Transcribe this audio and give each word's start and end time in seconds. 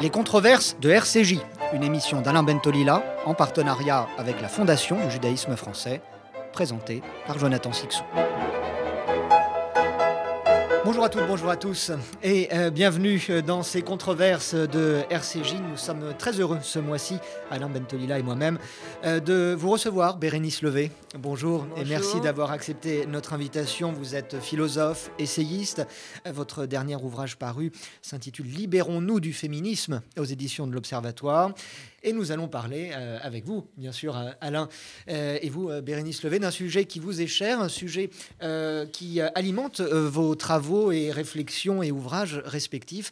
Les 0.00 0.08
controverses 0.08 0.78
de 0.80 0.88
RCJ, 0.88 1.40
une 1.74 1.82
émission 1.82 2.22
d'Alain 2.22 2.42
Bentolila 2.42 3.02
en 3.26 3.34
partenariat 3.34 4.08
avec 4.16 4.40
la 4.40 4.48
Fondation 4.48 4.96
du 5.04 5.10
judaïsme 5.10 5.56
français, 5.56 6.00
présentée 6.54 7.02
par 7.26 7.38
Jonathan 7.38 7.70
Sixou. 7.70 8.02
Bonjour 10.90 11.04
à 11.04 11.08
toutes, 11.08 11.26
bonjour 11.28 11.50
à 11.50 11.56
tous 11.56 11.92
et 12.20 12.48
euh, 12.52 12.70
bienvenue 12.70 13.20
dans 13.46 13.62
ces 13.62 13.80
controverses 13.80 14.56
de 14.56 15.02
RCJ. 15.08 15.54
Nous 15.70 15.76
sommes 15.76 16.14
très 16.18 16.40
heureux 16.40 16.58
ce 16.62 16.80
mois-ci, 16.80 17.18
Alain 17.48 17.68
Bentolila 17.68 18.18
et 18.18 18.24
moi-même, 18.24 18.58
euh, 19.04 19.20
de 19.20 19.54
vous 19.56 19.70
recevoir, 19.70 20.16
Bérénice 20.16 20.62
Levé. 20.62 20.90
Bonjour, 21.16 21.64
et 21.76 21.84
merci 21.84 22.20
d'avoir 22.20 22.50
accepté 22.50 23.06
notre 23.06 23.34
invitation. 23.34 23.92
Vous 23.92 24.16
êtes 24.16 24.40
philosophe, 24.40 25.12
essayiste. 25.20 25.86
Votre 26.28 26.66
dernier 26.66 26.96
ouvrage 26.96 27.36
paru 27.36 27.70
s'intitule 28.02 28.46
Libérons-nous 28.46 29.20
du 29.20 29.32
féminisme 29.32 30.02
aux 30.18 30.24
éditions 30.24 30.66
de 30.66 30.72
l'Observatoire. 30.72 31.52
Et 32.02 32.14
nous 32.14 32.32
allons 32.32 32.48
parler 32.48 32.92
euh, 32.94 33.18
avec 33.20 33.44
vous, 33.44 33.66
bien 33.76 33.92
sûr, 33.92 34.16
euh, 34.16 34.30
Alain, 34.40 34.68
euh, 35.10 35.38
et 35.42 35.50
vous, 35.50 35.70
Bérénice 35.82 36.22
Levé, 36.22 36.38
d'un 36.38 36.50
sujet 36.50 36.86
qui 36.86 36.98
vous 36.98 37.20
est 37.20 37.26
cher, 37.26 37.60
un 37.60 37.68
sujet 37.68 38.10
qui 38.92 39.20
alimente 39.20 39.80
vos 39.80 40.34
travaux 40.34 40.92
et 40.92 41.10
réflexions 41.10 41.82
et 41.82 41.90
ouvrages 41.90 42.40
respectifs. 42.44 43.10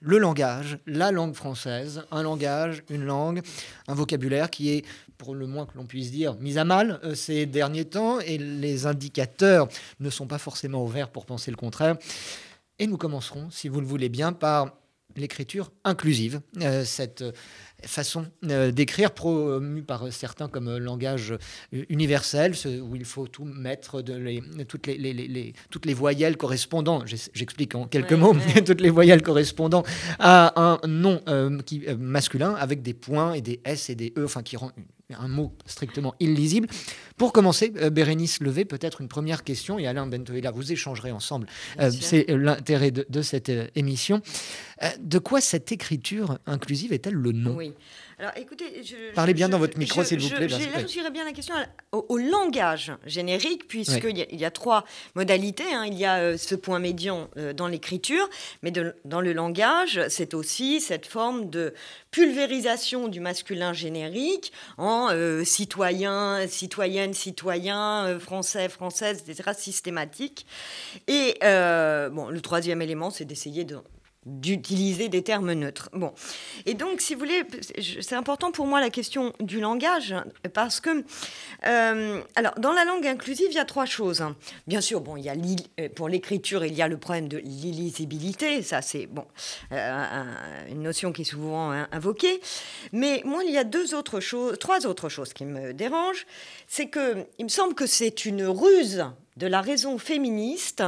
Le 0.00 0.18
langage, 0.18 0.78
la 0.86 1.12
langue 1.12 1.34
française, 1.34 2.04
un 2.10 2.22
langage, 2.22 2.82
une 2.90 3.04
langue, 3.04 3.42
un 3.86 3.94
vocabulaire 3.94 4.50
qui 4.50 4.70
est, 4.70 4.84
pour 5.18 5.34
le 5.34 5.46
moins 5.46 5.66
que 5.66 5.76
l'on 5.76 5.86
puisse 5.86 6.10
dire, 6.10 6.34
mis 6.40 6.58
à 6.58 6.64
mal 6.64 7.00
ces 7.14 7.46
derniers 7.46 7.84
temps, 7.84 8.18
et 8.20 8.38
les 8.38 8.86
indicateurs 8.86 9.68
ne 10.00 10.10
sont 10.10 10.26
pas 10.26 10.38
forcément 10.38 10.84
ouverts 10.84 11.10
pour 11.10 11.26
penser 11.26 11.50
le 11.50 11.56
contraire. 11.56 11.96
Et 12.78 12.86
nous 12.86 12.96
commencerons, 12.96 13.50
si 13.50 13.68
vous 13.68 13.80
le 13.80 13.86
voulez 13.86 14.08
bien, 14.08 14.32
par 14.32 14.74
l'écriture 15.16 15.70
inclusive, 15.84 16.40
cette 16.84 17.22
façon 17.86 18.26
euh, 18.44 18.70
d'écrire 18.70 19.12
promue 19.12 19.82
par 19.82 20.12
certains 20.12 20.48
comme 20.48 20.68
euh, 20.68 20.78
langage 20.78 21.32
euh, 21.32 21.84
universel, 21.88 22.54
où 22.82 22.96
il 22.96 23.04
faut 23.04 23.26
tout 23.26 23.44
mettre, 23.44 24.02
de 24.02 24.14
les, 24.14 24.42
toutes, 24.68 24.86
les, 24.86 24.96
les, 24.96 25.52
toutes 25.70 25.86
les 25.86 25.94
voyelles 25.94 26.36
correspondant, 26.36 27.04
j'explique 27.06 27.74
en 27.74 27.86
quelques 27.86 28.12
mots, 28.12 28.34
toutes 28.66 28.80
les 28.80 28.90
voyelles 28.90 29.22
correspondant 29.22 29.82
à 30.18 30.60
un 30.60 30.86
nom 30.86 31.20
qui, 31.64 31.84
masculin 31.98 32.54
avec 32.54 32.82
des 32.82 32.94
points 32.94 33.34
et 33.34 33.40
des 33.40 33.60
S 33.64 33.90
et 33.90 33.94
des 33.94 34.12
E, 34.16 34.24
enfin 34.24 34.42
qui 34.42 34.56
rend 34.56 34.70
un 35.14 35.28
mot 35.28 35.52
strictement 35.66 36.14
illisible. 36.20 36.68
Pour 37.16 37.32
commencer, 37.32 37.70
Bérénice 37.70 38.40
Levé, 38.40 38.64
peut-être 38.64 39.00
une 39.00 39.08
première 39.08 39.44
question, 39.44 39.78
et 39.78 39.86
Alain 39.86 40.06
Bentoela, 40.06 40.50
vous 40.50 40.72
échangerez 40.72 41.12
ensemble. 41.12 41.46
C'est 41.90 42.26
l'intérêt 42.28 42.90
de, 42.90 43.06
de, 43.08 43.22
cette 43.22 43.52
émission. 43.74 44.22
de 45.00 45.18
quoi 45.18 45.40
cette 45.40 45.72
écriture 45.72 46.38
inclusive 46.46 46.92
est-elle 46.92 47.14
le 47.14 47.32
nom? 47.32 47.56
Oui. 47.56 47.72
Alors, 48.22 48.34
écoutez, 48.36 48.84
je, 48.84 49.12
Parlez 49.16 49.34
bien 49.34 49.48
dans 49.48 49.58
votre 49.58 49.76
micro, 49.76 50.04
s'il 50.04 50.20
vous 50.20 50.28
plaît. 50.28 50.48
J'allégierai 50.48 51.10
bien 51.10 51.24
la 51.24 51.32
question 51.32 51.56
au, 51.90 52.18
langage 52.18 52.92
générique, 53.04 53.66
puisqu'il 53.66 54.16
y, 54.16 54.44
a 54.44 54.50
trois 54.52 54.84
modalités. 55.16 55.74
Hein. 55.74 55.86
Il 55.86 55.94
y 55.94 56.04
a 56.04 56.18
euh, 56.18 56.36
ce 56.36 56.54
point 56.54 56.78
médian 56.78 57.28
euh, 57.36 57.52
dans 57.52 57.66
l'écriture, 57.66 58.30
mais 58.62 58.70
dans 58.70 59.20
le 59.20 59.32
langage, 59.32 60.00
c'est 60.08 60.34
aussi 60.34 60.80
cette 60.80 61.06
forme 61.06 61.50
de 61.50 61.74
pulvérisation 62.12 63.08
du 63.08 63.18
masculin 63.18 63.72
générique 63.72 64.52
en 64.78 65.08
euh, 65.10 65.42
citoyen, 65.42 66.46
citoyenne, 66.46 67.14
citoyen, 67.14 68.20
français, 68.20 68.68
française, 68.68 69.24
etc., 69.26 69.50
systématique. 69.58 70.46
Et 71.08 71.40
bon, 71.42 72.28
le 72.28 72.40
troisième 72.40 72.82
élément, 72.82 73.10
c'est 73.10 73.24
d'essayer 73.24 73.64
de 73.64 73.78
d'utiliser 74.24 75.08
des 75.08 75.22
termes 75.22 75.52
neutres. 75.52 75.90
Bon. 75.92 76.12
Et 76.66 76.74
donc, 76.74 77.00
si 77.00 77.14
vous 77.14 77.20
voulez, 77.20 77.42
c'est 78.00 78.14
important 78.14 78.52
pour 78.52 78.66
moi 78.66 78.80
la 78.80 78.90
question 78.90 79.32
du 79.40 79.60
langage, 79.60 80.14
parce 80.52 80.80
que, 80.80 81.04
euh, 81.66 82.22
alors, 82.36 82.54
dans 82.58 82.72
la 82.72 82.84
langue 82.84 83.06
inclusive, 83.06 83.48
il 83.50 83.56
y 83.56 83.58
a 83.58 83.64
trois 83.64 83.86
choses. 83.86 84.24
Bien 84.66 84.80
sûr, 84.80 85.00
bon, 85.00 85.16
il 85.16 85.24
y 85.24 85.28
a 85.28 85.34
euh, 85.34 85.88
pour 85.94 86.08
l'écriture, 86.08 86.64
il 86.64 86.74
y 86.74 86.82
a 86.82 86.88
le 86.88 86.98
problème 86.98 87.28
de 87.28 87.38
l'illisibilité, 87.38 88.62
ça 88.62 88.80
c'est, 88.80 89.06
bon, 89.06 89.26
euh, 89.72 90.24
une 90.68 90.82
notion 90.82 91.12
qui 91.12 91.22
est 91.22 91.24
souvent 91.24 91.70
invoquée. 91.70 92.40
Mais 92.92 93.22
moi, 93.24 93.42
il 93.44 93.52
y 93.52 93.58
a 93.58 93.64
deux 93.64 93.94
autres 93.94 94.20
choses, 94.20 94.58
trois 94.58 94.86
autres 94.86 95.08
choses 95.08 95.32
qui 95.32 95.44
me 95.44 95.72
dérangent. 95.72 96.26
C'est 96.68 96.86
que, 96.86 97.26
il 97.38 97.44
me 97.44 97.50
semble 97.50 97.74
que 97.74 97.86
c'est 97.86 98.24
une 98.24 98.44
ruse 98.44 99.04
de 99.36 99.46
la 99.46 99.62
raison 99.62 99.98
féministe 99.98 100.82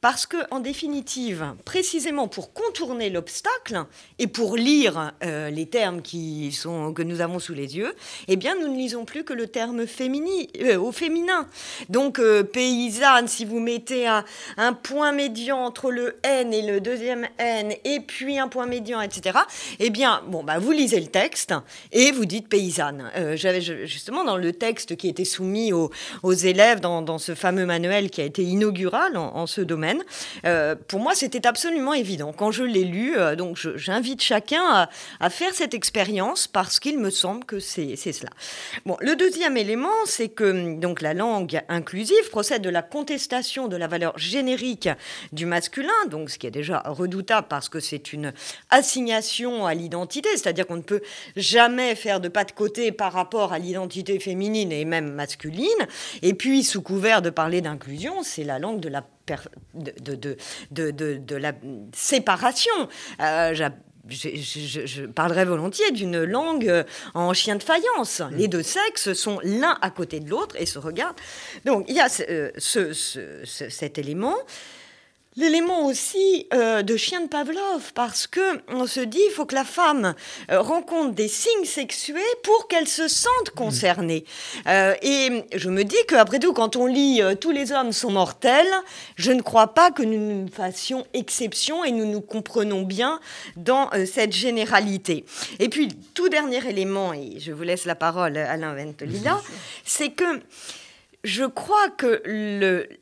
parce 0.00 0.26
que, 0.26 0.36
en 0.52 0.60
définitive, 0.60 1.54
précisément 1.64 2.28
pour 2.28 2.52
contourner 2.52 3.10
l'obstacle 3.10 3.84
et 4.18 4.28
pour 4.28 4.56
lire 4.56 5.12
euh, 5.24 5.50
les 5.50 5.66
termes 5.66 6.00
qui 6.00 6.52
sont, 6.52 6.92
que 6.92 7.02
nous 7.02 7.20
avons 7.20 7.40
sous 7.40 7.54
les 7.54 7.76
yeux, 7.76 7.94
eh 8.28 8.36
bien, 8.36 8.54
nous 8.54 8.68
ne 8.68 8.76
lisons 8.76 9.04
plus 9.04 9.24
que 9.24 9.32
le 9.32 9.48
terme 9.48 9.86
fémini, 9.86 10.48
euh, 10.60 10.78
au 10.78 10.92
féminin. 10.92 11.48
Donc, 11.88 12.20
euh, 12.20 12.44
paysanne, 12.44 13.26
si 13.26 13.44
vous 13.44 13.58
mettez 13.58 14.06
un, 14.06 14.24
point 14.82 15.12
médian 15.12 15.58
entre 15.58 15.90
le 15.90 16.18
N 16.22 16.52
et 16.52 16.62
le 16.62 16.80
deuxième 16.80 17.26
N, 17.38 17.72
et 17.84 18.00
puis 18.00 18.38
un 18.38 18.48
point 18.48 18.66
médian, 18.66 19.00
etc., 19.00 19.38
eh 19.80 19.90
bien, 19.90 20.22
bon, 20.28 20.44
bah, 20.44 20.58
vous 20.58 20.70
lisez 20.72 21.00
le 21.00 21.08
texte 21.08 21.52
et 21.90 22.12
vous 22.12 22.26
dites 22.26 22.48
paysanne. 22.48 23.10
J'avais 23.34 23.60
justement 23.60 24.24
dans 24.24 24.36
le 24.36 24.52
texte 24.52 24.96
qui 24.96 25.08
était 25.08 25.24
soumis 25.24 25.72
aux, 25.72 25.90
élèves 26.32 26.80
dans, 26.80 27.02
dans 27.02 27.18
ce 27.18 27.34
fameux 27.34 27.66
qui 28.10 28.20
a 28.20 28.24
été 28.24 28.42
inaugural 28.42 29.16
en, 29.16 29.46
ce 29.46 29.60
domaine. 29.60 30.02
Euh, 30.44 30.74
pour 30.88 31.00
moi, 31.00 31.14
c'était 31.14 31.46
absolument 31.46 31.94
évident. 31.94 32.32
Quand 32.32 32.50
je 32.50 32.64
l'ai 32.64 32.84
lu, 32.84 33.16
euh, 33.16 33.36
donc 33.36 33.56
j'invite 33.76 34.22
chacun 34.22 34.88
à, 35.20 35.30
faire 35.30 35.54
cette 35.54 35.74
expérience 35.74 36.46
parce 36.46 36.80
qu'il 36.80 36.98
me 36.98 37.10
semble 37.10 37.44
que 37.44 37.60
c'est 37.60 37.96
cela. 37.96 38.30
Bon, 38.86 38.96
le 39.00 39.14
deuxième 39.16 39.56
élément, 39.56 39.88
c'est 40.06 40.28
que 40.28 40.78
donc 40.78 41.00
la 41.00 41.14
langue 41.14 41.60
inclusive 41.68 42.30
procède 42.30 42.62
de 42.62 42.70
la 42.70 42.82
contestation 42.82 43.68
de 43.68 43.76
la 43.76 43.86
valeur 43.86 44.16
générique 44.18 44.88
du 45.32 45.46
masculin, 45.46 46.06
donc 46.10 46.30
ce 46.30 46.38
qui 46.38 46.46
est 46.46 46.52
déjà 46.52 46.82
redoutable 46.86 47.46
parce 47.48 47.68
que 47.68 47.80
c'est 47.80 48.12
une 48.12 48.32
assignation 48.70 49.66
à 49.66 49.74
l'identité, 49.74 50.28
c'est-à-dire 50.32 50.66
qu'on 50.66 50.76
ne 50.76 50.82
peut 50.82 51.02
jamais 51.36 51.94
faire 51.94 52.20
de 52.20 52.28
pas 52.28 52.44
de 52.44 52.52
côté 52.52 52.92
par 52.92 53.12
rapport 53.12 53.52
à 53.52 53.58
l'identité 53.58 54.18
féminine 54.18 54.72
et 54.72 54.84
même 54.84 55.12
masculine. 55.12 55.66
Et 56.22 56.34
puis, 56.34 56.64
sous 56.64 56.82
couvert 56.82 57.22
de 57.22 57.30
parler 57.30 57.60
d'un 57.60 57.76
c'est 58.22 58.44
la 58.44 58.58
langue 58.58 58.80
de 58.80 58.88
la, 58.88 59.04
de, 59.74 60.14
de, 60.70 61.36
la 61.36 61.52
séparation. 61.94 62.72
Euh, 63.20 63.54
je, 64.08 65.06
parlerai 65.06 65.44
volontiers 65.44 65.90
d'une 65.92 66.24
langue 66.24 66.84
en 67.14 67.32
chien 67.34 67.56
de 67.56 67.62
faïence. 67.62 68.20
Mm. 68.20 68.36
Les 68.36 68.48
deux 68.48 68.62
sexes 68.62 69.12
sont 69.12 69.38
l'un 69.42 69.76
à 69.82 69.90
côté 69.90 70.20
de 70.20 70.30
l'autre 70.30 70.56
et 70.58 70.66
se 70.66 70.78
regardent. 70.78 71.20
Donc 71.64 71.84
il 71.88 71.96
y 71.96 72.00
a 72.00 72.08
ce, 72.08 72.92
cet 73.44 73.98
élément. 73.98 74.36
L'élément 75.38 75.86
aussi 75.86 76.48
euh, 76.52 76.82
de 76.82 76.96
chien 76.96 77.20
de 77.20 77.28
Pavlov, 77.28 77.92
parce 77.94 78.26
que 78.26 78.60
on 78.66 78.88
se 78.88 78.98
dit, 78.98 79.20
il 79.24 79.30
faut 79.30 79.46
que 79.46 79.54
la 79.54 79.62
femme 79.62 80.16
euh, 80.50 80.60
rencontre 80.60 81.14
des 81.14 81.28
signes 81.28 81.64
sexués 81.64 82.18
pour 82.42 82.66
qu'elle 82.66 82.88
se 82.88 83.06
sente 83.06 83.50
concernée. 83.54 84.24
Euh, 84.66 84.96
et 85.00 85.44
je 85.54 85.70
me 85.70 85.84
dis 85.84 85.96
qu'après 86.08 86.40
tout, 86.40 86.52
quand 86.52 86.74
on 86.74 86.86
lit 86.86 87.22
Tous 87.40 87.52
les 87.52 87.70
hommes 87.70 87.92
sont 87.92 88.10
mortels, 88.10 88.66
je 89.14 89.30
ne 89.30 89.40
crois 89.40 89.74
pas 89.74 89.92
que 89.92 90.02
nous 90.02 90.18
nous 90.18 90.48
fassions 90.48 91.06
exception 91.14 91.84
et 91.84 91.92
nous 91.92 92.06
nous 92.06 92.20
comprenons 92.20 92.82
bien 92.82 93.20
dans 93.54 93.90
cette 94.12 94.32
généralité. 94.32 95.24
Et 95.60 95.68
puis, 95.68 95.86
tout 96.14 96.28
dernier 96.28 96.68
élément, 96.68 97.12
et 97.12 97.38
je 97.38 97.52
vous 97.52 97.62
laisse 97.62 97.84
la 97.84 97.94
parole, 97.94 98.36
Alain 98.36 98.74
Ventolila, 98.74 99.40
c'est 99.84 100.10
que 100.10 100.40
je 101.24 101.44
crois 101.44 101.90
que 101.90 102.22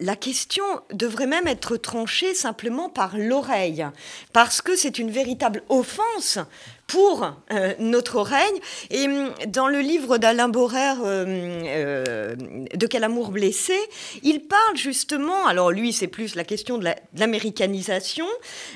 la 0.01 0.17
question 0.17 0.65
devrait 0.93 1.27
même 1.27 1.47
être 1.47 1.77
tranchée 1.77 2.35
simplement 2.35 2.89
par 2.89 3.17
l'oreille, 3.19 3.87
parce 4.33 4.63
que 4.63 4.75
c'est 4.77 4.99
une 4.99 5.11
véritable 5.11 5.63
offense 5.69 6.39
pour 6.87 7.33
euh, 7.51 7.75
notre 7.79 8.21
règne. 8.21 8.59
Et 8.91 9.07
hum, 9.07 9.33
dans 9.49 9.69
le 9.69 9.81
livre 9.81 10.19
d'Alain 10.19 10.49
Borer, 10.49 10.95
euh, 11.05 11.25
euh, 11.67 12.35
De 12.75 12.87
quel 12.87 13.05
amour 13.05 13.31
blessé, 13.31 13.77
il 14.23 14.41
parle 14.41 14.77
justement, 14.77 15.47
alors 15.47 15.71
lui 15.71 15.93
c'est 15.93 16.07
plus 16.07 16.35
la 16.35 16.45
question 16.45 16.79
de 16.79 16.89
l'américanisation, 17.17 18.27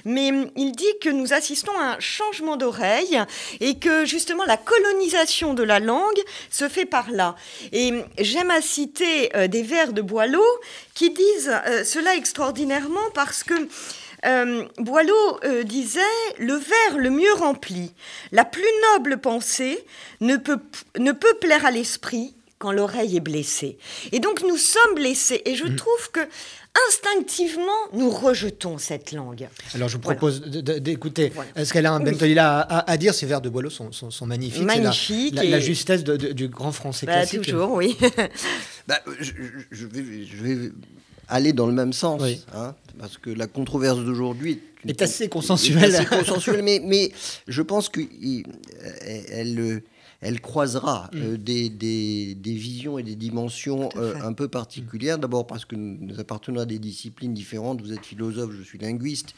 mais 0.05 0.31
hum, 0.31 0.51
il 0.57 0.73
dit 0.73 0.99
que 1.01 1.09
nous 1.09 1.33
assistons 1.33 1.73
à 1.79 1.95
un 1.95 2.01
changement 2.01 2.57
d'oreille 2.57 3.21
et 3.61 3.79
que 3.79 4.05
justement 4.05 4.45
la 4.45 4.57
colonisation 4.57 5.55
de 5.55 5.63
la 5.63 5.79
langue 5.79 6.21
se 6.51 6.69
fait 6.69 6.87
par 6.87 7.11
là. 7.11 7.37
Et 7.73 7.93
hum, 7.93 8.05
j'aime 8.19 8.51
à 8.51 8.61
citer 8.61 9.31
des 9.49 9.63
vers 9.63 9.93
de 9.93 10.03
Boileau 10.03 10.45
qui 10.95 11.11
disent 11.11 11.53
cela 11.85 12.15
extraordinairement 12.17 13.11
parce 13.15 13.43
que 13.43 13.55
euh, 14.27 14.65
Boileau 14.79 15.41
euh, 15.45 15.63
disait 15.63 16.01
Le 16.39 16.55
verre 16.55 16.99
le 16.99 17.11
mieux 17.11 17.33
rempli, 17.35 17.93
la 18.33 18.45
plus 18.45 18.63
noble 18.95 19.19
pensée 19.19 19.85
ne 20.21 20.37
peut, 20.37 20.59
ne 20.99 21.13
peut 21.13 21.35
plaire 21.41 21.65
à 21.65 21.71
l'esprit 21.71 22.35
quand 22.59 22.73
l'oreille 22.73 23.17
est 23.17 23.21
blessée. 23.21 23.79
Et 24.13 24.21
donc 24.21 24.43
nous 24.43 24.59
sommes 24.59 24.95
blessés. 24.95 25.41
Et 25.47 25.55
je 25.55 25.65
mm. 25.65 25.77
trouve 25.77 26.11
que 26.13 26.21
instinctivement, 26.89 27.73
nous 27.95 28.11
rejetons 28.11 28.77
cette 28.79 29.13
langue. 29.13 29.49
Alors 29.75 29.89
je 29.89 29.95
vous 29.95 30.03
propose 30.03 30.43
d'écouter 30.43 31.33
ce 31.57 31.73
qu'elle 31.73 31.87
a 31.87 31.93
un 31.93 32.01
Bentolila 32.01 32.61
à, 32.61 32.97
dire? 32.97 33.15
Ces 33.15 33.27
vers 33.27 33.41
de 33.41 33.49
Boileau 33.49 33.71
sont, 33.71 33.91
sont, 33.93 34.27
magnifiques. 34.27 34.63
Magnifiques. 34.63 35.35
La, 35.35 35.45
la, 35.45 35.59
justesse 35.59 36.05
du 36.05 36.49
grand 36.49 36.73
français 36.73 37.07
bah, 37.07 37.15
classique. 37.15 37.43
Toujours, 37.43 37.73
oui. 37.73 37.97
bah, 38.87 39.01
je, 39.19 39.33
je, 39.71 39.87
vais, 39.87 40.05
je, 40.27 40.37
vais, 40.37 40.73
aller 41.31 41.53
dans 41.53 41.67
le 41.67 41.73
même 41.73 41.93
sens, 41.93 42.23
hein, 42.55 42.75
parce 42.99 43.19
que 43.19 43.31
la 43.31 43.47
controverse 43.47 43.99
d'aujourd'hui 43.99 44.61
est, 44.87 45.01
assez 45.01 45.29
consensuelle. 45.29 45.95
assez 45.95 46.05
consensuelle, 46.05 46.63
mais, 46.63 46.81
mais 46.85 47.13
je 47.49 47.63
pense 47.63 47.89
qu'elle 47.89 48.09
elle, 49.29 49.83
elle 50.21 50.41
croisera 50.41 51.11
mm. 51.13 51.19
euh, 51.19 51.37
des, 51.37 51.71
des, 51.71 52.35
des, 52.35 52.53
visions 52.53 52.99
et 52.99 53.03
des 53.03 53.15
dimensions 53.15 53.89
euh, 53.97 54.15
un 54.23 54.33
peu 54.33 54.49
particulières. 54.49 55.19
D'abord 55.19 55.47
parce 55.47 55.65
que 55.65 55.77
nous 55.77 56.21
appartenons 56.21 56.61
à 56.61 56.67
des 56.67 56.79
disciplines 56.79 57.33
différentes. 57.33 57.81
Vous 57.81 57.93
êtes 57.93 58.05
philosophe, 58.05 58.53
je 58.57 58.63
suis 58.63 58.79
linguiste. 58.79 59.35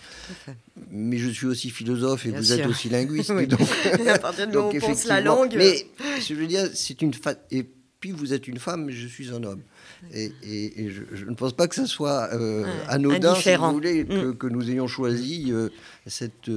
Mais 0.91 1.19
je 1.19 1.31
suis 1.31 1.47
aussi 1.47 1.71
philosophe 1.71 2.27
et 2.27 2.31
vous 2.31 2.53
êtes 2.53 2.67
aussi 2.67 2.89
linguiste. 2.89 3.33
Donc, 3.49 3.61
à 4.09 4.19
partir 4.19 4.49
de 4.49 4.53
donc, 4.53 4.75
on 4.75 4.87
pense 4.87 5.05
la 5.05 5.21
langue. 5.21 5.55
Mais 5.57 5.87
je 6.21 6.35
veux 6.35 6.47
dire, 6.47 6.69
c'est 6.75 7.01
une 7.03 7.13
et 7.51 7.67
puis 8.01 8.11
vous 8.11 8.33
êtes 8.33 8.49
une 8.49 8.59
femme, 8.59 8.87
mais 8.87 8.93
je 8.93 9.07
suis 9.07 9.31
un 9.31 9.43
homme. 9.45 9.63
Et, 10.13 10.33
et, 10.43 10.91
je, 10.91 11.25
ne 11.25 11.35
pense 11.35 11.53
pas 11.53 11.69
que 11.69 11.75
ce 11.75 11.87
soit 11.87 12.29
euh, 12.33 12.65
anodin, 12.89 13.35
si 13.35 13.55
vous 13.55 13.73
voulez, 13.73 14.05
que, 14.05 14.47
mm. 14.47 14.51
nous 14.51 14.71
ayons 14.71 14.87
choisi 14.87 15.53
cette 16.07 16.51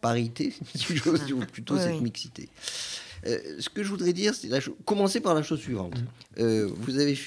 parité, 0.00 0.52
ou 1.32 1.38
plutôt 1.46 1.78
cette 1.78 2.00
mixité. 2.00 2.48
Euh, 3.26 3.38
ce 3.58 3.68
que 3.68 3.82
je 3.82 3.88
voudrais 3.88 4.12
dire, 4.12 4.34
c'est 4.34 4.48
commencer 4.84 5.20
par 5.20 5.34
la 5.34 5.42
chose 5.42 5.60
suivante. 5.60 5.96
Mmh. 5.96 6.40
Euh, 6.40 6.70
vous 6.72 6.98
avez 6.98 7.18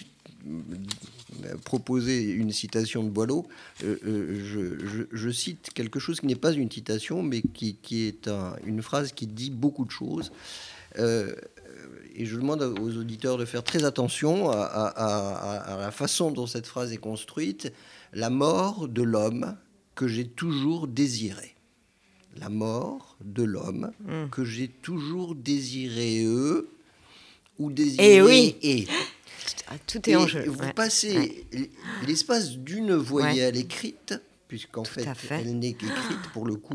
euh, 0.48 1.56
proposé 1.66 2.24
une 2.24 2.52
citation 2.52 3.04
de 3.04 3.10
Boileau. 3.10 3.46
Je, 3.82 5.30
cite 5.32 5.72
quelque 5.74 6.00
chose 6.00 6.20
qui 6.20 6.28
n'est 6.28 6.36
pas 6.36 6.54
une 6.54 6.72
citation, 6.72 7.24
mais 7.24 7.42
qui, 7.42 7.78
est 7.92 8.30
une 8.66 8.82
phrase 8.82 9.12
qui 9.12 9.28
dit 9.28 9.52
beaucoup 9.52 9.86
de 9.86 9.92
choses. 9.92 10.32
Et 12.16 12.26
je 12.26 12.36
demande 12.36 12.62
aux 12.62 12.98
auditeurs 12.98 13.38
de 13.38 13.46
faire 13.46 13.64
très 13.64 13.84
attention 13.84 14.50
à, 14.50 14.64
à 14.64 15.78
la 15.78 15.92
façon 15.92 16.32
dont 16.32 16.48
cette 16.48 16.68
phrase 16.68 16.92
est 16.92 16.98
construite. 16.98 17.72
La 18.14 18.30
mort 18.30 18.88
de 18.88 19.02
l'homme 19.02 19.56
que 19.96 20.08
j'ai 20.08 20.28
toujours 20.28 20.88
désiré 20.88 21.56
la 22.38 22.50
mort 22.50 23.18
de 23.24 23.44
l'homme 23.44 23.92
hmm. 24.06 24.30
que 24.30 24.44
j'ai 24.44 24.68
toujours 24.68 25.36
désiré 25.36 26.24
eux 26.24 26.70
ou 27.60 27.72
désiré 27.72 28.16
et. 28.16 28.22
Oui. 28.22 28.56
et. 28.62 28.88
Ah, 29.68 29.76
tout 29.88 30.10
est 30.10 30.16
en 30.16 30.28
jeu. 30.28 30.44
Vous 30.48 30.74
passez 30.76 31.46
l'espace 32.06 32.52
d'une 32.52 32.94
voyelle 32.94 33.58
écrite, 33.58 34.16
puisqu'en 34.48 34.84
fait, 34.84 35.08
elle 35.30 35.58
n'est 35.58 35.74
qu'écrite 35.74 36.32
pour 36.34 36.46
le 36.46 36.56
coup. 36.56 36.74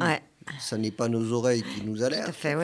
Ça 0.60 0.78
n'est 0.78 0.90
pas 0.90 1.08
nos 1.08 1.32
oreilles 1.32 1.64
qui 1.74 1.84
nous 1.84 2.02
alertent. 2.02 2.32
Fait, 2.34 2.54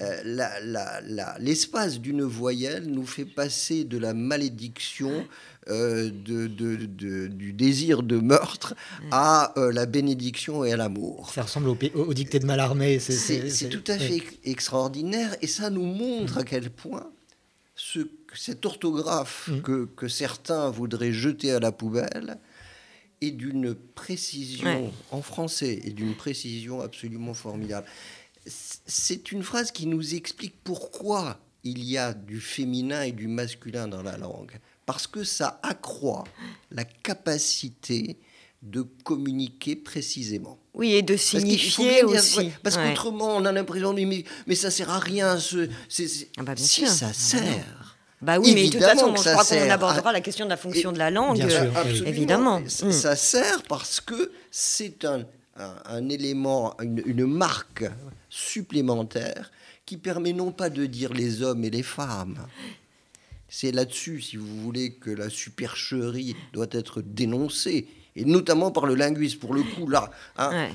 euh, 0.00 1.34
l'espace 1.38 2.00
d'une 2.00 2.22
voyelle 2.22 2.86
nous 2.86 3.06
fait 3.06 3.26
passer 3.26 3.84
de 3.84 3.98
la 3.98 4.14
malédiction 4.14 5.26
euh, 5.68 6.10
de, 6.10 6.46
du 6.46 7.52
désir 7.52 8.02
de 8.02 8.16
meurtre 8.16 8.74
à 9.10 9.52
euh, 9.58 9.70
la 9.72 9.84
bénédiction 9.84 10.64
et 10.64 10.72
à 10.72 10.76
l'amour. 10.76 11.30
Ça 11.34 11.42
ressemble 11.42 11.68
au, 11.68 11.76
au, 11.94 12.14
dicté 12.14 12.38
de 12.38 12.46
Mallarmé. 12.46 12.98
C'est 12.98 13.68
tout 13.68 13.84
à 13.86 13.98
fait 13.98 14.22
extraordinaire 14.44 15.36
et 15.42 15.46
ça 15.46 15.68
nous 15.68 15.84
montre 15.84 16.38
à 16.38 16.44
quel 16.44 16.70
point 16.70 17.10
ce, 17.76 18.00
cette 18.34 18.64
orthographe 18.64 19.48
mm. 19.48 19.60
que, 19.60 19.88
que, 19.96 20.08
certains 20.08 20.70
voudraient 20.70 21.12
jeter 21.12 21.52
à 21.52 21.60
la 21.60 21.72
poubelle 21.72 22.38
est 23.20 23.30
d'une 23.30 23.74
précision 23.74 24.92
en 25.10 25.22
français 25.22 25.80
et 25.84 25.90
d'une 25.90 26.14
précision 26.14 26.80
absolument 26.80 27.34
formidable. 27.34 27.86
C'est 28.46 29.32
une 29.32 29.42
phrase 29.42 29.72
qui 29.72 29.86
nous 29.86 30.14
explique 30.14 30.54
pourquoi 30.64 31.40
il 31.64 31.84
y 31.84 31.98
a 31.98 32.14
du 32.14 32.40
féminin 32.40 33.02
et 33.02 33.12
du 33.12 33.28
masculin 33.28 33.88
dans 33.88 34.02
la 34.02 34.16
langue 34.16 34.58
parce 34.88 35.06
que 35.06 35.22
ça 35.22 35.60
accroît 35.62 36.24
la 36.70 36.82
capacité 36.82 38.16
de 38.62 38.80
communiquer 39.04 39.76
précisément. 39.76 40.58
Oui, 40.72 40.94
et 40.94 41.02
de 41.02 41.14
signifier 41.14 42.04
aussi. 42.04 42.50
parce 42.62 42.78
qu'autrement, 42.78 43.36
on 43.36 43.44
a 43.44 43.52
l'impression 43.52 43.92
mais, 43.92 44.24
mais 44.46 44.54
ça 44.54 44.70
sert 44.70 44.88
à 44.88 44.98
rien. 44.98 45.38
Ce, 45.38 45.68
ah 46.38 46.42
bah, 46.42 46.54
si 46.56 46.86
ça 46.86 47.12
sert. 47.12 47.77
Bah 48.20 48.38
oui, 48.38 48.52
mais 48.54 48.66
de 48.66 48.72
toute 48.72 48.82
façon, 48.82 49.14
je 49.14 49.30
crois 49.30 49.44
qu'on 49.44 49.70
abordera 49.70 50.12
la 50.12 50.20
question 50.20 50.44
de 50.44 50.50
la 50.50 50.56
fonction 50.56 50.90
de 50.92 50.98
la 50.98 51.10
langue, 51.10 51.44
évidemment. 52.04 52.60
Mm. 52.60 52.90
Ça 52.90 53.14
sert 53.14 53.62
parce 53.68 54.00
que 54.00 54.32
c'est 54.50 55.04
un, 55.04 55.24
un, 55.56 56.08
élément, 56.08 56.76
une, 56.82 57.02
une 57.06 57.26
marque 57.26 57.84
supplémentaire 58.28 59.50
qui 59.86 59.96
permet 59.96 60.32
non 60.32 60.52
pas 60.52 60.68
de 60.68 60.84
dire 60.86 61.14
les 61.14 61.42
hommes 61.42 61.64
et 61.64 61.70
les 61.70 61.82
femmes, 61.82 62.46
c'est 63.48 63.72
là-dessus, 63.72 64.20
si 64.20 64.36
vous 64.36 64.60
voulez, 64.60 64.92
que 64.92 65.10
la 65.10 65.30
supercherie 65.30 66.36
doit 66.52 66.66
être 66.72 67.00
dénoncée, 67.00 67.88
et 68.14 68.24
notamment 68.24 68.70
par 68.70 68.84
le 68.84 68.94
linguiste. 68.94 69.40
Pour 69.40 69.54
le 69.54 69.62
coup, 69.62 69.88
là, 69.88 70.10
hein, 70.36 70.68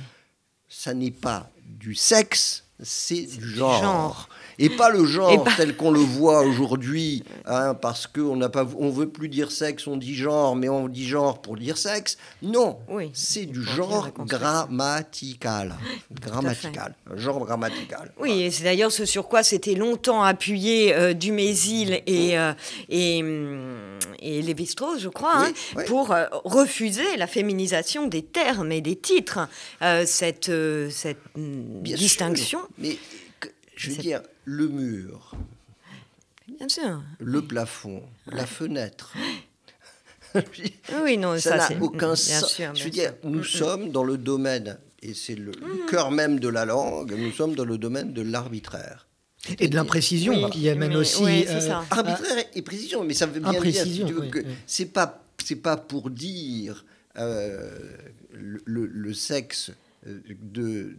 ça 0.68 0.94
n'est 0.94 1.12
pas 1.12 1.51
du 1.63 1.94
sexe, 1.94 2.63
c'est 2.84 3.38
du 3.38 3.50
genre. 3.56 4.30
Et 4.60 4.70
pas 4.70 4.90
le 4.90 5.06
genre 5.06 5.46
tel 5.58 5.76
qu'on 5.76 5.92
le 5.92 6.00
voit 6.00 6.42
aujourd'hui, 6.42 7.24
hein, 7.46 7.74
parce 7.74 8.06
qu'on 8.06 8.36
n'a 8.36 8.50
pas, 8.50 8.66
on 8.78 8.90
veut 8.90 9.10
plus 9.10 9.30
dire 9.30 9.52
sexe, 9.52 9.88
on 9.88 9.98
dit 9.98 10.14
genre, 10.14 10.56
mais 10.56 10.70
on 10.70 10.88
dit 10.88 11.08
genre 11.08 11.42
pour 11.42 11.58
dire 11.58 11.78
sexe. 11.78 12.18
Non, 12.42 12.78
c'est 13.14 13.46
du 13.46 13.64
genre 13.64 14.10
grammatical, 14.20 15.76
grammatical, 16.12 16.96
genre 17.16 17.46
grammatical. 17.46 18.12
Oui, 18.20 18.44
et 18.44 18.52
c'est 18.52 18.64
d'ailleurs 18.64 18.92
ce 18.92 19.06
sur 19.06 19.28
quoi 19.28 19.44
s'était 19.44 19.76
longtemps 19.76 20.24
appuyé 20.24 20.94
euh, 20.94 21.14
Dumézil 21.14 22.02
et 22.06 22.38
euh, 22.38 22.54
et, 22.90 23.22
hum, 23.24 23.98
et 24.20 24.42
Lévi-Strauss, 24.42 25.00
je 25.00 25.10
crois, 25.10 25.48
hein, 25.48 25.52
pour 25.88 26.12
euh, 26.12 26.26
refuser 26.44 27.18
la 27.18 27.28
féminisation 27.28 28.08
des 28.08 28.22
termes 28.22 28.72
et 28.72 28.82
des 28.82 28.96
titres, 28.96 29.40
euh, 29.82 30.04
cette 30.06 30.52
cette 30.92 31.18
hum, 31.36 31.82
distinction. 31.82 32.60
Mais 32.78 32.98
je 33.75 33.92
veux 33.92 33.98
dire, 33.98 34.22
le 34.46 34.68
mur, 34.68 35.36
Bien 36.48 36.70
sûr. 36.70 37.02
le 37.20 37.42
plafond, 37.42 38.04
la 38.28 38.46
fenêtre. 38.46 39.14
oui, 41.04 41.18
non, 41.18 41.38
ça 41.40 41.58
n'a 41.58 41.81
aucun 41.81 42.16
sens. 42.16 42.60
je 42.74 42.84
veux 42.84 42.90
dire, 42.90 43.14
nous 43.24 43.40
mm, 43.40 43.42
mm. 43.42 43.44
sommes 43.44 43.92
dans 43.92 44.04
le 44.04 44.18
domaine, 44.18 44.78
et 45.02 45.14
c'est 45.14 45.36
le, 45.36 45.52
mm. 45.52 45.86
cœur 45.90 46.12
même 46.12 46.40
de 46.40 46.48
la 46.48 46.66
langue, 46.66 47.14
nous 47.14 47.32
sommes 47.32 47.56
dans 47.56 47.65
le 47.65 47.77
domaine 47.77 48.13
de 48.13 48.22
l'arbitraire. 48.22 49.08
Et 49.60 49.68
de 49.68 49.75
l'imprécision 49.75 50.50
qui 50.50 50.70
amène 50.70 50.96
aussi. 50.96 51.46
Euh, 51.50 51.70
arbitraire 51.92 52.46
et 52.56 52.62
précision, 52.62 53.03
mais 53.03 53.13
ça 53.13 53.25
veut 53.25 53.42
bien 53.42 53.60
dire 53.60 54.30
que 54.32 54.39
c'est 54.65 54.86
pas 54.86 55.20
c'est 55.44 55.58
pas 55.58 55.75
pour 55.75 56.10
dire 56.10 56.86
euh, 57.18 57.70
le, 58.32 58.86
le, 58.86 59.13
sexe 59.13 59.72
euh, 60.07 60.22
de, 60.41 60.95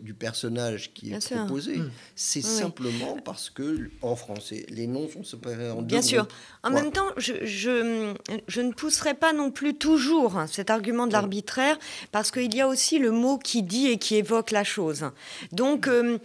du 0.00 0.14
personnage 0.14 0.92
qui 0.94 1.12
est 1.12 1.34
proposé. 1.34 1.78
Hmm. 1.78 1.90
C'est 2.14 2.42
simplement 2.42 3.16
parce 3.24 3.50
que 3.50 3.90
en 4.02 4.14
français, 4.14 4.66
les 4.68 4.86
noms 4.86 5.08
sont 5.08 5.24
séparés 5.24 5.70
en 5.70 5.82
deux 5.82 5.88
Bien 5.88 6.02
sûr. 6.02 6.28
En 6.62 6.70
même 6.70 6.92
temps, 6.92 7.08
je, 7.16 7.44
je, 7.44 8.14
je, 8.46 8.60
ne 8.60 8.72
pousserai 8.72 9.14
pas 9.14 9.32
non 9.32 9.50
plus 9.50 9.74
toujours 9.74 10.40
cet 10.50 10.70
argument 10.70 11.06
de 11.06 11.12
l'arbitraire 11.12 11.76
parce 12.12 12.30
qu'il 12.30 12.54
y 12.54 12.60
a 12.60 12.68
aussi 12.68 12.98
le 12.98 13.10
mot 13.10 13.38
qui 13.38 13.62
dit 13.62 13.88
et 13.88 13.98
qui 13.98 14.16
évoque 14.16 14.50
la 14.50 14.64
chose. 14.64 15.10
Donc, 15.52 15.88
euh, 15.88 16.18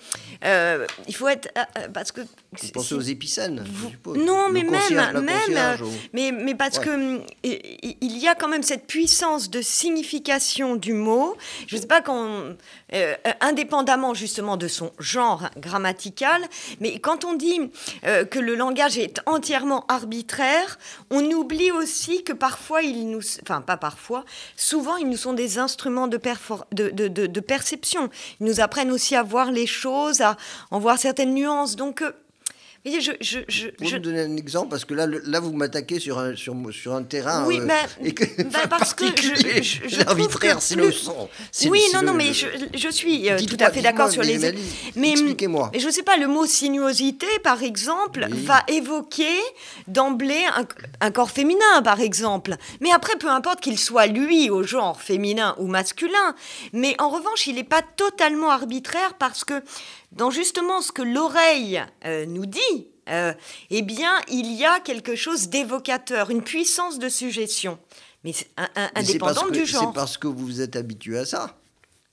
euh, 0.43 0.85
il 1.07 1.15
faut 1.15 1.27
être... 1.27 1.49
parce 1.93 2.11
que 2.11 2.21
vous 2.21 2.67
pensez 2.73 2.95
aux 2.95 2.99
épicènes, 2.99 3.63
Non, 4.05 4.49
mais 4.51 4.63
même, 4.63 5.21
même 5.21 5.77
mais, 6.13 6.31
mais 6.33 6.53
parce 6.53 6.79
que 6.79 7.21
il 7.43 8.17
y 8.17 8.27
a 8.27 8.35
quand 8.35 8.49
même 8.49 8.63
cette 8.63 8.87
puissance 8.87 9.49
de 9.49 9.61
signification 9.61 10.75
du 10.75 10.93
mot. 10.93 11.37
Je 11.67 11.77
ne 11.77 11.81
sais 11.81 11.87
pas 11.87 12.01
quand, 12.11 12.55
euh, 12.93 13.15
indépendamment 13.39 14.13
justement 14.13 14.57
de 14.57 14.67
son 14.67 14.91
genre 14.99 15.49
grammatical, 15.57 16.41
mais 16.79 16.99
quand 16.99 17.25
on 17.25 17.33
dit 17.33 17.71
euh, 18.05 18.25
que 18.25 18.39
le 18.39 18.55
langage 18.55 18.97
est 18.97 19.21
entièrement 19.25 19.85
arbitraire, 19.87 20.77
on 21.09 21.23
oublie 21.31 21.71
aussi 21.71 22.23
que 22.23 22.33
parfois 22.33 22.81
il 22.81 23.09
nous, 23.09 23.21
enfin 23.43 23.61
pas 23.61 23.77
parfois, 23.77 24.25
souvent 24.55 24.97
ils 24.97 25.07
nous 25.07 25.17
sont 25.17 25.33
des 25.33 25.57
instruments 25.59 26.07
de, 26.07 26.17
perception. 27.39 28.09
Ils 28.39 28.45
nous 28.45 28.59
apprennent 28.59 28.91
aussi 28.91 29.15
à 29.15 29.23
voir 29.23 29.51
les 29.51 29.67
choses, 29.67 30.21
à 30.21 30.37
en 30.71 30.79
voir 30.79 30.97
certaines 30.97 31.33
nuances. 31.33 31.75
Donc 31.75 32.01
euh, 32.01 32.11
je, 32.85 33.11
je, 33.21 33.39
je, 33.47 33.67
vous 33.79 33.87
je... 33.87 33.95
me 33.95 33.99
donner 33.99 34.21
un 34.21 34.37
exemple 34.37 34.69
Parce 34.69 34.85
que 34.85 34.93
là, 34.93 35.05
là 35.07 35.39
vous 35.39 35.53
m'attaquez 35.53 35.99
sur 35.99 36.17
un, 36.17 36.35
sur, 36.35 36.55
sur 36.71 36.93
un 36.93 37.03
terrain. 37.03 37.45
Oui, 37.45 37.59
mais, 37.59 37.75
et 38.03 38.13
que, 38.13 38.23
bah, 38.43 38.67
parce 38.69 38.93
que 38.93 39.05
l'arbitraire, 40.03 40.61
c'est 40.61 40.75
le 40.75 40.91
son. 40.91 41.29
Oui, 41.65 41.81
non, 41.93 42.01
non, 42.01 42.13
mais 42.13 42.33
je, 42.33 42.47
je 42.73 42.89
suis 42.89 43.29
euh, 43.29 43.37
tout 43.37 43.57
à 43.59 43.71
fait 43.71 43.81
d'accord 43.81 44.09
sur 44.09 44.23
les. 44.23 44.55
Mais 44.95 45.11
expliquez-moi. 45.11 45.69
Mais 45.73 45.79
je 45.79 45.87
ne 45.87 45.91
sais 45.91 46.03
pas, 46.03 46.17
le 46.17 46.27
mot 46.27 46.45
sinuosité, 46.45 47.27
par 47.43 47.61
exemple, 47.61 48.27
va 48.31 48.63
évoquer 48.67 49.37
d'emblée 49.87 50.43
un, 50.55 50.65
un, 51.01 51.11
corps 51.11 51.31
féminin, 51.31 51.81
par 51.83 51.99
exemple. 52.01 52.55
Mais 52.79 52.91
après, 52.91 53.15
peu 53.17 53.29
importe 53.29 53.61
qu'il 53.61 53.77
soit 53.77 54.07
lui 54.07 54.49
au 54.49 54.63
genre 54.63 54.99
féminin 55.01 55.55
ou 55.59 55.67
masculin. 55.67 56.35
Mais 56.73 56.95
en 56.99 57.09
revanche, 57.09 57.45
il 57.45 57.55
n'est 57.55 57.63
pas 57.63 57.81
totalement 57.81 58.49
arbitraire 58.49 59.13
parce 59.19 59.43
que 59.43 59.61
dans 60.11 60.29
justement 60.29 60.81
ce 60.81 60.91
que 60.91 61.01
l'oreille 61.01 61.81
euh, 62.05 62.25
nous 62.25 62.45
dit, 62.45 62.87
euh, 63.09 63.33
eh 63.69 63.81
bien, 63.81 64.21
il 64.29 64.51
y 64.53 64.65
a 64.65 64.79
quelque 64.79 65.15
chose 65.15 65.49
d'évocateur, 65.49 66.29
une 66.29 66.43
puissance 66.43 66.99
de 66.99 67.09
suggestion, 67.09 67.79
mais 68.23 68.33
indépendante 68.95 69.51
du 69.51 69.65
genre. 69.65 69.91
C'est 69.93 69.95
parce 69.99 70.17
que 70.17 70.27
vous 70.27 70.45
vous 70.45 70.61
êtes 70.61 70.75
habitué 70.75 71.17
à 71.17 71.25
ça. 71.25 71.57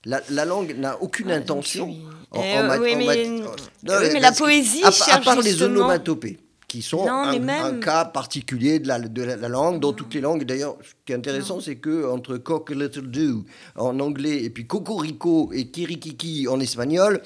La, 0.05 0.45
langue 0.45 0.75
n'a 0.77 1.01
aucune 1.01 1.29
intention. 1.29 1.93
oui, 2.31 2.95
mais, 2.95 4.19
la 4.19 4.31
poésie 4.31 4.83
à, 4.83 4.91
cherche 4.91 5.25
part 5.25 5.41
les 5.41 5.61
onomatopées 5.61 6.39
qui 6.69 6.83
sont 6.83 7.07
un, 7.07 7.79
cas 7.79 8.05
particulier 8.05 8.77
de 8.77 8.87
la, 8.87 8.99
de 8.99 9.23
la, 9.23 9.49
langue, 9.49 9.79
dans 9.79 9.91
toutes 9.91 10.13
les 10.13 10.21
langues. 10.21 10.43
D'ailleurs, 10.43 10.77
ce 10.83 10.93
qui 11.03 11.11
est 11.11 11.15
intéressant, 11.15 11.59
c'est 11.59 11.77
que 11.77 12.07
entre 12.07 12.37
cock 12.37 12.71
a 12.71 12.75
little 12.75 13.09
do 13.09 13.43
en 13.75 13.99
anglais 13.99 14.43
et 14.43 14.51
puis 14.51 14.67
cocorico 14.67 15.51
et 15.51 15.67
kirikiki 15.67 16.47
en 16.47 16.59
espagnol, 16.59 17.21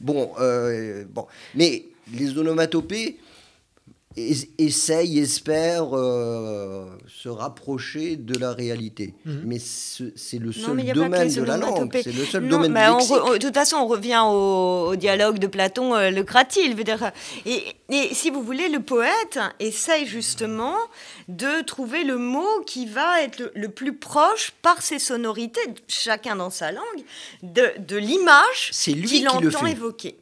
bon, 0.00 0.30
euh, 0.38 1.04
bon, 1.10 1.26
mais 1.54 1.86
les 2.12 2.36
onomatopées 2.36 3.18
essaye, 4.16 5.18
espère 5.18 5.96
euh, 5.96 6.86
se 7.08 7.28
rapprocher 7.28 8.16
de 8.16 8.38
la 8.38 8.52
réalité. 8.52 9.14
Mhm. 9.24 9.42
Mais 9.44 9.58
c'est 9.58 10.38
le 10.38 10.52
seul 10.52 10.84
domaine 10.92 11.32
de 11.32 11.42
la 11.42 11.56
langue. 11.56 11.90
C'est 12.02 12.12
le 12.12 12.24
seul 12.24 12.48
domaine 12.48 12.72
de 12.72 13.32
De 13.34 13.38
toute 13.38 13.54
façon, 13.54 13.76
on 13.76 13.86
revient 13.86 14.22
au, 14.24 14.96
dialogue 14.96 15.38
de 15.38 15.46
Platon, 15.46 15.94
euh, 15.94 16.10
le 16.10 16.22
cratil. 16.24 16.76
Et, 17.46 17.64
et, 17.88 18.14
si 18.14 18.30
vous 18.30 18.42
voulez, 18.42 18.68
le 18.68 18.80
poète 18.80 19.38
essaye 19.60 20.06
justement 20.06 20.76
de 21.28 21.62
trouver 21.62 22.04
le 22.04 22.16
mot 22.16 22.60
qui 22.66 22.86
va 22.86 23.22
être 23.22 23.50
le, 23.54 23.68
plus 23.68 23.94
proche 23.94 24.52
par 24.62 24.82
ses 24.82 24.98
sonorités, 24.98 25.60
chacun 25.88 26.36
dans 26.36 26.50
sa 26.50 26.72
langue, 26.72 26.82
de, 27.42 27.70
de 27.78 27.96
l'image 27.96 28.70
qu'il 28.72 29.28
entend 29.28 29.66
évoquer. 29.66 30.16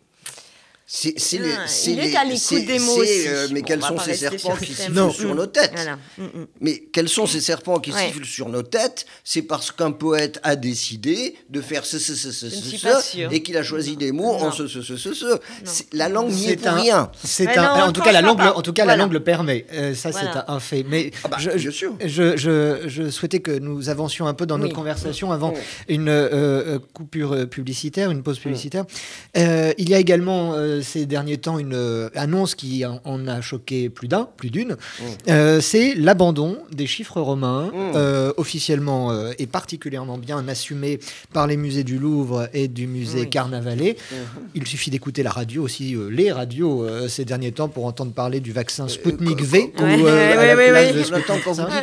C'est 0.92 1.14
les, 1.38 1.54
il 1.86 2.00
est 2.00 2.16
à 2.16 2.24
l'écoute 2.24 2.66
des 2.66 2.80
mots 2.80 2.96
aussi. 2.96 3.28
Euh, 3.28 3.46
mais 3.52 3.62
quels 3.62 3.80
sont 3.80 3.96
ces 4.00 4.14
serpents 4.14 4.56
qui 4.56 4.74
sifflent 4.74 5.12
sur 5.12 5.36
nos 5.36 5.46
têtes. 5.46 5.88
Mais 6.60 6.82
quels 6.92 7.08
sont 7.08 7.26
ces 7.26 7.40
serpents 7.40 7.78
qui 7.78 7.92
sifflent 7.92 8.24
sur 8.24 8.48
nos 8.48 8.62
têtes? 8.62 9.06
C'est 9.22 9.42
parce 9.42 9.70
qu'un 9.70 9.92
poète 9.92 10.40
a 10.42 10.56
décidé 10.56 11.36
de 11.48 11.60
faire 11.60 11.84
ce, 11.84 12.00
ce, 12.00 12.16
ce, 12.16 12.32
ce, 12.32 12.48
ce, 12.48 13.32
et 13.32 13.40
qu'il 13.44 13.56
a 13.56 13.62
choisi 13.62 13.96
des 13.96 14.10
mots 14.10 14.32
en 14.32 14.50
ce, 14.50 14.66
ce, 14.66 14.82
ce, 14.82 14.96
ce, 14.96 15.14
ce. 15.14 15.38
La 15.92 16.08
langue 16.08 16.32
n'y 16.32 16.50
est 16.50 16.56
pour 16.56 16.72
rien. 16.72 17.12
C'est 17.22 17.56
un, 17.56 17.84
en 17.84 17.92
tout 17.92 18.02
cas, 18.02 18.10
la 18.10 18.20
langue, 18.20 18.40
en 18.40 18.62
tout 18.62 18.72
cas, 18.72 18.84
la 18.84 18.96
langue 18.96 19.12
le 19.12 19.22
permet. 19.22 19.66
Euh, 19.72 19.94
ça, 19.94 20.10
c'est 20.10 20.26
un 20.48 20.58
fait. 20.58 20.84
Mais 20.88 21.12
ah 21.22 21.28
bah, 21.28 21.36
je, 21.38 23.10
souhaitais 23.10 23.38
que 23.38 23.52
nous 23.52 23.88
avancions 23.90 24.26
un 24.26 24.34
peu 24.34 24.44
dans 24.44 24.58
notre 24.58 24.74
conversation 24.74 25.30
avant 25.30 25.54
une 25.88 26.08
euh, 26.08 26.80
coupure 26.94 27.48
publicitaire, 27.48 28.10
une 28.10 28.24
pause 28.24 28.40
publicitaire. 28.40 28.86
il 29.36 29.88
y 29.88 29.94
a 29.94 30.00
également 30.00 30.79
ces 30.82 31.06
derniers 31.06 31.38
temps 31.38 31.58
une 31.58 31.74
euh, 31.74 32.08
annonce 32.14 32.54
qui 32.54 32.84
en, 32.84 33.26
a 33.26 33.40
choqué 33.40 33.88
plus 33.88 34.08
d'un, 34.08 34.28
plus 34.36 34.50
d'une. 34.50 34.72
Mmh. 34.72 35.04
Euh, 35.28 35.60
c'est 35.60 35.94
l'abandon 35.94 36.58
des 36.72 36.86
chiffres 36.86 37.20
romains, 37.20 37.66
mmh. 37.66 37.92
euh, 37.94 38.32
officiellement 38.36 39.30
et 39.38 39.46
particulièrement 39.46 40.18
bien 40.18 40.46
assumé 40.48 41.00
par 41.32 41.46
les 41.46 41.56
musées 41.56 41.84
du 41.84 41.98
Louvre 41.98 42.48
et 42.52 42.68
du 42.68 42.86
musée 42.86 43.28
Carnavalet. 43.28 43.96
Mmh. 43.98 44.14
Il 44.54 44.66
suffit 44.66 44.90
d'écouter 44.90 45.22
la 45.22 45.30
radio 45.30 45.62
aussi, 45.62 45.96
les 46.10 46.32
radios 46.32 46.86
ces 47.08 47.24
derniers 47.24 47.52
temps 47.52 47.68
pour 47.68 47.86
entendre 47.86 48.12
parler 48.12 48.40
du 48.40 48.52
vaccin 48.52 48.88
Sputnik 48.88 49.42
V. 49.42 49.72
Quand 49.76 49.86
vous 49.96 50.06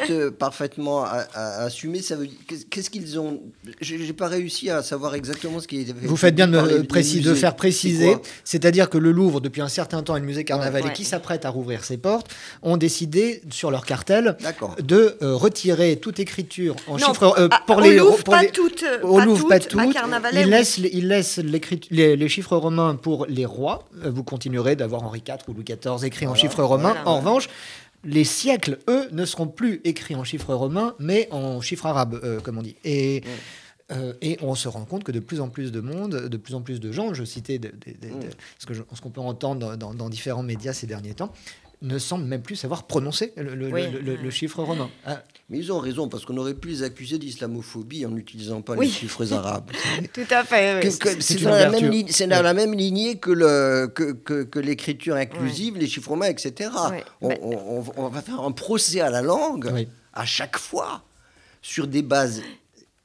dites 0.07 0.29
parfaitement 0.31 1.05
assumé, 1.33 2.01
ça 2.01 2.15
veut 2.15 2.27
qu'est-ce 2.69 2.89
qu'ils 2.89 3.19
ont 3.19 3.41
J'ai 3.81 4.13
pas 4.13 4.27
réussi 4.27 4.69
à 4.69 4.81
savoir 4.81 5.15
exactement 5.15 5.59
ce 5.59 5.67
qui 5.67 5.81
est. 5.81 5.95
Vous 6.03 6.17
faites 6.17 6.35
bien 6.35 6.47
de 6.47 7.33
faire 7.33 7.55
préciser, 7.55 8.17
c'est-à-dire 8.43 8.86
que 8.89 8.97
le 8.97 9.11
Louvre 9.11 9.41
depuis 9.41 9.61
un 9.61 9.67
certain 9.67 10.03
temps, 10.03 10.15
une 10.15 10.25
musée 10.25 10.43
Carnavalet 10.43 10.93
qui 10.93 11.05
s'apprête 11.05 11.45
à 11.45 11.49
rouvrir 11.49 11.83
ses 11.83 11.97
portes, 11.97 12.27
ont 12.61 12.77
décidé 12.77 13.41
sur 13.49 13.71
leur 13.71 13.85
cartel 13.85 14.37
de 14.81 15.17
euh, 15.21 15.35
retirer 15.35 15.97
toute 15.97 16.19
écriture 16.19 16.75
en 16.87 16.97
chiffres 16.97 17.35
euh, 17.37 17.49
pour 17.65 17.81
les 17.81 17.95
Louvre, 17.95 18.23
pour 18.23 18.33
pas 18.33 18.43
les, 18.43 18.49
toutes, 18.49 18.85
au 19.03 19.19
Louvre, 19.19 19.47
pas 19.47 19.59
toutes. 19.59 19.81
ils 20.33 20.49
laissent, 20.49 20.77
ils 20.77 21.07
laissent 21.07 21.37
les, 21.37 22.15
les, 22.15 22.29
chiffres 22.29 22.57
romains 22.57 22.95
pour 22.95 23.25
les 23.27 23.45
rois. 23.45 23.85
Euh, 24.03 24.11
vous 24.11 24.23
continuerez 24.23 24.75
d'avoir 24.75 25.03
Henri 25.03 25.23
IV 25.27 25.37
ou 25.47 25.53
Louis 25.53 25.65
XIV 25.65 26.05
écrits 26.05 26.27
en 26.27 26.35
chiffres 26.35 26.63
romains. 26.63 26.95
en 27.05 27.17
revanche, 27.19 27.49
les 28.03 28.23
siècles, 28.23 28.77
eux, 28.87 29.07
ne 29.11 29.25
seront 29.25 29.47
plus 29.47 29.81
écrits 29.83 30.15
en 30.15 30.23
chiffres 30.23 30.53
romains, 30.53 30.93
mais 30.99 31.27
en 31.31 31.61
chiffres 31.61 31.87
arabes, 31.87 32.41
comme 32.43 32.57
on 32.57 32.61
dit. 32.61 32.75
Et 32.85 33.23
euh, 33.91 34.13
et 34.21 34.37
on 34.41 34.53
se 34.55 34.67
rend 34.67 34.83
compte 34.83 35.03
que 35.03 35.13
de 35.13 35.19
plus 35.19 35.39
en 35.39 35.49
plus 35.49 35.71
de 35.71 35.79
monde, 35.79 36.27
de 36.27 36.37
plus 36.37 36.55
en 36.55 36.61
plus 36.61 36.79
de 36.79 36.91
gens, 36.91 37.13
je 37.13 37.23
citais 37.23 37.57
de, 37.57 37.69
mm. 37.69 38.29
ce 38.59 39.01
qu'on 39.01 39.09
peut 39.09 39.21
entendre 39.21 39.77
dans, 39.77 40.09
différents 40.09 40.43
médias 40.43 40.73
ces 40.73 40.87
derniers 40.87 41.13
temps, 41.13 41.31
ne 41.81 41.97
semblent 41.97 42.25
même 42.25 42.41
plus 42.41 42.55
savoir 42.55 42.83
prononcer 42.83 43.33
le, 43.37 44.29
chiffre 44.29 44.61
romain. 44.63 44.89
Ah. 45.05 45.23
Mais 45.49 45.59
ils 45.59 45.71
ont 45.71 45.79
raison, 45.79 46.09
parce 46.09 46.25
qu'on 46.25 46.35
aurait 46.35 46.55
pu 46.55 46.67
les 46.67 46.83
accuser 46.83 47.17
d'islamophobie 47.17 48.05
en 48.05 48.09
n'utilisant 48.09 48.61
pas 48.61 48.75
les 48.75 48.89
chiffres 48.89 49.31
arabes. 49.33 49.71
Tout 50.11 50.21
à 50.31 50.43
fait. 50.43 50.89
C'est 51.21 51.39
dans, 51.41 51.51
la 52.41 52.53
même 52.53 52.73
lignée 52.73 53.17
que, 53.17 53.85
que, 53.85 54.59
l'écriture 54.59 55.15
inclusive, 55.15 55.77
les 55.77 55.87
chiffres 55.87 56.09
romains, 56.09 56.27
etc. 56.27 56.71
On, 57.21 57.85
on, 57.95 58.09
va 58.09 58.21
faire 58.21 58.41
un 58.41 58.51
procès 58.51 58.99
à 58.99 59.09
la 59.09 59.21
langue 59.21 59.87
à 60.13 60.25
chaque 60.25 60.57
fois 60.57 61.03
sur 61.61 61.87
des 61.87 62.01
bases 62.01 62.41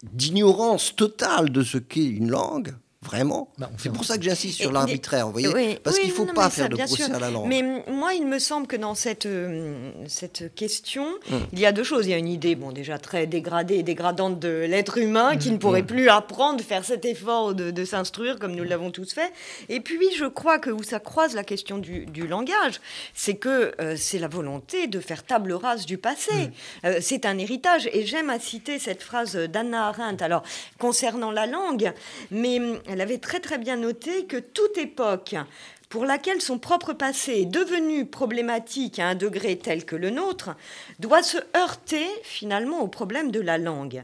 d'ignorance 0.02 0.94
totale 0.96 1.50
de 1.50 1.62
ce 1.62 1.78
qu'est 1.78 2.04
une 2.04 2.30
langue. 2.30 2.74
Vraiment 3.02 3.48
bah, 3.58 3.68
C'est 3.78 3.92
pour 3.92 4.04
ça 4.04 4.16
que 4.16 4.22
j'insiste 4.22 4.60
sur 4.60 4.70
l'arbitraire, 4.70 5.26
vous 5.26 5.32
voyez 5.32 5.80
Parce 5.82 5.98
qu'il 5.98 6.08
ne 6.08 6.14
faut 6.14 6.24
pas 6.26 6.48
faire 6.50 6.68
de 6.68 6.76
procès 6.76 7.02
à 7.12 7.18
la 7.18 7.30
langue. 7.30 7.48
Mais 7.48 7.62
moi, 7.90 8.14
il 8.14 8.26
me 8.26 8.38
semble 8.38 8.68
que 8.68 8.76
dans 8.76 8.94
cette, 8.94 9.26
euh, 9.26 9.90
cette 10.06 10.54
question, 10.54 11.06
hum. 11.32 11.40
il 11.52 11.58
y 11.58 11.66
a 11.66 11.72
deux 11.72 11.82
choses. 11.82 12.06
Il 12.06 12.10
y 12.10 12.14
a 12.14 12.18
une 12.18 12.28
idée, 12.28 12.54
bon, 12.54 12.70
déjà 12.70 12.98
très 12.98 13.26
dégradée 13.26 13.74
et 13.76 13.82
dégradante 13.82 14.38
de 14.38 14.66
l'être 14.68 14.98
humain, 14.98 15.36
qui 15.36 15.48
ne 15.48 15.54
hum. 15.54 15.58
pourrait 15.58 15.82
plus 15.82 16.08
apprendre, 16.08 16.62
faire 16.62 16.84
cet 16.84 17.04
effort 17.04 17.54
de, 17.54 17.84
s'instruire 17.84 18.38
comme 18.38 18.54
nous 18.54 18.62
l'avons 18.62 18.92
tous 18.92 19.12
fait. 19.12 19.32
Et 19.68 19.80
puis, 19.80 20.12
je 20.16 20.26
crois 20.26 20.60
que 20.60 20.70
où 20.70 20.84
ça 20.84 21.00
croise 21.00 21.34
la 21.34 21.42
question 21.42 21.78
du, 21.78 22.06
langage, 22.28 22.80
c'est 23.14 23.34
que 23.34 23.72
euh, 23.80 23.96
c'est 23.96 24.20
la 24.20 24.28
volonté 24.28 24.86
de 24.86 25.00
faire 25.00 25.24
table 25.24 25.52
rase 25.54 25.86
du 25.86 25.98
passé. 25.98 26.30
Hum. 26.32 26.50
Euh, 26.84 26.98
c'est 27.00 27.26
un 27.26 27.36
héritage. 27.36 27.88
Et 27.92 28.06
j'aime 28.06 28.30
à 28.30 28.38
citer 28.38 28.78
cette 28.78 29.02
phrase 29.02 29.34
d'Anna 29.34 29.88
Arendt, 29.88 30.24
alors, 30.24 30.44
concernant 30.78 31.32
la 31.32 31.46
langue, 31.46 31.92
mais 32.30 32.60
elle 32.92 33.00
avait 33.00 33.18
très 33.18 33.40
très 33.40 33.58
bien 33.58 33.76
noté 33.76 34.26
que 34.26 34.36
toute 34.36 34.76
époque 34.78 35.34
pour 35.88 36.06
laquelle 36.06 36.40
son 36.40 36.58
propre 36.58 36.94
passé 36.94 37.40
est 37.40 37.44
devenu 37.46 38.06
problématique 38.06 38.98
à 38.98 39.08
un 39.08 39.14
degré 39.14 39.58
tel 39.58 39.84
que 39.84 39.94
le 39.94 40.08
nôtre, 40.08 40.56
doit 41.00 41.22
se 41.22 41.36
heurter 41.54 42.06
finalement 42.22 42.80
au 42.80 42.88
problème 42.88 43.30
de 43.30 43.40
la 43.40 43.58
langue. 43.58 44.02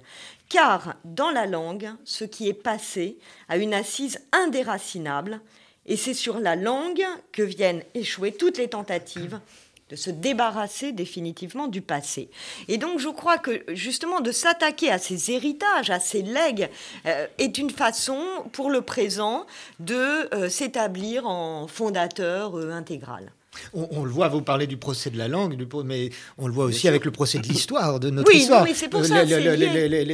Car 0.50 0.96
dans 1.04 1.30
la 1.30 1.46
langue, 1.46 1.88
ce 2.04 2.24
qui 2.24 2.46
est 2.46 2.52
passé 2.52 3.16
a 3.48 3.56
une 3.56 3.72
assise 3.72 4.20
indéracinable, 4.32 5.40
et 5.86 5.96
c'est 5.96 6.12
sur 6.12 6.38
la 6.38 6.56
langue 6.56 7.04
que 7.32 7.42
viennent 7.42 7.82
échouer 7.94 8.32
toutes 8.32 8.58
les 8.58 8.68
tentatives 8.68 9.40
de 9.88 9.96
se 9.96 10.10
débarrasser 10.10 10.92
définitivement 10.92 11.66
du 11.66 11.80
passé. 11.82 12.30
Et 12.68 12.78
donc 12.78 12.98
je 12.98 13.08
crois 13.08 13.38
que 13.38 13.62
justement 13.68 14.20
de 14.20 14.32
s'attaquer 14.32 14.90
à 14.90 14.98
ces 14.98 15.30
héritages, 15.30 15.90
à 15.90 16.00
ces 16.00 16.22
legs, 16.22 16.68
euh, 17.06 17.26
est 17.38 17.58
une 17.58 17.70
façon 17.70 18.20
pour 18.52 18.70
le 18.70 18.82
présent 18.82 19.46
de 19.80 20.34
euh, 20.34 20.48
s'établir 20.48 21.26
en 21.26 21.66
fondateur 21.66 22.58
euh, 22.58 22.70
intégral. 22.70 23.32
On, 23.72 24.04
le 24.04 24.10
voit, 24.10 24.28
vous 24.28 24.42
parlez 24.42 24.66
du 24.66 24.76
procès 24.76 25.10
de 25.10 25.18
la 25.18 25.28
langue, 25.28 25.56
mais 25.84 26.10
on 26.36 26.46
le 26.46 26.52
voit 26.52 26.64
aussi 26.64 26.88
avec 26.88 27.04
le 27.04 27.10
procès 27.10 27.38
de 27.38 27.46
l'histoire, 27.46 28.00
de 28.00 28.10
notre 28.10 28.34
histoire. 28.34 28.62
Oui, 28.64 28.72
c'est 28.74 28.88
pour 28.88 29.04
ça. 29.04 29.24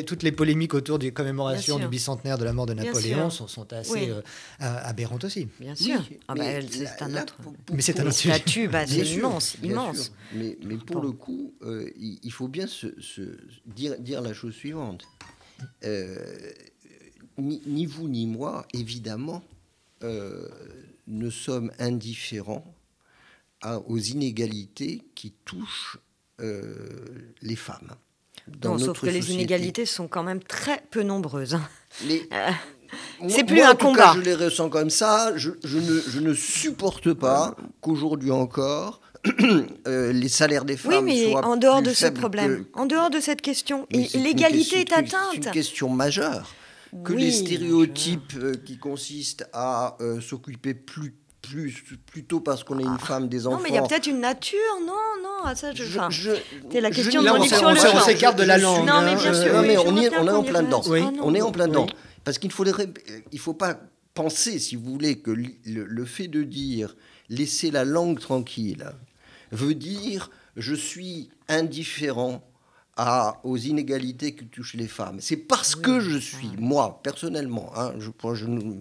toutes 0.07 0.23
les 0.23 0.33
polémiques 0.33 0.75
autour 0.75 0.99
des 0.99 1.13
commémorations 1.13 1.79
du 1.79 1.89
bicentenaire 1.89 2.39
de 2.39 2.45
la 2.45 2.53
mort 2.53 2.67
de 2.67 2.75
Napoléon 2.75 3.31
sont, 3.31 3.73
assez 3.73 4.11
euh, 4.11 4.21
aberrantes 4.59 5.25
aussi. 5.25 5.49
Bien 5.61 5.75
sûr. 5.75 6.03
Ah 6.29 6.35
bah, 6.35 6.45
c'est 6.71 7.03
un 7.03 7.23
autre. 7.23 7.37
mais 7.73 7.83
c'est 7.83 8.01
un 8.01 8.07
autre 8.07 8.15
statut, 8.15 8.69
bah, 8.69 8.87
c'est 8.87 9.07
immense, 9.07 9.57
immense. 9.63 10.13
Mais, 10.35 10.57
pour 10.87 11.01
le 11.01 11.13
coup, 11.13 11.55
euh, 11.63 11.91
il 11.97 12.33
faut 12.33 12.49
bien 12.49 12.67
se, 12.67 12.87
dire, 13.67 13.99
dire, 13.99 14.21
la 14.21 14.33
chose 14.33 14.55
suivante. 14.55 15.05
Euh, 15.85 16.19
ni, 17.39 17.63
ni, 17.67 17.87
vous 17.87 18.09
ni 18.09 18.27
moi, 18.27 18.67
évidemment, 18.73 19.43
ne 20.03 21.31
sommes 21.31 21.73
indifférents 21.79 22.65
aux 23.87 23.99
inégalités 23.99 25.03
qui 25.15 25.33
touchent 25.45 25.99
les 26.39 27.57
femmes. 27.57 27.95
non, 28.65 28.79
sauf 28.79 29.01
que 29.01 29.07
les 29.07 29.33
inégalités 29.33 29.87
sont 29.87 30.09
quand 30.09 30.23
même 30.23 30.43
très 30.43 30.83
peu 30.91 31.03
nombreuses. 31.03 31.59
C'est 33.29 33.45
plus 33.45 33.61
un 33.61 33.75
combat. 33.75 34.15
je 34.17 34.21
les 34.21 34.35
ressens 34.35 34.69
comme 34.69 34.91
ça. 34.91 35.33
Je, 35.37 35.51
ne, 35.51 36.01
je 36.01 36.21
ne, 36.21 36.35
supporte 36.35 37.13
pas 37.13 37.57
qu'aujourd'hui 37.81 38.31
encore, 38.31 39.01
euh, 39.89 40.13
les 40.13 40.29
salaires 40.29 40.65
des 40.65 40.77
femmes 40.77 41.05
oui, 41.05 41.31
mais 41.31 41.35
en 41.35 41.57
dehors 41.57 41.83
de 41.83 41.93
ce 41.93 42.07
problème, 42.07 42.67
en 42.75 42.87
dehors 42.87 43.11
de 43.11 43.21
cette 43.21 43.41
question, 43.41 43.87
l'égalité 43.91 44.81
est, 44.81 44.93
atteinte. 44.93 45.31
C'est 45.33 45.47
une 45.47 45.51
question 45.51 45.89
majeure. 45.89 46.53
Que 47.05 47.13
les 47.13 47.33
stéréotypes 47.33 48.35
euh, 48.37 48.55
qui 48.55 48.79
consistent 48.79 49.49
à 49.53 49.97
euh, 50.01 50.21
s'occuper 50.21 50.75
plus 50.75 51.17
plus, 51.47 51.85
plutôt 52.07 52.41
parce 52.41 52.65
qu'on 52.65 52.79
est 52.79 52.85
une 52.85 52.97
ah. 53.01 53.05
femme, 53.05 53.29
des 53.29 53.47
enfants. 53.47 53.57
Non, 53.57 53.63
mais 53.63 53.71
il 53.71 53.75
y 53.75 53.79
a 53.79 53.83
peut-être 53.83 54.07
une 54.07 54.21
nature, 54.21 54.59
non, 54.81 54.93
non, 55.23 55.55
ça, 55.55 55.73
je. 55.73 55.85
je, 55.85 56.31
c'est 56.71 56.81
la 56.81 56.91
question 56.91 57.23
de 57.23 57.29
on, 57.29 58.01
s'écarte 58.01 58.39
de 58.39 58.45
la 58.45 58.59
langue. 58.59 58.87
Non, 58.87 59.03
mais 59.03 59.15
bien 59.15 59.35
sûr. 59.35 59.53
on, 59.55 59.65
est, 59.65 59.77
on 59.77 59.97
est 59.97 60.31
en 60.31 60.43
plein 60.43 60.63
dedans. 60.63 60.83
On 61.23 61.35
est 61.35 61.43
en 61.43 61.53
plein 61.53 61.69
dedans. 61.69 61.87
Parce 62.25 62.39
qu'il 62.39 62.51
ne 62.51 63.39
faut 63.39 63.55
pas 63.55 63.79
penser, 64.15 64.59
si 64.59 64.77
vous 64.77 64.91
voulez, 64.91 65.19
que 65.19 65.31
le, 65.31 66.05
fait 66.05 66.29
de 66.29 66.43
dire 66.43 66.97
laisser 67.29 67.71
la 67.71 67.85
langue 67.85 68.19
tranquille 68.19 68.87
veut 69.51 69.75
dire 69.75 70.31
je 70.57 70.75
suis 70.75 71.31
indifférent 71.49 72.43
à, 72.97 73.41
aux 73.43 73.57
inégalités 73.57 74.35
que 74.35 74.45
touchent 74.45 74.75
les 74.75 74.87
femmes. 74.87 75.19
C'est 75.21 75.37
parce 75.37 75.75
que 75.75 75.99
je 76.01 76.17
suis, 76.17 76.51
moi, 76.59 77.01
personnellement, 77.03 77.73
hein, 77.77 77.93
je, 77.99 78.11
je, 78.35 78.47
ne, 78.47 78.77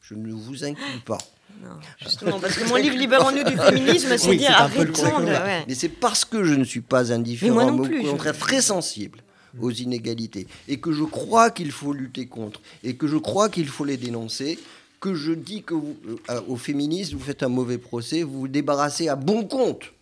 je 0.00 0.14
ne 0.14 0.32
vous 0.32 0.64
inclus 0.64 1.00
pas. 1.04 1.18
Non, 1.62 1.76
justement, 2.00 2.38
parce 2.40 2.56
que 2.56 2.68
mon 2.68 2.76
livre 2.76 2.96
Libérons-nous 2.96 3.44
du 3.44 3.56
féminisme, 3.56 4.16
c'est 4.16 4.36
dire 4.36 4.52
arrêtons 4.52 5.20
de. 5.20 5.66
Mais 5.68 5.74
c'est 5.74 5.88
parce 5.88 6.24
que 6.24 6.44
je 6.44 6.54
ne 6.54 6.64
suis 6.64 6.80
pas 6.80 7.12
indifférent, 7.12 7.72
mais, 7.72 8.06
au 8.06 8.10
contraire 8.12 8.36
très 8.36 8.62
sensible 8.62 9.20
aux 9.60 9.70
inégalités, 9.70 10.46
et 10.68 10.78
que 10.78 10.92
je 10.92 11.02
crois 11.02 11.50
qu'il 11.50 11.72
faut 11.72 11.92
lutter 11.92 12.26
contre, 12.26 12.60
et 12.84 12.94
que 12.94 13.06
je 13.06 13.16
crois 13.16 13.48
qu'il 13.48 13.66
faut 13.66 13.84
les 13.84 13.96
dénoncer, 13.96 14.58
que 15.00 15.14
je 15.14 15.32
dis 15.32 15.62
que 15.62 15.74
vous, 15.74 15.96
euh, 16.30 16.40
aux 16.46 16.56
féministes, 16.56 17.14
vous 17.14 17.20
faites 17.20 17.42
un 17.42 17.48
mauvais 17.48 17.78
procès, 17.78 18.22
vous 18.22 18.40
vous 18.40 18.48
débarrassez 18.48 19.08
à 19.08 19.16
bon 19.16 19.44
compte 19.44 19.92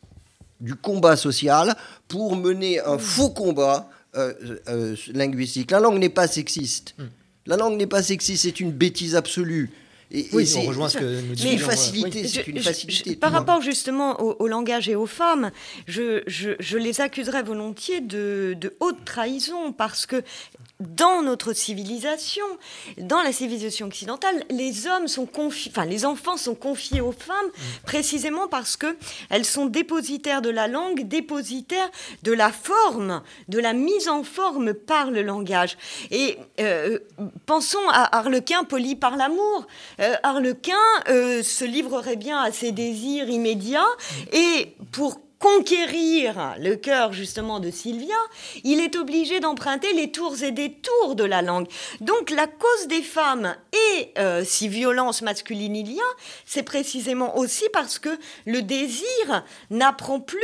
du 0.60 0.74
combat 0.74 1.16
social 1.16 1.76
pour 2.08 2.36
mener 2.36 2.80
un 2.80 2.98
faux 2.98 3.30
combat 3.30 3.88
euh, 4.16 4.34
euh, 4.68 4.96
linguistique. 5.12 5.70
La 5.70 5.80
langue 5.80 5.98
n'est 5.98 6.08
pas 6.08 6.26
sexiste. 6.26 6.94
Hmm. 6.98 7.06
La 7.46 7.56
langue 7.56 7.78
n'est 7.78 7.86
pas 7.86 8.02
sexiste, 8.02 8.42
c'est 8.42 8.60
une 8.60 8.72
bêtise 8.72 9.14
absolue. 9.14 9.70
Et, 10.10 10.26
oui, 10.32 10.50
on 10.56 10.62
rejoint 10.62 10.88
ce 10.88 10.98
que 10.98 11.20
nous 11.20 11.34
disons. 11.34 11.50
Une 11.50 11.58
facilité, 11.58 12.26
c'est 12.26 12.46
une 12.46 12.60
facilité. 12.60 13.16
par 13.16 13.32
rapport 13.32 13.60
justement 13.60 14.20
au, 14.20 14.48
langage 14.48 14.88
et 14.88 14.96
aux 14.96 15.06
femmes, 15.06 15.50
je, 15.86 16.22
je 16.26 16.78
les 16.78 17.00
accuserais 17.00 17.42
volontiers 17.42 18.00
de, 18.00 18.56
de, 18.58 18.74
haute 18.80 19.04
trahison 19.04 19.72
parce 19.72 20.06
que 20.06 20.22
dans 20.80 21.22
notre 21.22 21.52
civilisation, 21.52 22.44
dans 22.98 23.20
la 23.22 23.32
civilisation 23.32 23.86
occidentale, 23.86 24.44
les 24.48 24.86
hommes 24.86 25.08
sont 25.08 25.26
confiés, 25.26 25.72
enfin 25.74 25.84
les 25.84 26.04
enfants 26.04 26.36
sont 26.36 26.54
confiés 26.54 27.00
aux 27.00 27.12
femmes 27.12 27.34
mm. 27.46 27.60
précisément 27.84 28.46
parce 28.46 28.76
que 28.76 28.96
elles 29.28 29.44
sont 29.44 29.66
dépositaires 29.66 30.40
de 30.40 30.50
la 30.50 30.68
langue, 30.68 31.08
dépositaires 31.08 31.90
de 32.22 32.32
la 32.32 32.52
forme, 32.52 33.22
de 33.48 33.58
la 33.58 33.72
mise 33.72 34.08
en 34.08 34.22
forme 34.22 34.72
par 34.72 35.10
le 35.10 35.22
langage. 35.22 35.76
Et 36.12 36.38
euh, 36.60 37.00
pensons 37.46 37.88
à 37.90 38.16
Harlequin 38.16 38.62
poli 38.62 38.94
par 38.94 39.16
l'amour. 39.16 39.66
Euh, 40.00 40.14
Harlequin 40.22 40.74
euh, 41.08 41.42
se 41.42 41.64
livrerait 41.64 42.16
bien 42.16 42.40
à 42.40 42.52
ses 42.52 42.70
désirs 42.70 43.28
immédiats 43.28 43.82
mm. 43.82 44.36
et 44.36 44.76
pour 44.92 45.20
conquérir 45.38 46.54
le 46.58 46.74
cœur 46.76 47.12
justement 47.12 47.60
de 47.60 47.70
Sylvia, 47.70 48.16
il 48.64 48.80
est 48.80 48.96
obligé 48.96 49.40
d'emprunter 49.40 49.92
les 49.92 50.10
tours 50.10 50.42
et 50.42 50.50
des 50.50 50.72
tours 50.72 51.14
de 51.14 51.24
la 51.24 51.42
langue. 51.42 51.68
Donc 52.00 52.30
la 52.30 52.46
cause 52.46 52.88
des 52.88 53.02
femmes 53.02 53.54
et 53.72 54.12
euh, 54.18 54.44
si 54.44 54.68
violence 54.68 55.22
masculine 55.22 55.76
il 55.76 55.92
y 55.92 56.00
a, 56.00 56.14
c'est 56.44 56.62
précisément 56.62 57.36
aussi 57.38 57.64
parce 57.72 57.98
que 57.98 58.10
le 58.46 58.62
désir 58.62 59.44
n'apprend 59.70 60.20
plus 60.20 60.38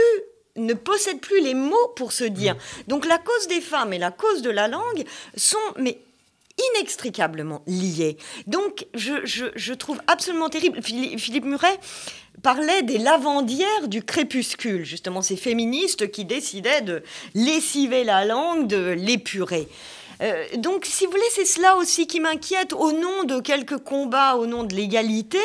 ne 0.57 0.75
possède 0.75 1.19
plus 1.19 1.41
les 1.41 1.55
mots 1.55 1.89
pour 1.97 2.13
se 2.13 2.23
dire. 2.23 2.55
Mmh. 2.55 2.59
Donc 2.87 3.07
la 3.07 3.19
cause 3.19 3.49
des 3.49 3.61
femmes 3.61 3.93
et 3.93 3.99
la 3.99 4.13
cause 4.13 4.43
de 4.43 4.51
la 4.51 4.69
langue 4.69 5.05
sont 5.37 5.59
mais 5.77 5.99
inextricablement 6.77 7.63
liées. 7.67 8.17
Donc 8.47 8.87
je, 8.95 9.73
trouve 9.73 10.01
absolument 10.07 10.49
terrible. 10.49 10.83
Philippe 10.83 11.45
Muret 11.45 11.79
parlait 12.43 12.83
des 12.83 12.99
lavandières 12.99 13.89
du 13.89 14.03
crépuscule, 14.03 14.85
justement 14.85 15.23
ces 15.23 15.37
féministes 15.37 16.11
qui 16.11 16.25
décidaient 16.25 16.83
de 16.83 17.03
lessiver 17.35 18.05
la 18.05 18.25
langue, 18.25 18.67
de 18.67 18.91
l'épurer. 18.91 19.69
Euh, 20.23 20.45
donc, 20.59 20.85
si 20.85 21.07
vous 21.07 21.11
voulez, 21.11 21.23
c'est 21.31 21.45
cela 21.45 21.77
aussi 21.77 22.07
qui 22.07 22.21
m'inquiète 22.21 22.73
au 22.73 22.93
nom 22.93 23.25
de 23.25 23.41
quelques 23.41 23.79
combats, 23.79 24.37
au 24.37 24.47
nom 24.47 24.63
de 24.63 24.75
l'égalité 24.75 25.41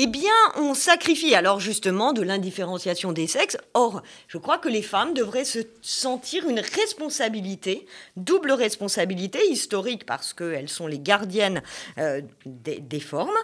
eh 0.00 0.06
bien, 0.06 0.30
on 0.54 0.74
sacrifie 0.74 1.34
alors 1.34 1.58
justement 1.58 2.12
de 2.12 2.22
l'indifférenciation 2.22 3.10
des 3.10 3.26
sexes. 3.26 3.56
Or, 3.74 4.02
je 4.28 4.38
crois 4.38 4.58
que 4.58 4.68
les 4.68 4.82
femmes 4.82 5.12
devraient 5.12 5.44
se 5.44 5.58
sentir 5.82 6.48
une 6.48 6.60
responsabilité, 6.60 7.84
double 8.16 8.52
responsabilité 8.52 9.40
historique 9.50 10.06
parce 10.06 10.32
qu'elles 10.34 10.68
sont 10.68 10.86
les 10.86 11.00
gardiennes 11.00 11.62
euh, 11.98 12.20
des, 12.46 13.00
formes, 13.00 13.36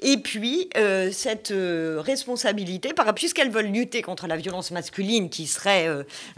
et 0.00 0.16
puis 0.16 0.70
euh, 0.78 1.10
cette 1.12 1.50
euh, 1.50 2.00
responsabilité, 2.00 2.94
puisqu'elles 3.14 3.50
veulent 3.50 3.66
lutter 3.66 4.00
contre 4.00 4.26
la 4.28 4.38
violence 4.38 4.70
masculine 4.70 5.28
qui 5.28 5.46
serait 5.46 5.88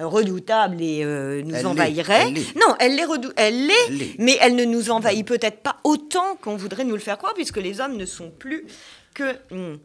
redoutable 0.01 0.83
et 0.83 1.05
nous 1.45 1.65
envahirait. 1.65 2.33
Non, 2.57 2.75
elle 2.81 2.97
l'est, 2.97 3.07
elle 3.37 3.67
l'est, 3.69 4.15
mais 4.19 4.37
elle 4.41 4.57
ne 4.57 4.65
nous 4.65 4.91
envahit 4.91 5.25
peut-être 5.25 5.61
pas 5.61 5.77
autant 5.85 6.35
qu'on 6.43 6.57
voudrait 6.57 6.83
nous 6.83 6.95
le 6.95 7.01
faire 7.01 7.19
croire, 7.19 7.35
puisque 7.35 7.59
les 7.59 7.81
hommes 7.81 7.97
ne 7.97 8.07
sont 8.07 8.31
plus 8.31 8.67
que. 9.15 9.37
Euh, 9.53 9.77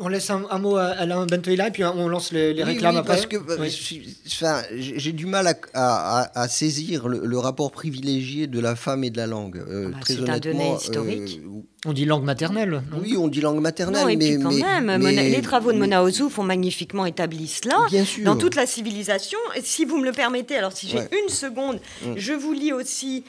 on 0.00 0.08
laisse 0.08 0.30
un, 0.30 0.58
mot 0.58 0.76
à 0.76 0.86
Alain 0.86 1.26
Bentoïla 1.26 1.68
et 1.68 1.70
puis 1.70 1.84
on 1.84 2.08
lance 2.08 2.32
les, 2.32 2.62
réclames 2.62 2.96
après. 2.96 3.14
Parce 3.14 3.26
que 3.26 3.36
enfin, 4.26 4.62
j'ai 4.72 5.12
du 5.12 5.26
mal 5.26 5.54
à, 5.74 6.48
saisir 6.48 7.08
le, 7.08 7.38
rapport 7.38 7.72
privilégié 7.72 8.46
de 8.46 8.60
la 8.60 8.76
femme 8.76 9.04
et 9.04 9.10
de 9.10 9.16
la 9.16 9.26
langue. 9.26 9.58
Euh, 9.58 9.88
ah 9.88 9.90
bah, 9.92 9.98
très 10.00 10.18
honnêtement, 10.18 10.78
historique. 10.78 11.40
Euh, 11.44 11.62
on 11.86 11.92
dit 11.92 12.04
langue 12.04 12.24
maternelle. 12.24 12.82
oui, 13.00 13.16
on 13.16 13.28
dit 13.28 13.40
langue 13.40 13.60
maternelle. 13.60 14.06
mais, 14.06 14.16
puis 14.16 14.42
quand 14.42 14.50
même, 14.50 15.06
les 15.06 15.42
travaux 15.42 15.72
de 15.72 15.78
Mona 15.78 16.02
Ozouf 16.02 16.38
ont 16.38 16.42
magnifiquement 16.42 17.06
établi 17.06 17.46
cela. 17.46 17.86
Bien 17.88 18.04
sûr. 18.04 18.24
Dans 18.24 18.36
toute 18.36 18.54
la 18.54 18.66
civilisation. 18.66 19.38
Si 19.62 19.84
vous 19.84 19.98
me 19.98 20.04
le 20.04 20.12
permettez, 20.12 20.56
alors 20.56 20.72
si 20.72 20.88
j'ai 20.88 20.98
une 20.98 21.28
seconde, 21.28 21.80
mm. 22.02 22.14
je 22.16 22.32
vous 22.32 22.52
lis 22.52 22.72
aussi 22.72 23.24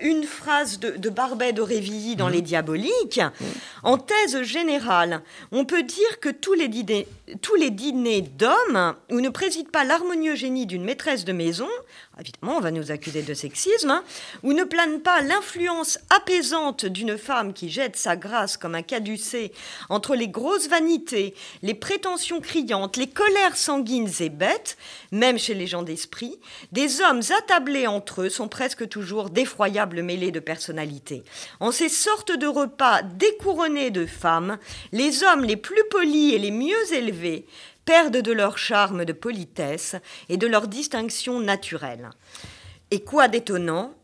une 0.00 0.24
phrase 0.24 0.78
de, 0.78 0.96
de 0.96 1.08
Barbet 1.08 1.52
d'Aurevilly 1.52 2.16
dans 2.16 2.28
mm. 2.28 2.32
Les 2.32 2.42
Diaboliques. 2.42 3.20
Mm. 3.20 3.44
En 3.84 3.98
thèse 3.98 4.42
générale, 4.42 5.22
on 5.52 5.64
peut 5.64 5.82
dire 5.82 6.20
que 6.20 6.28
tous 6.28 6.54
les 6.54 6.68
dîners, 6.68 7.06
tous 7.42 7.54
les 7.54 7.70
dîners 7.70 8.22
d'hommes 8.22 8.94
où 9.10 9.20
ne 9.20 9.28
préside 9.28 9.70
pas 9.70 9.84
l'harmonieux 9.84 10.34
génie 10.34 10.66
d'une 10.66 10.84
maîtresse 10.84 11.24
de 11.24 11.32
maison, 11.32 11.68
évidemment 12.20 12.56
on 12.56 12.60
va 12.60 12.70
nous 12.70 12.90
accuser 12.90 13.22
de 13.22 13.34
sexisme, 13.34 13.90
hein, 13.90 14.04
où 14.42 14.52
ne 14.52 14.64
plane 14.64 15.00
pas 15.00 15.20
l'influence 15.20 15.98
apaisante 16.10 16.86
d'une 16.86 17.16
femme 17.18 17.52
qui 17.52 17.68
jette 17.68 17.96
sa 17.96 18.16
grâce 18.16 18.56
comme 18.56 18.74
un 18.74 18.82
caducé 18.82 19.52
entre 19.88 20.14
les 20.14 20.28
grosses 20.28 20.68
vanités, 20.68 21.34
les 21.62 21.74
prétentions 21.74 22.40
criantes, 22.40 22.96
les 22.96 23.08
colères 23.08 23.56
sanguines 23.56 24.10
et 24.20 24.28
bêtes, 24.28 24.76
même 25.12 25.38
chez 25.38 25.54
les 25.54 25.66
gens 25.66 25.82
d'esprit, 25.82 26.38
des 26.72 27.00
hommes 27.00 27.22
attablés 27.38 27.86
entre 27.86 28.22
eux 28.22 28.30
sont 28.30 28.48
presque 28.48 28.88
toujours 28.88 29.30
d'effroyables 29.30 30.02
mêlées 30.02 30.32
de 30.32 30.40
personnalités. 30.40 31.22
En 31.60 31.72
ces 31.72 31.88
sortes 31.88 32.32
de 32.32 32.46
repas 32.46 33.02
découronnés 33.02 33.90
de 33.90 34.06
femmes, 34.06 34.58
les 34.92 35.22
hommes 35.22 35.44
les 35.44 35.56
plus 35.56 35.82
polis 35.90 36.34
et 36.34 36.38
les 36.38 36.50
mieux 36.50 36.92
élevés 36.92 37.46
perdent 37.88 38.18
de 38.18 38.32
leur 38.32 38.58
charme 38.58 39.06
de 39.06 39.14
politesse 39.14 39.96
et 40.28 40.36
de 40.36 40.46
leur 40.46 40.68
distinction 40.68 41.40
naturelle. 41.40 42.10
Et 42.90 43.00
quoi 43.00 43.28
d'étonnant 43.28 43.94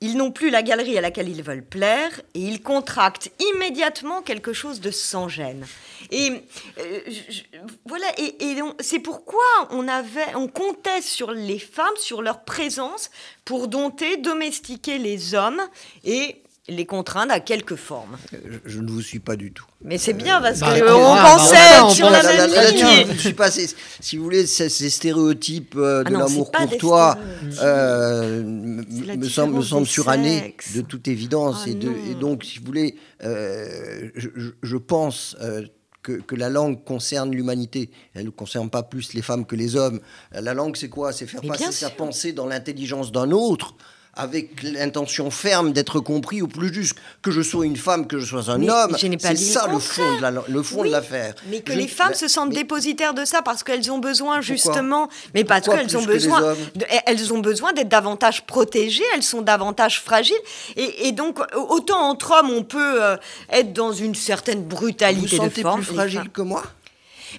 ils 0.00 0.16
n'ont 0.16 0.30
plus 0.30 0.50
la 0.50 0.62
galerie 0.62 0.96
à 0.96 1.00
laquelle 1.00 1.28
ils 1.28 1.42
veulent 1.42 1.64
plaire 1.64 2.20
et 2.34 2.40
ils 2.40 2.62
contractent 2.62 3.32
immédiatement 3.40 4.22
quelque 4.22 4.52
chose 4.52 4.80
de 4.80 4.92
sans 4.92 5.28
gêne. 5.28 5.66
Et 6.12 6.30
euh, 6.78 7.00
voilà, 7.84 8.06
et, 8.16 8.36
c'est 8.78 9.00
pourquoi 9.00 9.40
on 9.70 9.88
avait, 9.88 10.36
on 10.36 10.46
comptait 10.46 11.02
sur 11.02 11.32
les 11.32 11.58
femmes, 11.58 11.96
sur 11.96 12.22
leur 12.22 12.44
présence 12.44 13.10
pour 13.44 13.66
dompter, 13.66 14.18
domestiquer 14.18 14.98
les 14.98 15.34
hommes 15.34 15.62
et 16.04 16.36
les 16.68 16.86
contraindre 16.86 17.32
à 17.32 17.40
quelque 17.40 17.76
forme. 17.76 18.16
Je, 18.64 18.80
ne 18.80 18.90
vous 18.90 19.00
suis 19.00 19.20
pas 19.20 19.36
du 19.36 19.52
tout. 19.52 19.64
Mais 19.82 19.96
c'est 19.96 20.12
bien 20.12 20.40
parce 20.40 20.60
bah, 20.60 20.78
qu'on 20.78 21.16
pensait 21.16 21.94
sur 21.94 22.10
la, 22.10 22.22
même 22.22 22.74
ligne. 22.74 23.14
Je 23.14 23.18
suis 23.18 23.32
pas, 23.32 23.50
si 23.50 24.16
vous 24.16 24.22
voulez, 24.22 24.46
ces, 24.46 24.68
stéréotypes 24.68 25.74
euh, 25.76 26.04
de 26.04 26.14
ah 26.14 26.18
l'amour 26.18 26.52
courtois 26.52 27.18
euh, 27.62 28.42
me, 28.42 29.28
semblent 29.28 29.56
me 29.56 29.62
semble 29.62 29.86
surannés 29.86 30.56
de 30.74 30.82
toute 30.82 31.08
évidence. 31.08 31.62
Ah 31.64 31.70
et, 31.70 31.74
de, 31.74 31.90
et, 32.10 32.14
donc, 32.14 32.44
si 32.44 32.58
vous 32.58 32.66
voulez, 32.66 32.96
euh, 33.24 34.10
je, 34.14 34.28
je, 34.62 34.76
pense 34.76 35.36
que, 36.02 36.34
la 36.34 36.50
langue 36.50 36.84
concerne 36.84 37.34
l'humanité. 37.34 37.90
Elle 38.14 38.26
ne 38.26 38.30
concerne 38.30 38.68
pas 38.68 38.82
plus 38.82 39.14
les 39.14 39.22
femmes 39.22 39.46
que 39.46 39.56
les 39.56 39.76
hommes. 39.76 40.00
La 40.32 40.54
langue, 40.54 40.76
c'est 40.76 40.88
quoi? 40.88 41.12
C'est 41.12 41.26
faire 41.26 41.40
passer 41.40 41.72
sa 41.72 41.90
pensée 41.90 42.32
dans 42.32 42.46
l'intelligence 42.46 43.10
d'un 43.10 43.30
autre 43.30 43.74
avec 44.18 44.62
l'intention 44.64 45.30
ferme 45.30 45.72
d'être 45.72 46.00
compris 46.00 46.42
au 46.42 46.48
plus 46.48 46.74
juste, 46.74 46.96
que 47.22 47.30
je 47.30 47.40
sois 47.40 47.64
une 47.64 47.76
femme, 47.76 48.06
que 48.06 48.18
je 48.18 48.26
sois 48.26 48.50
un 48.50 48.68
homme. 48.68 48.96
C'est 48.98 49.36
ça 49.36 49.68
le 49.70 49.78
fond 49.78 50.16
de 50.16 50.20
la, 50.20 50.30
le 50.30 50.62
fond 50.62 50.84
de 50.84 50.90
l'affaire. 50.90 51.34
Mais 51.48 51.60
que 51.60 51.72
les 51.72 51.86
femmes 51.86 52.14
se 52.14 52.26
sentent 52.28 52.52
dépositaires 52.52 53.14
de 53.14 53.24
ça 53.24 53.42
parce 53.42 53.62
qu'elles 53.62 53.90
ont 53.90 53.98
besoin 53.98 54.40
justement, 54.40 55.08
mais 55.34 55.44
parce 55.44 55.68
qu'elles 55.68 55.96
ont 55.96 56.02
besoin, 56.02 56.54
elles 57.06 57.32
ont 57.32 57.38
besoin 57.38 57.72
d'être 57.72 57.88
davantage 57.88 58.44
protégées, 58.44 59.04
elles 59.14 59.22
sont 59.22 59.42
davantage 59.42 60.00
fragiles, 60.00 60.36
et, 60.76 61.12
donc 61.12 61.38
autant 61.54 62.00
entre 62.10 62.32
hommes 62.32 62.50
on 62.50 62.62
peut 62.62 63.02
euh, 63.02 63.16
être 63.50 63.72
dans 63.72 63.92
une 63.92 64.14
certaine 64.14 64.62
brutalité 64.64 65.36
Vous 65.36 65.44
sentez 65.44 65.62
plus 65.62 65.82
fragile 65.84 66.28
que 66.32 66.42
moi? 66.42 66.62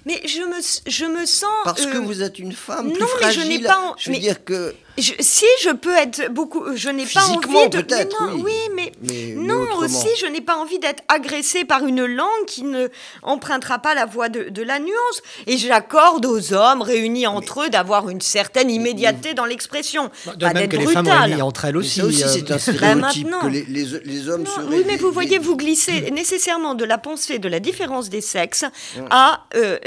Mais 0.06 0.20
je 0.24 0.42
me, 0.42 0.60
je 0.86 1.04
me 1.04 1.26
sens. 1.26 1.50
Parce 1.64 1.86
que 1.86 1.96
euh, 1.96 2.00
vous 2.00 2.22
êtes 2.22 2.38
une 2.38 2.52
femme 2.52 2.92
plus 2.92 3.06
fragile. 3.06 3.42
Mais 3.42 3.54
je 3.54 3.60
n'ai 3.60 3.66
pas. 3.66 3.94
Je 3.98 4.12
veux 4.12 4.18
dire 4.18 4.44
que 4.44 4.74
si 4.98 5.46
je 5.62 5.70
peux 5.70 5.94
être 5.96 6.30
beaucoup, 6.30 6.64
je 6.74 6.88
n'ai 6.90 7.06
pas 7.06 7.24
envie 7.26 7.68
de. 7.68 7.80
peut-être. 7.80 8.16
Oui. 8.34 8.42
oui. 8.44 8.92
mais, 9.02 9.34
non 9.36 9.64
aussi, 9.78 10.08
je 10.20 10.26
n'ai 10.26 10.40
pas 10.40 10.56
envie 10.56 10.78
d'être 10.78 11.02
agressée 11.08 11.64
par 11.64 11.86
une 11.86 12.04
langue 12.04 12.46
qui 12.46 12.62
ne 12.62 12.88
empruntera 13.22 13.78
pas 13.78 13.94
la 13.94 14.06
voix 14.06 14.28
de, 14.28 14.62
la 14.62 14.78
nuance. 14.78 15.22
Et 15.46 15.56
j'accorde 15.56 16.26
aux 16.26 16.52
hommes 16.52 16.82
réunis 16.82 17.26
entre 17.26 17.62
eux 17.64 17.70
d'avoir 17.70 18.08
une 18.08 18.20
certaine 18.20 18.70
immédiateté 18.70 19.34
dans 19.34 19.46
l'expression. 19.46 20.10
Bah, 20.26 20.34
de 20.36 20.46
même 20.46 20.68
que 20.68 20.76
les 20.76 20.86
femmes 20.86 21.08
réunies 21.08 21.42
entre 21.42 21.64
elles 21.64 21.76
aussi. 21.76 22.02
aussi 22.02 22.24
c'est 22.26 22.50
euh, 22.50 22.54
un 22.54 22.58
stéréotype 22.58 23.28
que 23.42 23.48
les, 23.48 23.64
les, 23.64 24.28
hommes 24.28 24.42
non, 24.44 24.68
Oui, 24.70 24.84
mais 24.86 24.96
vous 24.96 25.12
voyez, 25.12 25.38
vous 25.38 25.56
glissez 25.56 26.10
nécessairement 26.10 26.74
de 26.74 26.84
la 26.84 26.98
pensée 26.98 27.38
de 27.38 27.48
la 27.48 27.60
différence 27.60 28.10
des 28.10 28.20
sexes 28.20 28.64
à, 29.10 29.44
euh, 29.54 29.78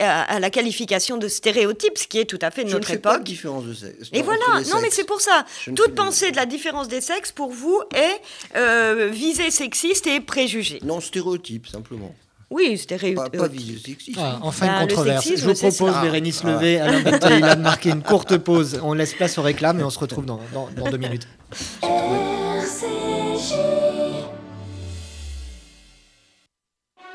à, 0.00 0.40
la 0.40 0.50
qualification 0.50 1.16
de 1.16 1.28
stéréotype, 1.28 1.98
ce 1.98 2.06
qui 2.06 2.18
est 2.18 2.24
tout 2.24 2.38
à 2.42 2.50
fait 2.50 2.64
de 2.64 2.70
notre 2.70 2.90
époque. 2.90 3.12
Pas 3.12 3.18
de 3.18 3.24
différence 3.24 3.64
de 3.64 3.74
sexe 3.74 4.10
voilà, 4.22 4.60
non 4.70 4.80
mais 4.80 4.90
c'est 4.90 5.04
pour 5.04 5.20
ça. 5.20 5.44
Toute 5.74 5.94
pensée 5.94 6.30
de 6.30 6.36
la 6.36 6.46
différence 6.46 6.88
des 6.88 7.00
sexes, 7.00 7.32
pour 7.32 7.50
vous, 7.50 7.80
est 7.94 8.20
euh, 8.56 9.08
visée 9.12 9.50
sexiste 9.50 10.06
et 10.06 10.20
préjugée. 10.20 10.80
Non, 10.84 11.00
stéréotype, 11.00 11.66
simplement. 11.66 12.14
Oui, 12.50 12.76
stéréotype. 12.76 13.38
Pas, 13.38 13.48
visée 13.48 13.78
sexiste. 13.78 14.18
Ah, 14.20 14.38
enfin, 14.42 14.66
une 14.66 14.72
bah, 14.72 14.80
controverse. 14.80 15.28
Je 15.34 15.44
vous 15.48 15.54
propose, 15.54 15.94
Bérénice 16.02 16.44
Levé, 16.44 16.80
Alain 16.80 17.00
il 17.38 17.44
a 17.44 17.56
marqué 17.56 17.90
une 17.90 18.02
courte 18.02 18.36
pause. 18.36 18.80
On 18.82 18.92
laisse 18.92 19.14
place 19.14 19.38
aux 19.38 19.42
réclames 19.42 19.80
et 19.80 19.84
on 19.84 19.90
se 19.90 19.98
retrouve 19.98 20.26
dans, 20.26 20.40
dans, 20.52 20.68
dans 20.76 20.90
deux 20.90 20.98
minutes. 20.98 21.26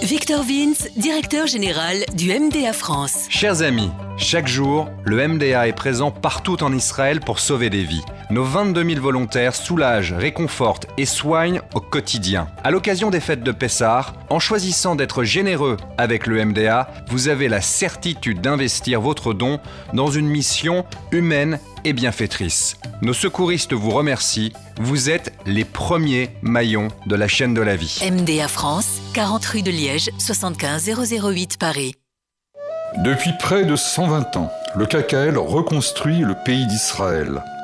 Victor 0.00 0.42
Vince, 0.42 0.88
directeur 0.96 1.46
général 1.46 1.98
du 2.14 2.32
MDA 2.32 2.72
France. 2.72 3.26
Chers 3.28 3.62
amis, 3.62 3.90
chaque 4.16 4.48
jour, 4.48 4.88
le 5.04 5.28
MDA 5.28 5.68
est 5.68 5.72
présent 5.72 6.10
partout 6.10 6.64
en 6.64 6.72
Israël 6.72 7.20
pour 7.20 7.38
sauver 7.38 7.70
des 7.70 7.84
vies. 7.84 8.02
Nos 8.30 8.42
22 8.42 8.84
000 8.84 9.00
volontaires 9.00 9.54
soulagent, 9.54 10.12
réconfortent 10.12 10.88
et 10.98 11.06
soignent 11.06 11.60
au 11.74 11.80
quotidien. 11.80 12.48
À 12.64 12.72
l'occasion 12.72 13.10
des 13.10 13.20
fêtes 13.20 13.44
de 13.44 13.52
Pessah, 13.52 14.06
en 14.28 14.40
choisissant 14.40 14.96
d'être 14.96 15.22
généreux 15.22 15.76
avec 15.98 16.26
le 16.26 16.44
MDA, 16.44 16.90
vous 17.08 17.28
avez 17.28 17.48
la 17.48 17.60
certitude 17.60 18.40
d'investir 18.40 19.00
votre 19.00 19.34
don 19.34 19.60
dans 19.92 20.10
une 20.10 20.26
mission 20.26 20.84
humaine 21.12 21.60
et 21.84 21.92
bienfaitrice. 21.92 22.76
Nos 23.02 23.12
secouristes 23.12 23.72
vous 23.72 23.90
remercient. 23.90 24.52
Vous 24.84 25.10
êtes 25.10 25.32
les 25.46 25.64
premiers 25.64 26.30
maillons 26.42 26.88
de 27.06 27.14
la 27.14 27.28
chaîne 27.28 27.54
de 27.54 27.60
la 27.60 27.76
vie. 27.76 28.00
MDA 28.02 28.48
France, 28.48 29.00
40 29.14 29.44
rue 29.44 29.62
de 29.62 29.70
Liège, 29.70 30.10
75 30.18 30.90
008 31.22 31.56
Paris. 31.56 31.94
Depuis 33.04 33.30
près 33.38 33.64
de 33.64 33.76
120 33.76 34.36
ans, 34.36 34.50
le 34.74 34.86
KKL 34.86 35.38
reconstruit 35.38 36.18
le 36.22 36.34
pays 36.44 36.66
d'Israël. 36.66 37.44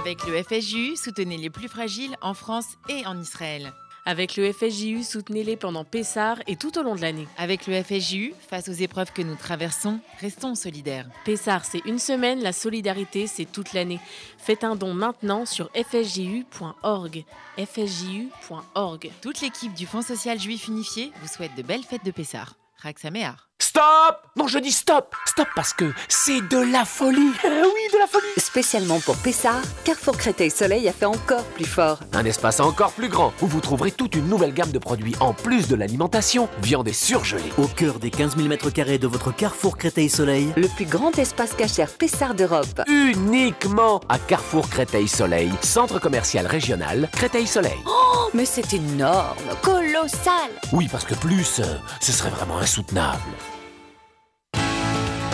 avec 0.00 0.26
le 0.26 0.42
FSJU, 0.42 0.96
soutenez 0.96 1.36
les 1.36 1.50
plus 1.50 1.68
fragiles 1.68 2.16
en 2.22 2.32
France 2.32 2.78
et 2.88 3.04
en 3.06 3.20
Israël. 3.20 3.70
Avec 4.06 4.36
le 4.36 4.50
FSJU, 4.50 5.02
soutenez-les 5.02 5.58
pendant 5.58 5.84
Pessar 5.84 6.38
et 6.46 6.56
tout 6.56 6.78
au 6.78 6.82
long 6.82 6.94
de 6.94 7.02
l'année. 7.02 7.28
Avec 7.36 7.66
le 7.66 7.82
FSJU, 7.82 8.32
face 8.48 8.70
aux 8.70 8.72
épreuves 8.72 9.12
que 9.12 9.20
nous 9.20 9.34
traversons, 9.34 10.00
restons 10.18 10.54
solidaires. 10.54 11.06
Pessar, 11.26 11.66
c'est 11.66 11.84
une 11.84 11.98
semaine, 11.98 12.40
la 12.40 12.54
solidarité, 12.54 13.26
c'est 13.26 13.44
toute 13.44 13.74
l'année. 13.74 14.00
Faites 14.38 14.64
un 14.64 14.74
don 14.74 14.94
maintenant 14.94 15.44
sur 15.44 15.70
fsju.org. 15.74 17.24
fsju.org. 17.58 19.10
Toute 19.20 19.40
l'équipe 19.42 19.74
du 19.74 19.86
Fonds 19.86 20.02
social 20.02 20.40
juif 20.40 20.66
unifié 20.66 21.12
vous 21.20 21.28
souhaite 21.28 21.54
de 21.56 21.62
belles 21.62 21.84
fêtes 21.84 22.06
de 22.06 22.10
Pessar. 22.10 22.54
Raksaméar. 22.78 23.49
Stop 23.60 24.22
Non, 24.36 24.48
je 24.48 24.58
dis 24.58 24.72
stop 24.72 25.14
Stop 25.26 25.46
parce 25.54 25.74
que 25.74 25.92
c'est 26.08 26.40
de 26.40 26.72
la 26.72 26.84
folie 26.86 27.32
eh 27.44 27.48
Oui, 27.48 27.92
de 27.92 27.98
la 27.98 28.06
folie 28.06 28.26
Spécialement 28.38 28.98
pour 29.00 29.16
Pessard, 29.16 29.60
Carrefour 29.84 30.16
Créteil 30.16 30.50
Soleil 30.50 30.88
a 30.88 30.92
fait 30.92 31.04
encore 31.04 31.44
plus 31.44 31.66
fort. 31.66 32.00
Un 32.14 32.24
espace 32.24 32.58
encore 32.58 32.92
plus 32.92 33.08
grand, 33.08 33.32
où 33.42 33.46
vous 33.46 33.60
trouverez 33.60 33.92
toute 33.92 34.16
une 34.16 34.28
nouvelle 34.28 34.54
gamme 34.54 34.72
de 34.72 34.78
produits 34.78 35.14
en 35.20 35.34
plus 35.34 35.68
de 35.68 35.76
l'alimentation, 35.76 36.48
viande 36.62 36.88
et 36.88 36.94
surgelée. 36.94 37.52
Au 37.58 37.66
cœur 37.66 37.98
des 37.98 38.10
15 38.10 38.36
000 38.36 38.48
m2 38.48 38.98
de 38.98 39.06
votre 39.06 39.30
Carrefour 39.30 39.76
Créteil 39.76 40.08
Soleil, 40.08 40.52
le 40.56 40.68
plus 40.68 40.86
grand 40.86 41.16
espace 41.18 41.52
cachère 41.52 41.90
Pessard 41.90 42.34
d'Europe. 42.34 42.82
Uniquement 42.88 44.00
à 44.08 44.18
Carrefour 44.18 44.70
Créteil 44.70 45.06
Soleil, 45.06 45.52
centre 45.60 45.98
commercial 46.00 46.46
régional 46.46 47.08
Créteil 47.12 47.46
Soleil. 47.46 47.78
Oh, 47.86 48.30
mais 48.32 48.46
c'est 48.46 48.72
énorme, 48.72 49.36
colossal 49.62 50.50
Oui, 50.72 50.88
parce 50.90 51.04
que 51.04 51.14
plus, 51.14 51.60
euh, 51.60 51.76
ce 52.00 52.12
serait 52.12 52.30
vraiment 52.30 52.58
insoutenable. 52.58 53.20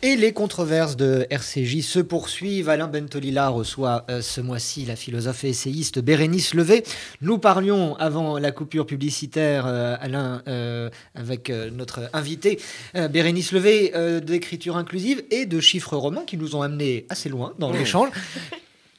Et 0.00 0.14
les 0.14 0.32
controverses 0.32 0.96
de 0.96 1.26
RCJ 1.28 1.80
se 1.80 1.98
poursuivent. 1.98 2.68
Alain 2.68 2.86
Bentolila 2.86 3.48
reçoit 3.48 4.04
euh, 4.08 4.22
ce 4.22 4.40
mois-ci 4.40 4.84
la 4.84 4.94
philosophe 4.94 5.42
et 5.42 5.48
essayiste 5.48 5.98
Bérénice 5.98 6.54
Levé. 6.54 6.84
Nous 7.20 7.38
parlions 7.38 7.96
avant 7.96 8.38
la 8.38 8.52
coupure 8.52 8.86
publicitaire, 8.86 9.66
euh, 9.66 9.96
Alain, 10.00 10.42
euh, 10.46 10.88
avec 11.16 11.50
notre 11.50 12.08
invité 12.12 12.60
Bérénice 12.94 13.50
Levé, 13.50 13.92
d'écriture 14.22 14.76
inclusive 14.76 15.24
et 15.32 15.46
de 15.46 15.58
chiffres 15.58 15.96
romains 15.96 16.24
qui 16.24 16.36
nous 16.36 16.54
ont 16.54 16.62
amenés 16.62 17.06
assez 17.08 17.28
loin 17.28 17.54
dans 17.58 17.72
l'échange. 17.72 18.10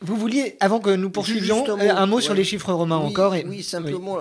vous 0.01 0.17
vouliez, 0.17 0.57
avant 0.59 0.79
que 0.79 0.89
nous 0.89 1.09
poursuivions, 1.09 1.65
un 1.79 2.05
mot 2.07 2.19
sur 2.19 2.33
les 2.33 2.43
chiffres 2.43 2.73
romains 2.73 2.97
encore. 2.97 3.35
Oui, 3.45 3.63
simplement, 3.63 4.17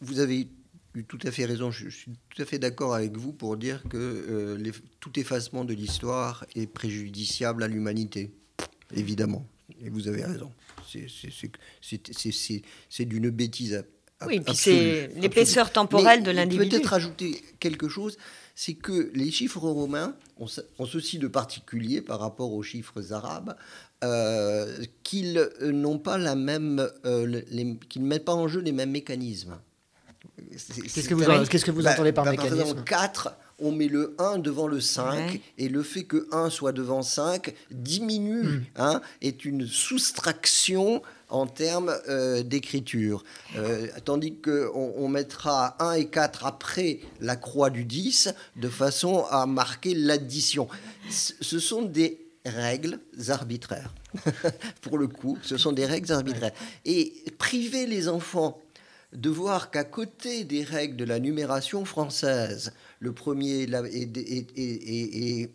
vous 0.00 0.18
avez 0.18 0.48
eu 0.98 1.04
tout 1.04 1.18
à 1.22 1.30
fait 1.30 1.44
raison. 1.44 1.70
Je, 1.70 1.88
suis 1.88 2.12
tout 2.30 2.42
à 2.42 2.44
fait 2.44 2.58
d'accord 2.58 2.94
avec 2.94 3.16
vous 3.16 3.32
pour 3.32 3.56
dire 3.56 3.82
que 3.88 4.60
tout 5.00 5.18
effacement 5.18 5.64
de 5.64 5.74
l'histoire 5.74 6.46
est 6.54 6.66
préjudiciable 6.66 7.62
à 7.62 7.68
l'humanité, 7.68 8.30
évidemment. 8.94 9.46
Et 9.82 9.90
vous 9.90 10.08
avez 10.08 10.24
raison. 10.24 10.50
C'est 12.90 13.04
d'une 13.04 13.30
bêtise 13.30 13.84
oui, 14.26 14.40
puis 14.40 14.56
c'est 14.56 15.10
l'épaisseur 15.16 15.70
temporelle 15.70 16.22
de 16.22 16.30
l'individu. 16.30 16.70
Peut-être 16.70 16.92
ajouter 16.92 17.40
quelque 17.60 17.88
chose, 17.88 18.16
c'est 18.54 18.74
que 18.74 19.10
les 19.14 19.30
chiffres 19.30 19.60
romains 19.60 20.16
ont, 20.38 20.86
ceci 20.86 21.18
de 21.18 21.28
particulier 21.28 22.02
par 22.02 22.18
rapport 22.18 22.52
aux 22.52 22.62
chiffres 22.62 23.12
arabes, 23.12 23.56
euh, 24.02 24.84
qu'ils 25.04 25.48
n'ont 25.62 25.98
pas 25.98 26.18
la 26.18 26.34
même, 26.34 26.88
euh, 27.04 27.40
qu'ils 27.88 28.02
ne 28.02 28.08
mettent 28.08 28.24
pas 28.24 28.34
en 28.34 28.48
jeu 28.48 28.60
les 28.60 28.72
mêmes 28.72 28.90
mécanismes. 28.90 29.58
Qu'est-ce 30.94 31.08
que 31.08 31.14
vous, 31.14 31.46
qu'est-ce 31.46 31.64
que 31.64 31.70
vous 31.70 31.82
bah, 31.82 31.92
entendez 31.92 32.12
par 32.12 32.24
bah, 32.24 32.32
mécanisme 32.32 32.56
Par 32.56 32.66
exemple, 32.66 32.84
4, 32.84 33.36
on 33.60 33.72
met 33.72 33.88
le 33.88 34.14
1 34.18 34.38
devant 34.38 34.66
le 34.66 34.80
5, 34.80 35.40
et 35.58 35.68
le 35.68 35.82
fait 35.82 36.04
que 36.04 36.28
1 36.32 36.50
soit 36.50 36.72
devant 36.72 37.02
5 37.02 37.54
diminue, 37.70 38.42
hmm. 38.42 38.64
hein, 38.76 39.00
est 39.20 39.44
une 39.44 39.66
soustraction 39.66 41.02
en 41.28 41.46
termes 41.46 41.94
euh, 42.08 42.42
d'écriture. 42.42 43.24
Euh, 43.56 43.86
tandis 44.04 44.36
qu'on 44.36 44.94
on 44.96 45.08
mettra 45.08 45.76
1 45.80 45.92
et 45.94 46.06
4 46.06 46.46
après 46.46 47.00
la 47.20 47.36
croix 47.36 47.70
du 47.70 47.84
10 47.84 48.34
de 48.56 48.68
façon 48.68 49.24
à 49.30 49.46
marquer 49.46 49.94
l'addition. 49.94 50.68
Ce 51.10 51.58
sont 51.58 51.82
des 51.82 52.28
règles 52.44 53.00
arbitraires. 53.28 53.92
Pour 54.80 54.98
le 54.98 55.06
coup, 55.06 55.36
ce 55.42 55.58
sont 55.58 55.72
des 55.72 55.84
règles 55.84 56.12
arbitraires. 56.12 56.52
Et 56.84 57.12
priver 57.38 57.86
les 57.86 58.08
enfants 58.08 58.58
de 59.12 59.30
voir 59.30 59.70
qu'à 59.70 59.84
côté 59.84 60.44
des 60.44 60.62
règles 60.62 60.96
de 60.96 61.04
la 61.04 61.18
numération 61.18 61.84
française, 61.84 62.72
le 63.00 63.12
premier 63.12 63.62
est, 63.62 65.50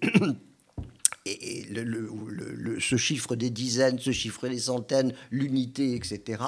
et 1.26 1.66
le, 1.72 2.80
ce 2.80 2.98
chiffre 2.98 3.36
des 3.36 3.50
dizaines, 3.50 3.98
ce 3.98 4.12
chiffre 4.12 4.48
des 4.48 4.60
centaines, 4.60 5.14
l'unité, 5.32 5.96
etc., 5.96 6.42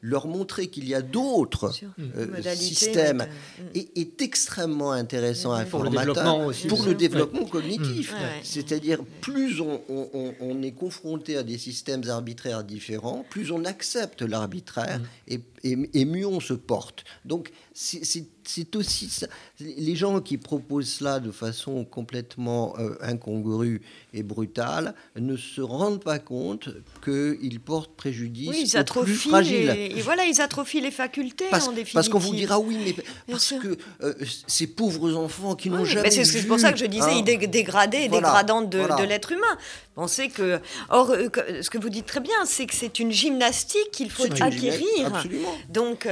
leur 0.00 0.26
montrer 0.26 0.68
qu'il 0.68 0.88
y 0.88 0.94
a 0.94 1.02
d'autres 1.02 1.72
euh, 2.16 2.42
systèmes. 2.54 3.26
est, 3.74 4.22
extrêmement 4.22 4.92
intéressant 4.92 5.52
à 5.52 5.64
pour 5.64 5.82
le 5.82 5.90
développement, 5.90 6.46
aussi, 6.46 6.66
pour 6.66 6.82
le 6.84 6.94
développement 6.94 7.44
cognitif. 7.44 8.14
C'est-à-dire, 8.42 9.00
plus 9.20 9.60
on, 9.60 10.62
est 10.62 10.72
confronté 10.72 11.36
à 11.36 11.42
des 11.42 11.58
systèmes 11.58 12.02
arbitraires 12.08 12.64
différents, 12.64 13.26
plus 13.28 13.50
on 13.50 13.64
accepte 13.64 14.22
l'arbitraire 14.22 15.00
et, 15.28 15.40
et, 15.64 16.04
mieux 16.04 16.26
on 16.26 16.40
se 16.40 16.54
porte. 16.54 17.04
Donc, 17.24 17.52
c'est 17.72 18.76
aussi 18.76 19.08
ça. 19.08 19.26
Les 19.60 19.94
gens 19.94 20.20
qui 20.20 20.36
proposent 20.36 20.88
cela 20.88 21.20
de 21.20 21.30
façon 21.30 21.84
complètement 21.84 22.74
euh, 22.78 22.96
incongrue 23.00 23.80
et 24.12 24.22
brutale 24.22 24.94
ne 25.16 25.36
se 25.36 25.60
rendent 25.60 26.02
pas 26.02 26.18
compte 26.18 26.68
qu'ils 27.04 27.60
portent 27.60 27.94
préjudice 27.96 28.48
oui, 28.50 28.70
ils 28.74 28.78
aux 28.78 29.02
plus 29.04 29.14
fragiles. 29.14 29.70
Et, 29.70 30.00
voilà, 30.00 30.24
ils 30.24 30.40
atrophient 30.40 30.80
les 30.80 30.90
facultés 30.90 31.46
parce, 31.50 31.68
en 31.68 31.70
définitive. 31.70 31.94
Parce 31.94 32.08
qu'on 32.08 32.18
vous 32.18 32.34
dira 32.34 32.58
oui, 32.58 32.76
mais 32.84 33.04
parce 33.30 33.54
que 33.62 33.78
euh, 34.02 34.14
ces 34.46 34.66
pauvres 34.66 35.14
enfants 35.14 35.54
qui 35.54 35.70
n'ont 35.70 35.84
jamais. 35.84 36.10
C'est 36.10 36.46
pour 36.46 36.58
ça 36.58 36.72
que 36.72 36.78
je 36.78 36.86
disais, 36.86 37.04
hein, 37.04 37.24
ils 37.26 37.48
dégradés, 37.48 38.08
dégradant 38.08 38.62
de, 38.62 38.78
de 38.78 39.04
l'être 39.04 39.32
humain. 39.32 39.56
Pensez 39.94 40.30
que, 40.30 40.58
or, 40.88 41.10
euh, 41.10 41.28
ce 41.60 41.68
que 41.68 41.76
vous 41.76 41.90
dites 41.90 42.06
très 42.06 42.20
bien, 42.20 42.46
c'est 42.46 42.64
que 42.64 42.74
c'est 42.74 42.98
une 42.98 43.12
gymnastique 43.12 43.90
qu'il 43.92 44.10
faut 44.10 44.24
acquérir. 44.24 45.14
Absolument. 45.14 45.51
Donc, 45.68 46.08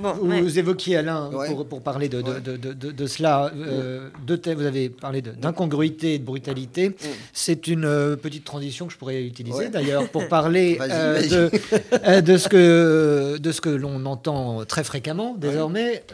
bon, 0.00 0.12
vous, 0.14 0.58
évoquiez 0.58 0.96
Alain 0.96 1.30
pour, 1.48 1.66
pour, 1.66 1.80
parler 1.82 2.08
de, 2.08 2.22
de, 2.22 2.56
de, 2.56 2.72
de 2.72 3.06
cela. 3.06 3.50
Euh, 3.56 4.08
vous 4.26 4.66
avez 4.66 4.88
parlé 4.88 5.22
d'incongruité 5.22 6.14
et 6.14 6.18
de 6.18 6.24
brutalité. 6.24 6.90
Mm. 6.90 6.94
C'est 7.32 7.66
une 7.66 7.84
euh, 7.84 8.16
petite 8.16 8.44
transition 8.44 8.86
que 8.86 8.92
je 8.92 8.98
pourrais 8.98 9.22
utiliser 9.22 9.68
d'ailleurs 9.68 10.08
pour 10.08 10.28
parler 10.28 10.78
euh, 10.80 12.20
de, 12.20 12.36
ce 12.36 12.48
que, 12.48 13.38
de 13.38 13.52
ce 13.52 13.60
que 13.60 13.70
l'on 13.70 14.04
entend 14.06 14.64
très 14.64 14.84
fréquemment 14.84 15.34
désormais, 15.36 16.04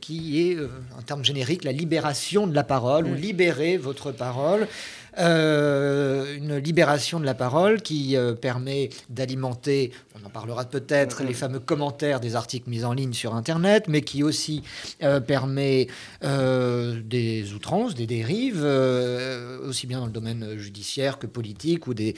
qui 0.00 0.40
est 0.40 0.58
en 0.98 1.02
termes 1.02 1.24
génériques 1.24 1.64
la 1.64 1.72
libération 1.72 2.46
de 2.46 2.54
la 2.54 2.64
parole 2.64 3.06
ou 3.06 3.14
libérer 3.14 3.76
votre 3.76 4.12
parole. 4.12 4.66
Euh, 5.20 6.36
une 6.36 6.56
libération 6.56 7.20
de 7.20 7.26
la 7.26 7.34
parole 7.34 7.82
qui 7.82 8.16
euh, 8.16 8.34
permet 8.34 8.90
d'alimenter, 9.10 9.92
on 10.14 10.26
en 10.26 10.30
parlera 10.30 10.64
peut-être, 10.64 11.22
les 11.22 11.34
fameux 11.34 11.58
commentaires 11.58 12.20
des 12.20 12.36
articles 12.36 12.70
mis 12.70 12.84
en 12.84 12.94
ligne 12.94 13.12
sur 13.12 13.34
Internet, 13.34 13.84
mais 13.88 14.00
qui 14.00 14.22
aussi 14.22 14.62
euh, 15.02 15.20
permet 15.20 15.88
des 16.22 17.52
outrances, 17.54 17.94
des 17.94 18.06
dérives, 18.06 18.64
aussi 19.64 19.86
bien 19.86 20.00
dans 20.00 20.06
le 20.06 20.12
domaine 20.12 20.56
judiciaire 20.56 21.18
que 21.18 21.26
politique 21.26 21.86
ou, 21.86 21.94
des, 21.94 22.14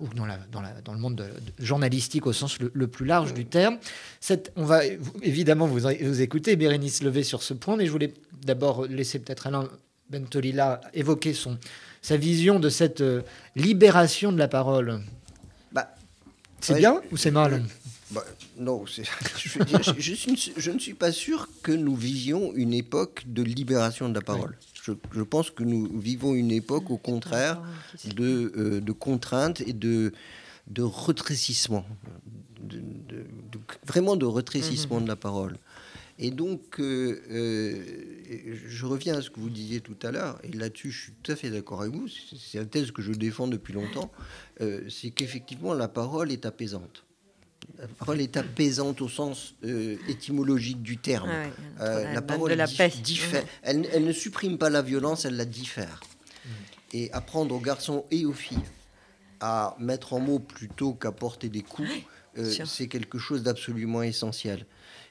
ou 0.00 0.14
dans, 0.14 0.26
la, 0.26 0.38
dans, 0.52 0.60
la, 0.60 0.72
dans, 0.84 0.92
le 0.92 0.98
monde 0.98 1.24
journalistique 1.58 2.26
au 2.26 2.32
sens 2.32 2.58
le, 2.58 2.86
plus 2.86 3.06
large 3.06 3.34
du 3.34 3.46
terme. 3.46 3.78
Cette, 4.20 4.52
on 4.56 4.64
va 4.64 4.84
évidemment 5.22 5.66
vous, 5.66 5.80
vous 5.80 6.20
écouter, 6.22 6.56
Bérénice 6.56 7.02
Levé, 7.02 7.22
sur 7.22 7.42
ce 7.42 7.54
point, 7.54 7.76
mais 7.76 7.86
je 7.86 7.92
voulais 7.92 8.12
d'abord 8.44 8.86
laisser 8.86 9.18
peut-être 9.18 9.46
Alain 9.46 9.68
Bentolila 10.10 10.80
évoquer 10.92 11.32
son, 11.32 11.58
sa 12.04 12.18
vision 12.18 12.60
de 12.60 12.68
cette 12.68 13.00
euh, 13.00 13.22
libération 13.56 14.30
de 14.30 14.36
la 14.36 14.46
parole. 14.46 15.00
Bah, 15.72 15.88
c'est 16.60 16.74
bien 16.74 17.00
ou 17.10 17.16
c'est 17.16 17.30
mal 17.30 17.64
bah, 18.10 18.22
Non, 18.58 18.84
je, 18.86 19.02
je, 20.58 20.70
ne 20.70 20.78
suis 20.78 20.92
pas 20.92 21.12
sûr 21.12 21.48
que 21.62 21.72
nous 21.72 21.96
vivions 21.96 22.52
une 22.54 22.74
époque 22.74 23.22
de 23.26 23.42
libération 23.42 24.10
de 24.10 24.14
la 24.14 24.20
parole. 24.20 24.54
Je, 24.82 25.22
pense 25.22 25.50
que 25.50 25.64
nous 25.64 25.98
vivons 25.98 26.34
une 26.34 26.50
époque, 26.50 26.90
au 26.90 26.98
contraire, 26.98 27.62
de, 28.04 28.52
euh, 28.54 28.80
de 28.82 28.92
contraintes 28.92 29.62
et 29.62 29.72
de, 29.72 30.12
de 30.66 30.82
retrécissement, 30.82 31.86
de, 32.60 32.82
vraiment 33.86 34.16
de 34.16 34.26
retrécissement 34.26 35.00
mmh. 35.00 35.04
de 35.04 35.08
la 35.08 35.16
parole. 35.16 35.56
Et 36.18 36.30
donc, 36.30 36.78
euh, 36.78 37.22
euh, 37.30 38.54
je 38.66 38.86
reviens 38.86 39.18
à 39.18 39.22
ce 39.22 39.30
que 39.30 39.40
vous 39.40 39.50
disiez 39.50 39.80
tout 39.80 39.96
à 40.02 40.12
l'heure, 40.12 40.38
et 40.44 40.52
là-dessus, 40.52 40.92
je 40.92 41.02
suis 41.02 41.12
tout 41.22 41.32
à 41.32 41.36
fait 41.36 41.50
d'accord 41.50 41.82
avec 41.82 41.94
vous, 41.94 42.06
c'est 42.08 42.58
la 42.58 42.66
thèse 42.66 42.92
que 42.92 43.02
je 43.02 43.12
défends 43.12 43.48
depuis 43.48 43.72
longtemps, 43.72 44.12
euh, 44.60 44.88
c'est 44.88 45.10
qu'effectivement, 45.10 45.74
la 45.74 45.88
parole 45.88 46.30
est 46.30 46.46
apaisante. 46.46 47.04
La 47.78 47.88
parole 47.88 48.20
est 48.20 48.36
apaisante 48.36 49.00
au 49.00 49.08
sens 49.08 49.54
étymologique 50.08 50.82
du 50.82 50.98
terme. 50.98 51.30
la 51.80 52.22
parole 52.22 52.50
de 52.50 52.56
la 52.56 52.66
diffère. 52.66 53.44
Elle, 53.62 53.88
elle, 53.92 54.04
ne 54.04 54.12
supprime 54.12 54.58
pas 54.58 54.70
la 54.70 54.82
violence, 54.82 55.24
elle 55.24 55.36
la 55.36 55.46
diffère. 55.46 56.00
Mm. 56.44 56.48
Et 56.92 57.12
apprendre 57.12 57.54
aux 57.54 57.60
garçons 57.60 58.04
et 58.10 58.26
aux 58.26 58.34
filles 58.34 58.58
à 59.40 59.74
mettre 59.80 60.12
en 60.12 60.20
mots 60.20 60.38
plutôt 60.38 60.92
qu'à 60.92 61.10
porter 61.10 61.48
des 61.48 61.62
coups, 61.62 61.88
c'est 62.36 62.86
quelque 62.86 63.18
chose 63.18 63.42
d'absolument 63.42 64.02
essentiel. 64.02 64.66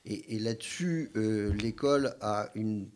Et, 0.06 0.40
là-dessus, 0.40 1.12
euh, 1.16 1.54
l'école 1.54 2.16
a 2.20 2.50
une 2.56 2.90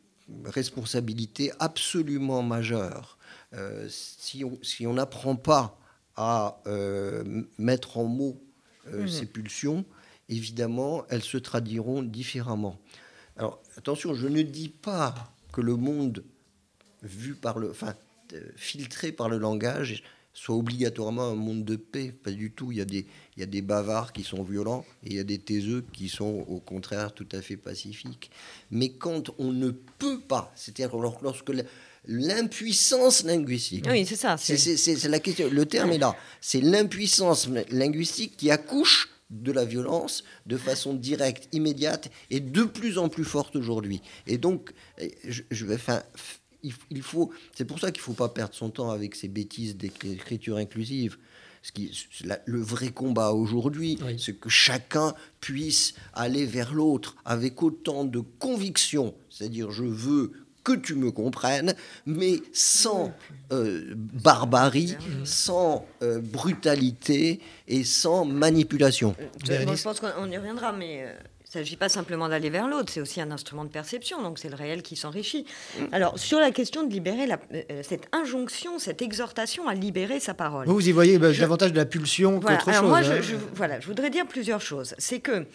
responsabilité 0.43 1.51
absolument 1.59 2.43
majeure. 2.43 3.17
Euh, 3.53 3.87
si 3.89 4.85
on 4.85 4.93
n'apprend 4.93 5.37
pas 5.37 5.79
à 6.17 6.59
euh, 6.67 7.43
mettre 7.57 7.97
en 7.97 8.05
mots 8.05 8.41
mmh. 8.91 9.07
ces 9.07 9.25
pulsions, 9.25 9.85
évidemment, 10.27 11.05
elles 11.09 11.23
se 11.23 11.37
traduiront 11.37 12.03
différemment. 12.03 12.77
Alors, 13.37 13.61
attention, 13.77 14.13
je 14.13 14.27
ne 14.27 14.41
dis 14.41 14.69
pas 14.69 15.13
que 15.53 15.61
le 15.61 15.75
monde 15.75 16.25
vu 17.03 17.35
par 17.35 17.57
le, 17.59 17.69
enfin, 17.69 17.95
filtré 18.55 19.11
par 19.11 19.29
le 19.29 19.37
langage 19.37 20.03
soit 20.37 20.55
obligatoirement 20.55 21.23
un 21.23 21.35
monde 21.35 21.65
de 21.65 21.75
paix. 21.75 22.13
Pas 22.23 22.29
du 22.29 22.51
tout. 22.51 22.71
Il 22.71 22.77
y 22.77 22.81
a 22.81 22.85
des, 22.85 23.07
il 23.35 23.39
y 23.39 23.43
a 23.43 23.47
des 23.47 23.63
bavards 23.63 24.13
qui 24.13 24.23
sont 24.23 24.43
violents 24.43 24.85
et 25.03 25.07
il 25.07 25.15
y 25.15 25.19
a 25.19 25.23
des 25.23 25.39
taiseux 25.39 25.83
qui 25.91 26.09
sont 26.09 26.45
au 26.47 26.59
contraire 26.59 27.11
tout 27.11 27.27
à 27.31 27.41
fait 27.41 27.57
pacifiques. 27.57 28.29
Mais 28.69 28.89
quand 28.89 29.31
on 29.39 29.51
ne 29.51 29.71
peut 29.71 30.19
pas, 30.19 30.53
c'est-à-dire 30.55 30.95
lorsque 30.95 31.51
l'impuissance 32.05 33.23
linguistique. 33.23 33.85
Oui, 33.89 34.05
c'est 34.05 34.15
ça. 34.15 34.37
C'est 34.37 35.07
la 35.07 35.19
question. 35.19 35.49
Le 35.51 35.65
terme 35.65 35.91
est 35.91 35.97
là. 35.97 36.15
C'est 36.39 36.61
l'impuissance 36.61 37.49
linguistique 37.71 38.37
qui 38.37 38.51
accouche 38.51 39.09
de 39.31 39.51
la 39.51 39.65
violence 39.65 40.23
de 40.45 40.55
façon 40.55 40.93
directe, 40.93 41.49
immédiate 41.51 42.11
et 42.29 42.39
de 42.41 42.63
plus 42.63 42.99
en 42.99 43.09
plus 43.09 43.25
forte 43.25 43.55
aujourd'hui. 43.55 44.03
Et 44.27 44.37
donc, 44.37 44.71
je, 45.27 45.41
je 45.49 45.65
vais, 45.65 45.75
enfin, 45.75 46.03
il, 46.89 47.01
faut, 47.01 47.31
c'est 47.55 47.65
pour 47.65 47.79
ça 47.79 47.91
qu'il 47.91 48.01
ne 48.01 48.05
faut 48.05 48.13
pas 48.13 48.29
perdre 48.29 48.53
son 48.53 48.69
temps 48.69 48.91
avec 48.91 49.15
ces 49.15 49.27
bêtises 49.27 49.77
d'écriture 49.77 50.57
inclusive. 50.57 51.17
Ce 51.63 51.71
qui, 51.71 51.91
le 52.45 52.61
vrai 52.61 52.89
combat 52.89 53.31
aujourd'hui, 53.31 53.97
c'est 54.17 54.39
que 54.39 54.47
chacun 54.47 55.13
puisse 55.41 55.95
aller 56.13 56.45
vers 56.45 56.73
l'autre 56.73 57.17
avec 57.25 57.61
autant 57.61 58.05
de 58.05 58.19
conviction. 58.19 59.13
C'est-à-dire, 59.29 59.71
je 59.71 59.83
veux 59.83 60.31
que 60.63 60.73
tu 60.73 60.95
me 60.95 61.11
comprennes, 61.11 61.75
mais 62.05 62.41
sans 62.53 63.13
euh, 63.51 63.93
barbarie, 63.95 64.95
sans 65.23 65.85
euh, 66.03 66.19
brutalité 66.19 67.39
et 67.67 67.83
sans 67.83 68.25
manipulation. 68.25 69.15
je 69.45 69.83
pense 69.83 69.99
qu'on 69.99 70.29
y 70.29 70.37
reviendra, 70.37 70.73
mais 70.73 71.05
il 71.57 71.61
ne 71.61 71.65
s'agit 71.65 71.75
pas 71.75 71.89
simplement 71.89 72.29
d'aller 72.29 72.49
vers 72.49 72.67
l'autre, 72.67 72.91
c'est 72.93 73.01
aussi 73.01 73.19
un 73.19 73.31
instrument 73.31 73.65
de 73.65 73.69
perception, 73.69 74.21
donc 74.21 74.37
c'est 74.37 74.49
le 74.49 74.55
réel 74.55 74.83
qui 74.83 74.95
s'enrichit. 74.95 75.45
Mm. 75.79 75.83
Alors, 75.91 76.19
sur 76.19 76.39
la 76.39 76.51
question 76.51 76.83
de 76.83 76.91
libérer 76.91 77.25
la, 77.25 77.39
euh, 77.53 77.81
cette 77.81 78.07
injonction, 78.11 78.77
cette 78.77 79.01
exhortation 79.01 79.67
à 79.67 79.73
libérer 79.73 80.19
sa 80.19 80.35
parole. 80.35 80.67
Vous, 80.67 80.87
y 80.87 80.91
voyez 80.91 81.17
bah, 81.17 81.31
davantage 81.33 81.71
de 81.73 81.77
la 81.77 81.85
pulsion 81.85 82.39
qu'autre 82.39 82.71
chose. 82.71 82.83
Moi, 82.83 82.99
hein. 82.99 83.21
je, 83.21 83.35
voilà, 83.55 83.79
je 83.79 83.87
voudrais 83.87 84.11
dire 84.11 84.27
plusieurs 84.27 84.61
choses. 84.61 84.93
C'est 84.99 85.19
que 85.19 85.47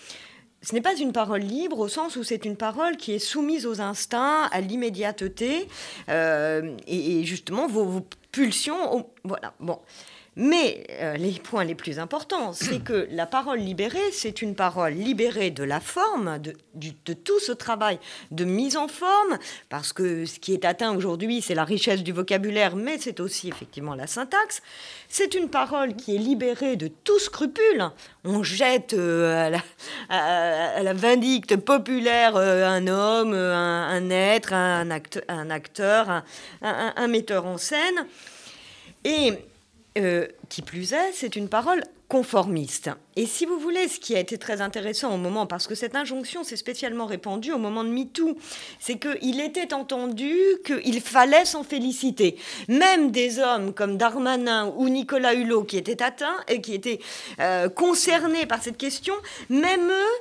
ce 0.62 0.75
n'est 0.75 0.81
pas 0.81 0.97
une 0.97 1.12
parole 1.12 1.43
libre 1.43 1.79
au 1.79 1.88
sens 1.88 2.17
où 2.17 2.25
c'est 2.25 2.45
une 2.45 2.57
parole 2.57 2.97
qui 2.97 3.12
est 3.12 3.19
soumise 3.19 3.67
aux 3.67 3.81
instincts, 3.81 4.49
à 4.51 4.61
l'immédiateté, 4.61 5.69
euh, 6.09 6.77
et, 6.87 7.25
justement 7.25 7.67
vos, 7.69 7.85
vos 7.85 8.07
pulsions. 8.33 9.07
Voilà, 9.25 9.55
bon. 9.61 9.79
Mais 10.35 10.87
euh, 10.92 11.16
les 11.18 11.33
points 11.33 11.64
les 11.64 11.75
plus 11.75 11.99
importants, 11.99 12.55
c'est 12.55 12.83
que 12.83 13.07
la 13.11 13.27
parole 13.27 13.59
libérée, 13.59 14.11
c'est 14.12 14.40
une 14.40 14.55
parole 14.55 14.95
libérée 14.95 15.51
de 15.51 15.62
la 15.62 15.79
forme, 15.79 16.38
de, 16.38 17.12
tout 17.12 17.38
ce 17.38 17.53
travail 17.53 17.99
de 18.31 18.45
mise 18.45 18.79
en 18.79 18.88
forme, 18.88 19.38
parce 19.68 19.92
que 19.92 20.25
ce 20.25 20.38
qui 20.38 20.55
est 20.55 20.64
atteint 20.64 20.97
aujourd'hui, 20.97 21.42
c'est 21.42 21.55
la 21.55 21.64
richesse 21.64 22.03
du 22.03 22.12
vocabulaire, 22.12 22.77
mais 22.77 22.97
c'est 22.99 23.21
aussi 23.21 23.49
effectivement 23.49 23.95
la 23.95 24.07
syntaxe. 24.07 24.62
C'est 25.11 25.35
une 25.35 25.51
parole 25.51 25.97
qui 25.97 26.14
est 26.14 26.18
libérée 26.18 26.77
de 26.77 26.88
tout 26.88 27.18
scrupule. 27.18 27.90
On 28.25 28.42
jette 28.42 28.95
euh, 28.95 29.53
à, 30.09 30.83
la, 30.83 30.95
vindicte 30.95 31.57
populaire 31.57 32.37
euh, 32.37 32.66
un 32.66 32.87
homme, 32.87 33.35
un, 33.35 34.09
être, 34.09 34.55
un, 34.55 34.90
acteur, 34.90 36.23
un 36.62 37.09
metteur 37.09 37.45
en 37.45 37.59
scène. 37.59 38.07
Et 39.05 39.33
euh, 39.99 40.27
qui 40.49 40.62
plus 40.62 40.95
est, 40.95 41.12
c'est 41.12 41.37
une 41.37 41.49
parole 41.49 41.83
conformiste. 42.09 42.91
Et 43.17 43.25
si 43.25 43.47
vous 43.47 43.59
voulez, 43.59 43.88
ce 43.88 43.99
qui 43.99 44.15
a 44.15 44.21
été 44.21 44.37
très 44.37 44.61
intéressant 44.61 45.15
au 45.15 45.17
moment, 45.17 45.47
parce 45.47 45.67
que 45.67 45.75
cette 45.75 45.95
injonction 45.95 46.45
s'est 46.45 46.57
spécialement 46.57 47.07
répandue 47.07 47.53
au 47.53 47.59
moment 47.59 47.85
de 47.85 47.88
MeToo, 47.88 48.37
c'est 48.79 48.99
qu'il 48.99 49.41
était 49.41 49.73
entendu 49.73 50.35
qu'il 50.65 51.01
fallait 51.01 51.47
s'en 51.47 51.62
féliciter. 51.62 52.37
Même 52.69 53.11
des 53.11 53.38
hommes 53.38 53.73
comme 53.73 53.97
Darmanin 53.97 54.73
ou 54.77 54.88
Nicolas 54.91 55.35
Hulot, 55.35 55.65
qui 55.65 55.79
étaient 55.79 56.03
atteints 56.03 56.37
et 56.49 56.61
qui 56.61 56.75
étaient 56.75 57.01
euh, 57.41 57.69
concernés 57.71 58.45
par 58.45 58.62
cette 58.62 58.77
question, 58.77 59.15
même 59.49 59.91
eux, 59.91 60.17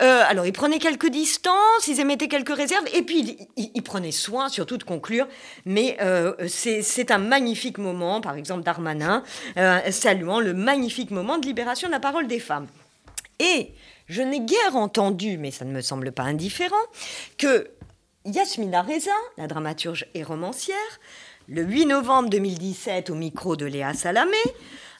euh, 0.00 0.22
alors, 0.26 0.46
ils 0.46 0.52
prenaient 0.52 0.78
quelques 0.78 1.10
distances, 1.10 1.86
ils 1.86 2.00
émettaient 2.00 2.28
quelques 2.28 2.54
réserves, 2.54 2.86
et 2.94 3.02
puis 3.02 3.36
ils, 3.56 3.82
prenaient 3.82 4.12
soin 4.12 4.48
surtout 4.48 4.78
de 4.78 4.84
conclure. 4.84 5.26
Mais 5.66 5.96
euh, 6.00 6.32
c'est 6.48 7.10
un 7.10 7.18
magnifique 7.18 7.78
moment, 7.78 8.20
par 8.20 8.36
exemple 8.36 8.62
Darmanin, 8.62 9.22
euh, 9.56 9.80
saluant 9.90 10.40
le 10.40 10.54
magnifique 10.54 11.10
moment 11.10 11.38
de 11.38 11.46
libération 11.46 11.88
de 11.88 11.92
la 11.92 12.00
parole 12.00 12.26
des 12.26 12.40
femmes. 12.40 12.66
Et 13.38 13.74
je 14.06 14.22
n'ai 14.22 14.40
guère 14.40 14.76
entendu, 14.76 15.38
mais 15.38 15.50
ça 15.50 15.64
ne 15.64 15.72
me 15.72 15.80
semble 15.80 16.12
pas 16.12 16.24
indifférent, 16.24 16.76
que 17.36 17.70
Yasmina 18.24 18.82
Reza, 18.82 19.10
la 19.38 19.46
dramaturge 19.46 20.06
et 20.14 20.22
romancière, 20.22 20.76
le 21.48 21.62
8 21.62 21.86
novembre 21.86 22.30
2017 22.30 23.10
au 23.10 23.14
micro 23.14 23.56
de 23.56 23.66
Léa 23.66 23.92
Salamé, 23.94 24.36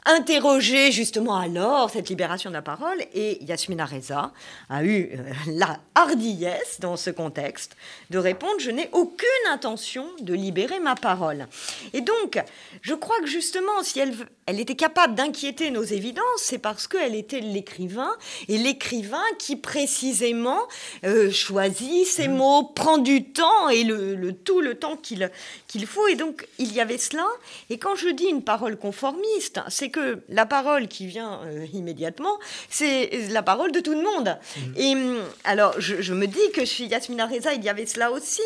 interrogé 0.06 0.92
justement 0.92 1.36
alors 1.36 1.90
cette 1.90 2.08
libération 2.08 2.50
de 2.50 2.54
la 2.54 2.62
parole 2.62 2.98
et 3.14 3.42
Yasmina 3.44 3.84
Reza 3.84 4.32
a 4.68 4.84
eu 4.84 5.10
euh, 5.12 5.32
la 5.46 5.78
hardiesse 5.94 6.78
dans 6.80 6.96
ce 6.96 7.10
contexte 7.10 7.76
de 8.10 8.18
répondre 8.18 8.54
je 8.58 8.70
n'ai 8.70 8.88
aucune 8.92 9.28
intention 9.50 10.06
de 10.20 10.34
libérer 10.34 10.80
ma 10.80 10.94
parole. 10.94 11.46
Et 11.92 12.00
donc, 12.00 12.42
je 12.82 12.94
crois 12.94 13.18
que 13.20 13.26
justement, 13.26 13.82
si 13.82 14.00
elle, 14.00 14.14
elle 14.46 14.60
était 14.60 14.76
capable 14.76 15.14
d'inquiéter 15.14 15.70
nos 15.70 15.82
évidences, 15.82 16.24
c'est 16.38 16.58
parce 16.58 16.86
qu'elle 16.86 17.14
était 17.14 17.40
l'écrivain 17.40 18.12
et 18.48 18.58
l'écrivain 18.58 19.22
qui 19.38 19.56
précisément 19.56 20.60
euh, 21.04 21.30
choisit 21.30 22.06
ses 22.06 22.28
mmh. 22.28 22.36
mots, 22.36 22.62
prend 22.64 22.98
du 22.98 23.32
temps 23.32 23.68
et 23.68 23.84
le, 23.84 24.32
tout 24.32 24.60
le 24.60 24.74
temps 24.74 24.96
qu'il 24.96 25.30
qu'il 25.66 25.86
faut. 25.86 26.06
Et 26.06 26.16
donc, 26.16 26.46
il 26.58 26.72
y 26.72 26.80
avait 26.80 26.98
cela. 26.98 27.26
Et 27.68 27.78
quand 27.78 27.94
je 27.94 28.08
dis 28.08 28.26
une 28.26 28.42
parole 28.42 28.76
conformiste, 28.76 29.60
c'est 29.68 29.89
que 29.90 30.22
la 30.28 30.46
parole 30.46 30.88
qui 30.88 31.06
vient 31.06 31.40
euh, 31.44 31.66
immédiatement, 31.72 32.38
c'est 32.68 33.10
la 33.30 33.42
parole 33.42 33.72
de 33.72 33.80
tout 33.80 33.92
le 33.92 34.02
monde. 34.02 34.38
Mmh. 34.56 34.60
Et 34.76 34.92
hum, 34.94 35.18
alors, 35.44 35.74
je, 35.78 36.12
me 36.12 36.26
dis 36.26 36.50
que 36.54 36.64
chez 36.64 36.84
Yasmina 36.84 37.26
Reza, 37.26 37.52
il 37.54 37.64
y 37.64 37.68
avait 37.68 37.86
cela 37.86 38.10
aussi. 38.10 38.42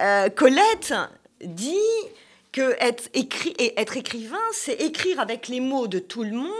Euh, 0.00 0.28
Colette 0.28 0.94
dit 1.42 1.76
que 2.52 2.76
être, 2.80 3.08
écrit, 3.14 3.54
et 3.58 3.80
être 3.80 3.96
écrivain, 3.96 4.36
c'est 4.52 4.74
écrire 4.74 5.20
avec 5.20 5.48
les 5.48 5.60
mots 5.60 5.86
de 5.86 5.98
tout 5.98 6.22
le 6.22 6.32
monde 6.32 6.50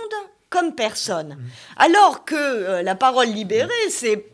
comme 0.50 0.74
personne. 0.74 1.36
Mmh. 1.38 1.82
Alors 1.82 2.24
que 2.24 2.34
euh, 2.34 2.82
la 2.82 2.94
parole 2.94 3.28
libérée, 3.28 3.70
c'est 3.90 4.26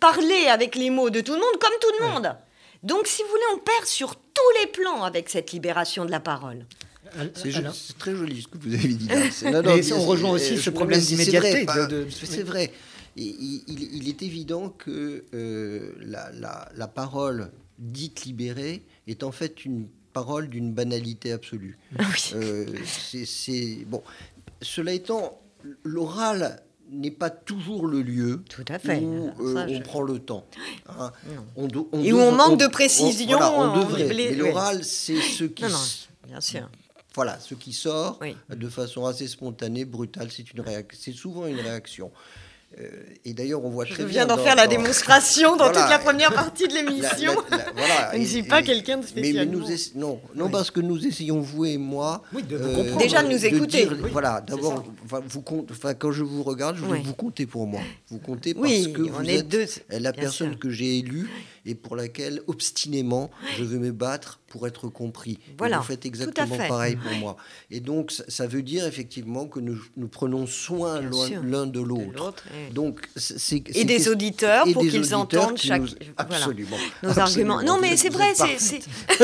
parler 0.00 0.48
avec 0.48 0.74
les 0.74 0.90
mots 0.90 1.10
de 1.10 1.20
tout 1.20 1.32
le 1.32 1.40
monde 1.40 1.58
comme 1.58 1.72
tout 1.80 1.92
le 1.98 2.06
monde. 2.06 2.36
Donc, 2.82 3.06
si 3.06 3.22
vous 3.22 3.28
voulez, 3.28 3.42
on 3.54 3.58
perd 3.58 3.86
sur 3.86 4.14
tous 4.14 4.60
les 4.60 4.66
plans 4.66 5.02
avec 5.02 5.28
cette 5.28 5.52
libération 5.52 6.04
de 6.04 6.10
la 6.10 6.20
parole. 6.20 6.66
C'est 7.34 7.98
très 7.98 8.14
joli 8.14 8.42
ce 8.42 8.48
que 8.48 8.58
vous 8.58 8.74
avez 8.74 8.88
dit. 8.88 9.08
on 9.94 10.06
rejoint 10.06 10.30
aussi 10.30 10.58
ce 10.58 10.70
problème 10.70 11.00
d'immédiateté. 11.00 11.66
C'est 12.10 12.42
vrai. 12.42 12.72
il, 13.16 14.08
est 14.08 14.22
évident 14.22 14.70
que 14.70 15.24
euh, 15.34 15.92
la, 16.00 16.86
parole 16.88 17.50
dite 17.78 18.24
libérée 18.24 18.82
est 19.06 19.22
en 19.22 19.32
fait 19.32 19.64
une 19.64 19.88
parole 20.12 20.48
d'une 20.48 20.72
banalité 20.72 21.32
absolue. 21.32 21.78
Ah 21.98 22.04
euh, 22.34 22.66
c'est 23.24 23.84
bon. 23.86 24.02
Cela 24.62 24.92
étant, 24.92 25.38
l'oral 25.84 26.62
n'est 26.90 27.10
pas 27.10 27.30
toujours 27.30 27.86
le 27.86 28.00
lieu 28.00 28.42
Tout 28.48 28.64
à 28.68 28.78
fait. 28.78 29.00
où 29.00 29.30
euh, 29.40 29.66
on 29.68 29.80
prend 29.80 30.02
le 30.02 30.18
temps. 30.18 30.46
Hein. 30.88 31.12
Et 32.02 32.12
où 32.12 32.18
on 32.18 32.32
manque 32.32 32.58
de 32.58 32.66
précision. 32.66 33.38
On, 33.40 33.78
devrait. 33.78 34.04
Mais 34.04 34.34
l'oral, 34.34 34.84
c'est 34.84 35.20
ce 35.20 35.44
qui... 35.44 35.64
bien 36.26 36.40
sûr 36.40 36.70
voilà, 37.16 37.40
ce 37.40 37.54
qui 37.54 37.72
sort 37.72 38.20
de 38.50 38.68
façon 38.68 39.06
assez 39.06 39.26
spontanée, 39.26 39.86
brutale, 39.86 40.28
c'est 40.30 40.52
une 40.52 40.60
réaction, 40.60 41.00
c'est 41.02 41.16
souvent 41.16 41.46
une 41.46 41.60
réaction. 41.60 42.12
Euh, 42.78 42.90
et 43.24 43.32
d'ailleurs, 43.32 43.64
on 43.64 43.70
voit 43.70 43.86
très 43.86 43.96
bien. 43.96 44.06
Je 44.06 44.10
viens 44.10 44.26
d'en 44.26 44.36
faire 44.36 44.54
la 44.54 44.66
démonstration 44.66 45.56
dans 45.56 45.68
toute 45.72 45.88
la 45.88 45.98
première 45.98 46.34
partie 46.34 46.68
de 46.68 46.74
l'émission. 46.74 47.32
voilà, 47.48 48.10
je 48.12 48.18
ne 48.18 48.24
suis 48.24 48.42
pas 48.42 48.60
quelqu'un 48.60 48.98
de 48.98 49.06
spécial. 49.06 49.48
Mais, 49.48 49.52
nous 49.56 49.64
non, 49.94 50.20
non 50.34 50.50
parce 50.50 50.70
que 50.70 50.80
nous 50.80 51.06
essayons, 51.06 51.40
vous 51.40 51.64
et 51.64 51.78
moi, 51.78 52.22
de 52.34 52.56
euh, 52.56 52.96
déjà 52.98 53.22
de 53.22 53.28
nous 53.32 53.46
écouter. 53.46 53.88
voilà, 54.12 54.42
d'abord, 54.42 54.84
vous 55.26 55.42
quand 55.42 56.12
je 56.12 56.22
vous 56.22 56.42
regarde, 56.42 56.76
je 56.76 56.84
veux 56.84 56.98
vous 56.98 57.14
comptez 57.14 57.46
pour 57.46 57.66
moi. 57.66 57.80
Vous 58.10 58.18
comptez 58.18 58.52
parce 58.52 58.88
que 58.88 59.02
vous 59.02 59.30
êtes 59.30 59.86
la 59.88 60.12
personne 60.12 60.58
que 60.58 60.68
j'ai 60.68 60.98
élue 60.98 61.30
et 61.66 61.74
pour 61.74 61.96
laquelle 61.96 62.40
obstinément 62.46 63.30
je 63.58 63.64
veux 63.64 63.78
me 63.78 63.92
battre 63.92 64.40
pour 64.46 64.66
être 64.66 64.88
compris. 64.88 65.38
Voilà, 65.58 65.78
vous 65.78 65.84
faites 65.84 66.06
exactement 66.06 66.56
pareil 66.56 66.96
pour 66.96 67.12
moi. 67.18 67.36
Et 67.70 67.80
donc 67.80 68.12
ça 68.28 68.46
veut 68.46 68.62
dire 68.62 68.86
effectivement 68.86 69.46
que 69.46 69.60
nous, 69.60 69.76
nous 69.96 70.08
prenons 70.08 70.46
soin 70.46 71.02
l'un 71.42 71.66
de 71.66 71.80
l'autre. 71.80 72.34
Donc 72.72 73.08
c'est 73.16 73.62
et 73.76 73.84
des 73.84 74.08
auditeurs 74.08 74.64
pour 74.72 74.82
qu'ils 74.82 75.14
entendent 75.14 75.58
chaque 75.58 75.82
absolument. 76.16 76.76
Nos 77.02 77.18
arguments. 77.18 77.62
Non 77.62 77.78
mais 77.80 77.96
c'est 77.96 78.10
vrai, 78.10 78.32
c'est 78.34 78.80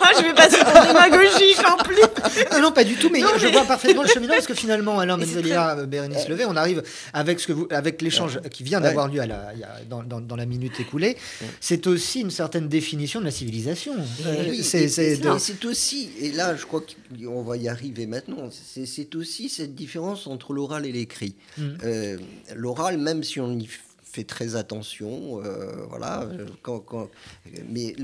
ah, 0.00 0.10
je 0.16 0.22
vais 0.22 0.34
passer 0.34 0.58
pour 0.58 0.82
démagogie 0.82 1.54
en 1.66 1.82
plus. 1.82 1.98
non, 2.60 2.72
pas 2.72 2.84
du 2.84 2.96
tout, 2.96 3.08
mais, 3.10 3.20
je 3.38 3.46
vois 3.48 3.64
parfaitement 3.64 4.02
le 4.02 4.08
cheminement 4.08 4.34
parce 4.34 4.46
que 4.46 4.54
finalement 4.54 4.98
Alain 4.98 5.16
Benzalia, 5.16 5.86
Bérénice 5.86 6.28
Levé, 6.28 6.44
on 6.44 6.56
arrive 6.56 6.82
avec 7.12 7.40
ce 7.40 7.46
que 7.46 7.52
vous 7.52 7.68
avec 7.70 8.02
l'échange 8.02 8.40
qui 8.50 8.62
vient 8.62 8.80
d'avoir 8.80 9.08
lieu 9.08 9.20
à 9.20 9.26
la, 9.26 9.52
dans, 9.88 10.02
dans, 10.02 10.20
dans, 10.20 10.36
la 10.36 10.46
minute 10.46 10.78
écoulée 10.80 11.16
c'est 11.60 11.86
aussi 11.86 12.20
une 12.20 12.30
certaine 12.30 12.68
définition 12.68 13.20
de 13.20 13.24
la 13.24 13.30
civilisation. 13.30 13.94
Euh, 14.26 14.54
c'est 14.62 15.64
aussi, 15.64 16.10
et 16.20 16.32
là 16.32 16.56
je 16.56 16.66
crois 16.66 16.82
qu'on 16.82 17.42
va 17.42 17.56
y 17.56 17.68
arriver 17.68 18.06
maintenant, 18.06 18.48
c'est 18.50 19.14
aussi 19.14 19.48
cette 19.48 19.74
différence 19.74 20.26
entre 20.26 20.52
l'oral 20.52 20.86
et 20.86 20.92
l'écrit. 20.92 21.34
Mm. 21.56 21.62
Euh, 21.84 22.18
l'oral, 22.54 22.98
même 22.98 23.22
si 23.22 23.40
on 23.40 23.58
y 23.58 23.68
fait 24.02 24.24
très 24.24 24.56
attention, 24.56 25.42
euh, 25.44 25.84
voilà, 25.88 26.28
mais 27.68 27.94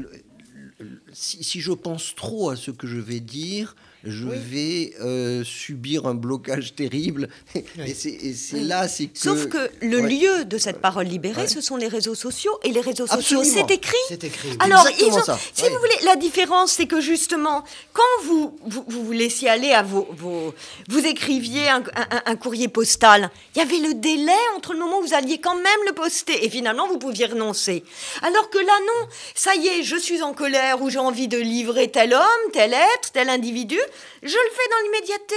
si, 1.13 1.61
je 1.61 1.73
pense 1.73 2.15
trop 2.15 2.51
à 2.51 2.57
ce 2.57 2.71
que 2.71 2.87
je 2.87 2.99
vais 2.99 3.21
dire, 3.21 3.77
je 4.05 4.27
vais 4.27 4.95
euh, 5.01 5.45
subir 5.45 6.07
un 6.07 6.15
blocage 6.15 6.75
terrible. 6.75 7.29
Et 7.79 7.95
c'est 7.95 8.61
là, 8.61 8.89
c'est 8.89 9.07
que... 9.07 9.19
Sauf 9.19 9.47
que 9.49 9.71
le 9.81 10.01
lieu 10.01 10.45
de 10.45 10.59
cette 10.59 10.81
parole 10.81 11.07
libérée, 11.07 11.49
ce 11.49 11.61
sont 11.61 11.77
les 11.77 11.89
réseaux 11.89 12.15
sociaux. 12.15 12.59
Et 12.63 12.71
les 12.71 12.81
réseaux 12.81 13.07
sociaux, 13.07 13.45
c'est 13.45 13.71
écrit. 13.71 13.97
C'est 14.09 14.25
écrit. 14.25 14.57
Alors, 14.61 14.87
ils 14.99 15.13
ont, 15.13 15.37
si 15.53 15.69
vous 15.69 15.79
voulez, 15.79 16.05
la 16.05 16.17
différence, 16.17 16.73
c'est 16.73 16.87
que 16.87 17.01
justement, 17.01 17.65
quand 17.93 18.03
vous 18.25 18.57
vous, 18.67 18.85
vous 18.87 19.13
laissiez 19.13 19.49
aller 19.49 19.73
à 19.73 19.83
vos, 19.83 20.09
vos 20.17 20.55
vous 20.89 21.07
écriviez 21.07 21.69
un, 21.69 21.83
un, 22.27 22.37
courrier 22.37 22.69
postal, 22.69 23.31
il 23.55 23.59
y 23.59 23.63
avait 23.63 23.79
le 23.79 23.95
délai 23.95 24.33
entre 24.57 24.73
le 24.73 24.79
moment 24.79 24.99
où 24.99 25.03
vous 25.03 25.15
alliez 25.15 25.39
quand 25.39 25.55
même 25.55 25.81
le 25.87 25.93
poster 25.93 26.45
et 26.45 26.51
finalement 26.51 26.89
vous 26.89 26.99
pouviez 26.99 27.27
renoncer. 27.27 27.85
Alors 28.23 28.51
que 28.51 28.59
là, 28.59 28.73
non, 28.87 29.09
ça 29.35 29.55
y 29.55 29.69
est, 29.69 29.83
je 29.83 29.97
suis 29.97 30.23
en 30.23 30.33
colère 30.33 30.83
ou 30.83 30.91
j'ai 30.91 30.99
envie 30.99 31.29
de 31.29 31.39
livrer 31.39 31.91
tel 31.91 32.15
homme, 32.15 32.51
tel 32.53 32.73
être, 32.73 33.13
tel 33.13 33.29
individu, 33.29 33.79
je 34.23 34.29
le 34.29 34.51
fais 34.51 34.69
dans 34.71 34.81
l'immédiateté. 34.85 35.37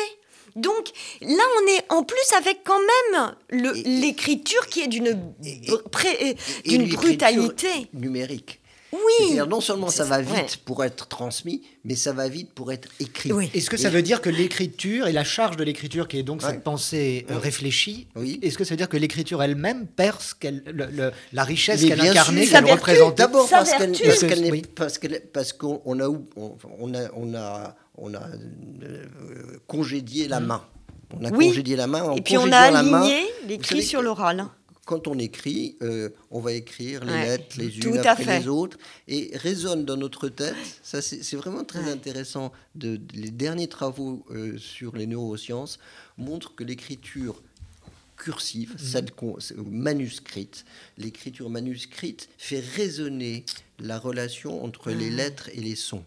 Donc 0.56 0.90
là, 1.22 1.44
on 1.62 1.68
est 1.68 1.84
en 1.90 2.04
plus 2.04 2.34
avec 2.38 2.62
quand 2.64 2.80
même 2.80 3.36
l'écriture 3.86 4.68
qui 4.68 4.82
est 4.82 4.88
d'une 4.88 5.34
brutalité 6.96 7.70
numérique. 7.94 8.60
Oui. 8.94 9.40
non 9.48 9.62
seulement 9.62 9.90
ça 9.90 10.06
va 10.06 10.22
vite 10.22 10.58
pour 10.66 10.84
être 10.84 11.08
transmis, 11.08 11.62
mais 11.84 11.96
ça 11.96 12.14
va 12.14 12.30
vite 12.30 12.52
pour 12.54 12.72
être 12.72 12.90
écrit. 13.00 13.32
Est-ce 13.54 13.70
que 13.70 13.78
ça 13.78 13.90
veut 13.90 14.02
dire 14.02 14.22
que 14.22 14.30
l'écriture 14.30 15.08
et 15.08 15.12
la 15.12 15.24
charge 15.24 15.58
de 15.58 15.64
l'écriture, 15.64 16.08
qui 16.08 16.20
est 16.20 16.24
donc 16.24 16.42
cette 16.42 16.64
pensée 16.64 17.26
euh, 17.30 17.38
réfléchie, 17.38 18.08
est-ce 18.42 18.58
que 18.58 18.64
ça 18.64 18.72
veut 18.72 18.78
dire 18.78 18.90
que 18.90 18.98
l'écriture 18.98 19.44
elle-même 19.44 19.88
perd 19.88 20.18
la 21.34 21.44
richesse 21.44 21.86
qu'elle 21.86 22.02
incarnait, 22.02 22.48
qu'elle 22.48 22.66
représentait? 22.66 23.24
D'abord 23.24 23.50
parce 24.76 24.98
qu'elle 24.98 25.22
parce 25.34 25.54
qu'on 25.54 26.00
a, 26.00 26.08
on 26.08 26.94
a, 26.94 27.10
on 27.16 27.34
a, 27.34 27.76
on 27.98 28.14
a 28.14 28.22
euh, 28.84 29.06
congédié 29.68 30.28
la 30.28 30.40
mm. 30.40 30.46
main. 30.46 30.64
On 31.20 31.24
a 31.24 31.32
congédié 31.32 31.76
la 31.76 31.88
main. 31.88 32.14
et 32.14 32.22
puis 32.22 32.38
on 32.38 32.52
a 32.52 32.58
aligné 32.58 33.26
l'écrit 33.48 33.84
sur 33.84 34.02
l'oral 34.02 34.48
quand 34.88 35.08
on 35.08 35.20
écrit, 35.20 35.76
euh, 35.82 36.10
on 36.32 36.40
va 36.40 36.54
écrire 36.54 37.04
les 37.04 37.12
lettres 37.12 37.58
les 37.60 37.78
unes 37.80 37.98
après 38.00 38.40
les 38.40 38.48
autres 38.48 38.78
et 39.10 39.32
résonne 39.36 39.84
dans 39.84 39.98
notre 39.98 40.30
tête. 40.30 40.56
Ça, 40.82 41.02
c'est 41.02 41.36
vraiment 41.36 41.66
très 41.66 41.92
intéressant. 41.92 42.54
De, 42.74 43.00
les 43.14 43.30
derniers 43.30 43.68
travaux 43.68 44.26
euh, 44.32 44.58
sur 44.58 44.96
les 44.96 45.06
neurosciences 45.06 45.78
montrent 46.18 46.56
que 46.56 46.64
l'écriture 46.64 47.44
cursive, 48.16 48.76
celle 48.78 49.08
manuscrite, 49.66 50.66
l'écriture 50.98 51.50
manuscrite 51.50 52.30
fait 52.38 52.62
résonner 52.76 53.46
la 53.80 54.00
relation 54.00 54.64
entre 54.64 54.90
les 54.92 55.12
lettres 55.12 55.50
et 55.54 55.60
les 55.60 55.76
sons. 55.76 56.04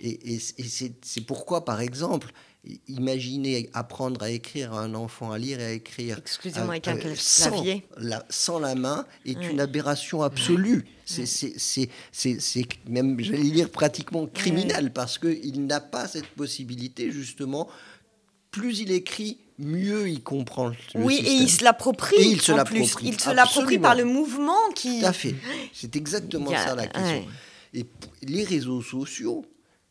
Et, 0.00 0.34
et 0.34 0.38
c'est 0.38 1.20
pourquoi, 1.26 1.64
par 1.64 1.80
exemple, 1.80 2.32
Imaginez 2.88 3.70
apprendre 3.72 4.22
à 4.22 4.30
écrire 4.30 4.74
à 4.74 4.82
un 4.82 4.94
enfant 4.94 5.32
à 5.32 5.38
lire 5.38 5.60
et 5.60 5.64
à 5.64 5.72
écrire 5.72 6.18
Excusez-moi, 6.18 6.72
avec 6.72 6.88
un 6.88 6.96
euh, 6.98 7.14
sans, 7.16 7.64
la, 7.96 8.22
sans 8.28 8.58
la 8.58 8.74
main 8.74 9.06
est 9.24 9.42
une 9.50 9.60
aberration 9.60 10.22
absolue. 10.22 10.84
C'est 11.06 11.88
même, 12.86 13.18
j'allais 13.20 13.50
dire, 13.50 13.70
pratiquement 13.70 14.26
criminel 14.26 14.92
parce 14.92 15.18
qu'il 15.18 15.66
n'a 15.66 15.80
pas 15.80 16.06
cette 16.06 16.28
possibilité, 16.28 17.10
justement. 17.10 17.68
Plus 18.50 18.80
il 18.80 18.90
écrit, 18.90 19.38
mieux 19.58 20.08
il 20.08 20.22
comprend 20.22 20.68
le 20.68 20.74
Oui, 20.96 21.22
et 21.24 21.32
il 21.32 21.48
se 21.48 21.64
l'approprie. 21.64 22.16
il 22.20 22.40
se 22.42 22.52
l'approprie. 22.52 23.08
Il 23.08 23.20
se 23.20 23.30
l'approprie 23.30 23.78
par 23.78 23.94
le 23.94 24.04
mouvement 24.04 24.58
qui. 24.74 25.00
Tout 25.00 25.06
à 25.06 25.12
fait. 25.12 25.34
C'est 25.72 25.96
exactement 25.96 26.50
ça 26.50 26.74
la 26.74 26.86
question. 26.88 27.24
Et 27.72 27.86
les 28.22 28.44
réseaux 28.44 28.82
sociaux, 28.82 29.46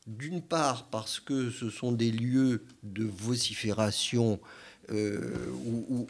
d'une 0.10 0.42
part 0.42 0.88
parce 0.90 1.20
que 1.20 1.52
ce 1.52 1.70
sont 1.70 1.92
des 1.92 2.12
lieux 2.12 2.64
de 2.84 3.06
vocifération 3.06 4.40
euh, 4.92 5.20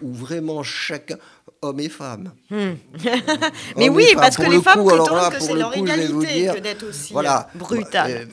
où, 0.02 0.14
vraiment 0.14 0.64
chacun, 0.64 1.18
homme 1.62 1.82
et 1.82 1.90
femme. 1.90 2.32
Hmm. 2.50 2.76
Mais 3.76 3.90
oui, 3.90 4.06
parce 4.16 4.38
que 4.38 4.50
les 4.50 4.62
femmes 4.62 4.86
prétendent 4.86 5.34
que 5.34 5.42
c'est 5.42 5.54
leur 5.54 5.76
égalité 5.76 6.50
que 6.56 6.60
d'être 6.60 6.88
aussi 6.88 7.12
voilà. 7.12 7.50
Euh, 7.54 7.60
brutal. 7.60 8.28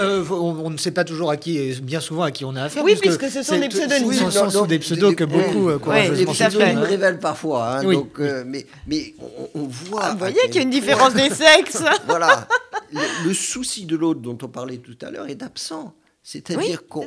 Euh, 0.00 0.24
on, 0.30 0.70
ne 0.70 0.76
sait 0.76 0.90
pas 0.90 1.04
toujours 1.04 1.30
à 1.30 1.36
qui, 1.36 1.56
et 1.56 1.74
bien 1.80 2.00
souvent 2.00 2.24
à 2.24 2.32
qui 2.32 2.44
on 2.44 2.56
a 2.56 2.64
affaire. 2.64 2.82
Oui, 2.82 2.96
puisque, 3.00 3.30
ce 3.30 3.44
sont 3.44 3.60
des 3.60 3.68
pseudonymes. 3.68 4.30
ce 4.30 4.50
sont 4.50 4.66
des 4.66 4.80
pseudos 4.80 5.14
que 5.14 5.24
beaucoup 5.24 5.68
euh, 5.68 5.78
courageusement 5.78 6.16
Les 6.16 6.26
pseudonymes 6.26 6.78
révèlent 6.78 7.20
parfois. 7.20 7.76
Hein, 7.78 7.84
donc, 7.84 8.18
mais, 8.18 8.66
mais 8.88 9.14
on, 9.54 9.68
voit. 9.68 10.00
Ah, 10.02 10.12
vous 10.12 10.18
voyez 10.18 10.40
qu'il 10.46 10.56
y 10.56 10.58
a 10.58 10.62
une 10.62 10.70
différence 10.70 11.14
des 11.14 11.30
sexes. 11.30 11.84
voilà. 12.08 12.48
Le, 12.92 13.34
souci 13.34 13.86
de 13.86 13.96
l'autre 13.96 14.20
dont 14.20 14.38
on 14.42 14.48
parlait 14.48 14.78
tout 14.78 14.98
à 15.02 15.10
l'heure 15.10 15.26
est 15.26 15.42
absent. 15.42 15.94
C'est-à-dire 16.22 16.86
qu'on. 16.86 17.06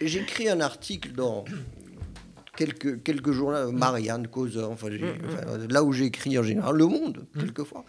J'écris 0.00 0.48
un 0.48 0.60
article 0.60 1.12
dans 1.12 1.44
quelques, 2.56 3.02
quelques 3.02 3.30
jours 3.32 3.52
là, 3.52 3.66
Marianne, 3.66 4.26
Causeur, 4.28 4.70
enfin, 4.70 4.88
mm, 4.88 4.96
mm. 4.96 5.68
là 5.70 5.84
où 5.84 5.92
j'écris 5.92 6.38
en 6.38 6.42
général, 6.42 6.76
Le 6.76 6.86
Monde, 6.86 7.26
mm. 7.34 7.40
quelquefois. 7.40 7.84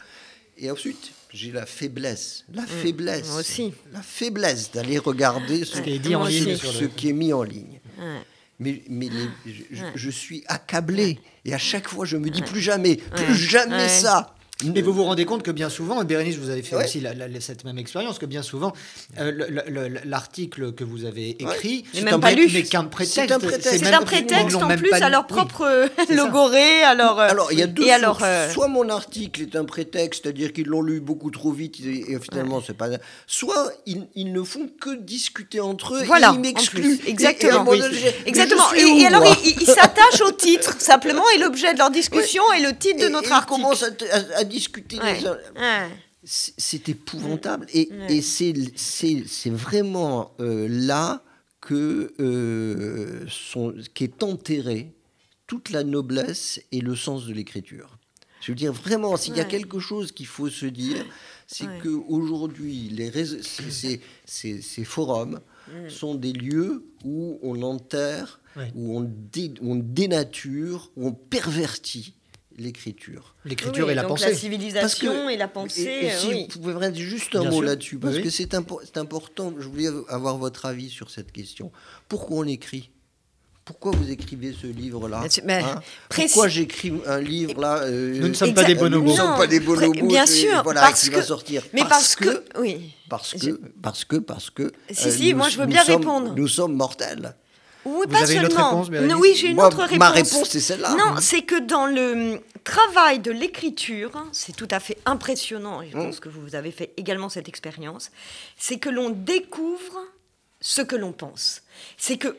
Et 0.57 0.69
ensuite, 0.69 1.11
j'ai 1.33 1.51
la 1.51 1.65
faiblesse, 1.65 2.45
la 2.53 2.65
faiblesse, 2.65 3.31
aussi. 3.37 3.73
la 3.93 4.01
faiblesse 4.01 4.71
d'aller 4.71 4.97
regarder 4.97 5.63
ce, 5.63 5.79
qui 5.79 5.91
est 5.91 5.99
dit 5.99 6.15
en 6.15 6.25
ligne 6.25 6.57
ce 6.57 6.83
qui 6.83 7.09
est 7.09 7.13
mis 7.13 7.31
en 7.31 7.43
ligne. 7.43 7.79
Mais, 8.59 8.83
mais 8.89 9.09
je, 9.95 10.09
suis 10.09 10.43
accablé. 10.47 11.19
Et 11.45 11.53
à 11.53 11.57
chaque 11.57 11.87
fois, 11.87 12.05
je 12.05 12.17
me 12.17 12.29
dis 12.29 12.41
plus 12.41 12.59
jamais, 12.59 12.97
plus 12.97 13.35
jamais 13.35 13.87
ça. 13.87 14.35
Et 14.75 14.81
vous 14.81 14.91
vous 14.91 15.05
rendez 15.05 15.23
compte 15.23 15.41
que 15.41 15.51
bien 15.51 15.69
souvent, 15.69 16.01
et 16.01 16.05
Bérénice, 16.05 16.35
vous 16.35 16.49
avez 16.49 16.61
fait 16.63 16.75
aussi 16.75 17.01
cette 17.39 17.63
même 17.63 17.77
expérience, 17.77 18.19
que 18.19 18.25
bien 18.25 18.41
souvent, 18.41 18.73
euh, 19.17 19.31
l'article 20.03 20.73
que 20.73 20.83
vous 20.83 21.05
avez 21.05 21.29
écrit 21.41 21.85
n'est 21.93 22.63
qu'un 22.63 22.83
prétexte. 22.83 23.21
C'est 23.61 23.93
un 23.93 24.01
prétexte, 24.01 24.55
en 24.57 24.67
plus 24.75 24.91
à 24.91 25.09
leur 25.09 25.27
propre 25.27 25.61
euh, 25.61 25.87
logoré. 26.09 26.81
Alors, 26.83 27.21
euh, 27.21 27.29
alors, 27.29 27.53
il 27.53 27.59
y 27.59 27.63
a 27.63 27.67
deux 27.67 27.89
alors, 27.89 28.19
Soit 28.51 28.67
mon 28.67 28.89
article 28.89 29.43
est 29.43 29.55
un 29.55 29.63
prétexte, 29.63 30.23
c'est-à-dire 30.23 30.51
qu'ils 30.51 30.67
l'ont 30.67 30.81
lu 30.81 30.99
beaucoup 30.99 31.31
trop 31.31 31.51
vite 31.51 31.79
et, 31.79 32.17
finalement, 32.19 32.61
c'est 32.65 32.75
pas. 32.75 32.89
Soit 33.27 33.71
ils, 33.85 34.33
ne 34.33 34.43
font 34.43 34.69
que 34.79 34.93
discuter 34.95 35.61
entre 35.61 35.95
eux 35.95 36.03
voilà, 36.03 36.31
et 36.31 36.35
ils 36.35 36.39
m'excluent. 36.41 36.99
Exactement. 37.07 37.65
Exactement. 38.25 38.73
Et, 38.73 39.05
alors, 39.05 39.23
ils 39.45 39.65
s'attachent 39.65 40.21
au 40.21 40.31
titre, 40.31 40.75
simplement, 40.79 41.23
et 41.35 41.39
l'objet 41.39 41.73
de 41.73 41.77
leur 41.77 41.91
discussion 41.91 42.43
est 42.57 42.61
le 42.61 42.77
titre 42.77 43.01
de 43.01 43.07
notre 43.07 43.31
article. 43.31 43.53
Ils 43.57 43.63
commencent 43.63 43.85
à 44.35 44.43
discuter 44.49 44.97
C'est 46.23 46.89
épouvantable. 46.89 47.67
Et, 47.73 47.89
et 48.09 48.21
c'est 48.21 49.49
vraiment 49.49 50.33
euh, 50.39 50.67
là 50.69 51.23
que 51.61 52.13
euh, 52.19 53.25
sont, 53.27 53.73
qu'est 53.93 54.23
enterré 54.23 54.93
toute 55.47 55.71
la 55.71 55.83
noblesse 55.83 56.61
et 56.71 56.81
le 56.81 56.95
sens 56.95 57.25
de 57.25 57.33
l'écriture. 57.33 57.97
Je 58.41 58.51
veux 58.51 58.55
dire, 58.55 58.71
vraiment, 58.71 59.17
s'il 59.17 59.35
y 59.35 59.41
a 59.41 59.45
quelque 59.45 59.79
chose 59.79 60.11
qu'il 60.11 60.27
faut 60.27 60.49
se 60.49 60.65
dire, 60.65 61.05
c'est 61.47 61.65
que 61.79 61.95
qu'aujourd'hui, 61.95 62.95
ces, 63.41 64.01
ces, 64.25 64.61
ces, 64.61 64.83
forums 64.85 65.39
mm. 65.67 65.89
sont 65.89 66.15
des 66.15 66.31
lieux 66.31 66.85
où 67.03 67.37
on 67.41 67.61
enterre, 67.63 68.39
où, 68.75 68.97
on 68.97 69.11
on 69.61 69.75
dénature, 69.75 70.91
où 70.95 71.07
on 71.07 71.11
pervertit 71.11 72.13
l'écriture. 72.59 73.35
L'écriture 73.45 73.89
et 73.89 73.95
la 73.95 74.03
pensée. 74.03 74.29
La 74.29 74.35
civilisation 74.35 75.29
et 75.29 75.37
la 75.37 75.47
pensée. 75.47 75.99
Et, 76.03 76.11
si 76.11 76.27
oui. 76.27 76.47
vous 76.51 76.59
pouvez 76.59 76.91
dire 76.91 77.05
juste 77.05 77.35
un 77.35 77.49
mot 77.49 77.61
là-dessus, 77.61 77.97
parce 77.97 78.19
que 78.19 78.29
c'est 78.29 78.53
important, 78.53 79.53
je 79.57 79.67
voulais 79.67 79.89
avoir 80.09 80.37
votre 80.37 80.65
avis 80.65 80.89
sur 80.89 81.09
cette 81.09 81.31
question. 81.31 81.71
Pourquoi 82.07 82.39
on 82.39 82.47
écrit? 82.47 82.91
Pourquoi 83.69 83.91
vous 83.91 84.09
écrivez 84.09 84.51
ce 84.59 84.65
livre-là? 84.65 85.21
Hein? 85.47 85.79
Pourquoi 86.09 86.47
j'écris 86.47 86.91
un 87.05 87.19
livre 87.19 87.61
là 87.61 87.83
euh, 87.83 88.17
Nous 88.19 88.29
ne 88.29 88.33
sommes 88.33 88.55
pas 88.55 88.63
des 88.63 88.73
bonobos. 88.73 89.05
Nous 89.05 89.11
ne 89.11 89.15
sommes 89.15 89.37
pas 89.37 89.45
des 89.45 89.59
bonobos. 89.59 90.07
Bien 90.07 90.25
sûr, 90.25 90.63
voilà, 90.63 90.81
parce 90.81 91.03
qui 91.03 91.11
que, 91.11 91.17
va 91.17 91.21
sortir. 91.21 91.63
Mais 91.73 91.83
parce, 91.87 92.15
que, 92.15 92.43
oui. 92.57 92.95
Parce 93.07 93.35
que, 93.35 93.61
parce 93.79 94.05
que, 94.05 94.15
parce 94.15 94.49
que. 94.49 94.71
Si, 94.89 95.11
si, 95.11 95.33
moi 95.35 95.49
je 95.49 95.59
veux 95.59 95.67
bien 95.67 95.83
répondre. 95.83 96.33
Nous 96.35 96.47
sommes 96.47 96.73
mortels. 96.73 97.35
Oui, 97.85 98.05
Vous 98.05 98.11
pas 98.11 98.23
avez 98.23 98.35
seulement. 98.35 98.49
Une 98.49 98.55
autre 98.81 98.91
réponse, 98.91 99.19
oui, 99.21 99.35
j'ai 99.35 99.47
une 99.47 99.61
autre 99.61 99.77
réponse. 99.77 99.97
Ma 99.97 100.09
réponse, 100.09 100.49
c'est 100.49 100.59
celle-là. 100.59 100.95
Non, 100.95 101.15
c'est 101.21 101.41
que 101.41 101.59
dans 101.59 101.85
le 101.85 102.41
travail 102.63 103.19
de 103.19 103.31
l'écriture, 103.31 104.11
c'est 104.31 104.55
tout 104.55 104.67
à 104.71 104.79
fait 104.79 104.97
impressionnant, 105.05 105.81
je 105.83 105.91
pense 105.91 106.19
que 106.19 106.29
vous 106.29 106.55
avez 106.55 106.71
fait 106.71 106.93
également 106.97 107.29
cette 107.29 107.47
expérience, 107.47 108.11
c'est 108.57 108.77
que 108.77 108.89
l'on 108.89 109.09
découvre 109.09 109.99
ce 110.61 110.81
que 110.81 110.95
l'on 110.95 111.11
pense. 111.11 111.63
C'est 111.97 112.17
que 112.17 112.37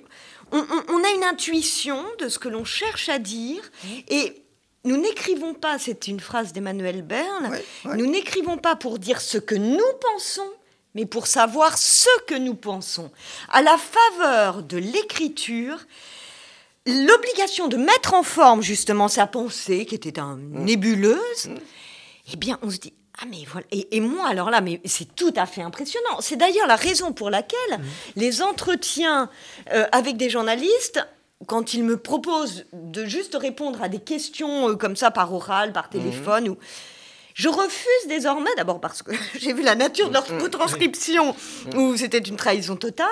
on, 0.52 0.60
a 0.60 1.10
une 1.14 1.24
intuition 1.24 2.04
de 2.18 2.28
ce 2.28 2.38
que 2.38 2.48
l'on 2.48 2.64
cherche 2.64 3.08
à 3.08 3.18
dire 3.18 3.62
et 4.08 4.42
nous 4.84 4.96
n'écrivons 4.96 5.54
pas, 5.54 5.78
c'est 5.78 6.08
une 6.08 6.20
phrase 6.20 6.52
d'Emmanuel 6.52 7.02
Berne, 7.02 7.56
nous 7.84 8.06
n'écrivons 8.06 8.58
pas 8.58 8.74
pour 8.74 8.98
dire 8.98 9.20
ce 9.20 9.38
que 9.38 9.54
nous 9.54 9.78
pensons, 10.14 10.50
mais 10.94 11.06
pour 11.06 11.26
savoir 11.26 11.78
ce 11.78 12.08
que 12.26 12.34
nous 12.34 12.54
pensons. 12.54 13.10
À 13.50 13.62
la 13.62 13.76
faveur 13.78 14.62
de 14.62 14.76
l'écriture, 14.76 15.78
l'obligation 16.86 17.68
de 17.68 17.76
mettre 17.76 18.14
en 18.14 18.22
forme 18.22 18.62
justement 18.62 19.08
sa 19.08 19.26
pensée, 19.26 19.86
qui 19.86 19.94
était 19.94 20.18
un, 20.18 20.36
mm. 20.36 20.64
nébuleuse, 20.64 21.46
mm. 21.46 21.58
eh 22.32 22.36
bien, 22.36 22.58
on 22.62 22.70
se 22.70 22.78
dit 22.78 22.92
Ah 23.20 23.24
mais 23.28 23.44
voilà. 23.46 23.66
Et, 23.70 24.00
moi, 24.00 24.26
alors 24.28 24.50
là, 24.50 24.60
mais 24.60 24.80
c'est 24.84 25.14
tout 25.14 25.34
à 25.36 25.46
fait 25.46 25.62
impressionnant. 25.62 26.20
C'est 26.20 26.36
d'ailleurs 26.36 26.66
la 26.66 26.76
raison 26.76 27.12
pour 27.12 27.30
laquelle 27.30 27.78
mmh. 27.78 27.82
les 28.16 28.42
entretiens 28.42 29.30
euh, 29.72 29.86
avec 29.92 30.16
des 30.16 30.30
journalistes, 30.30 31.00
quand 31.46 31.72
ils 31.74 31.84
me 31.84 31.96
proposent 31.96 32.66
de 32.72 33.04
juste 33.06 33.34
répondre 33.34 33.82
à 33.82 33.88
des 33.88 34.00
questions 34.00 34.70
euh, 34.70 34.76
comme 34.76 34.96
ça 34.96 35.10
par 35.10 35.32
oral, 35.32 35.72
par 35.72 35.88
téléphone, 35.88 36.50
ou 36.50 36.58
je 37.40 37.48
refuse 37.48 38.06
désormais, 38.06 38.50
d'abord 38.58 38.80
parce 38.80 39.02
que 39.02 39.12
j'ai 39.38 39.54
vu 39.54 39.62
la 39.62 39.74
nature 39.74 40.08
de 40.08 40.14
leur 40.14 40.30
mmh. 40.30 40.50
transcription, 40.50 41.34
où 41.74 41.96
c'était 41.96 42.18
une 42.18 42.36
trahison 42.36 42.76
totale, 42.76 43.08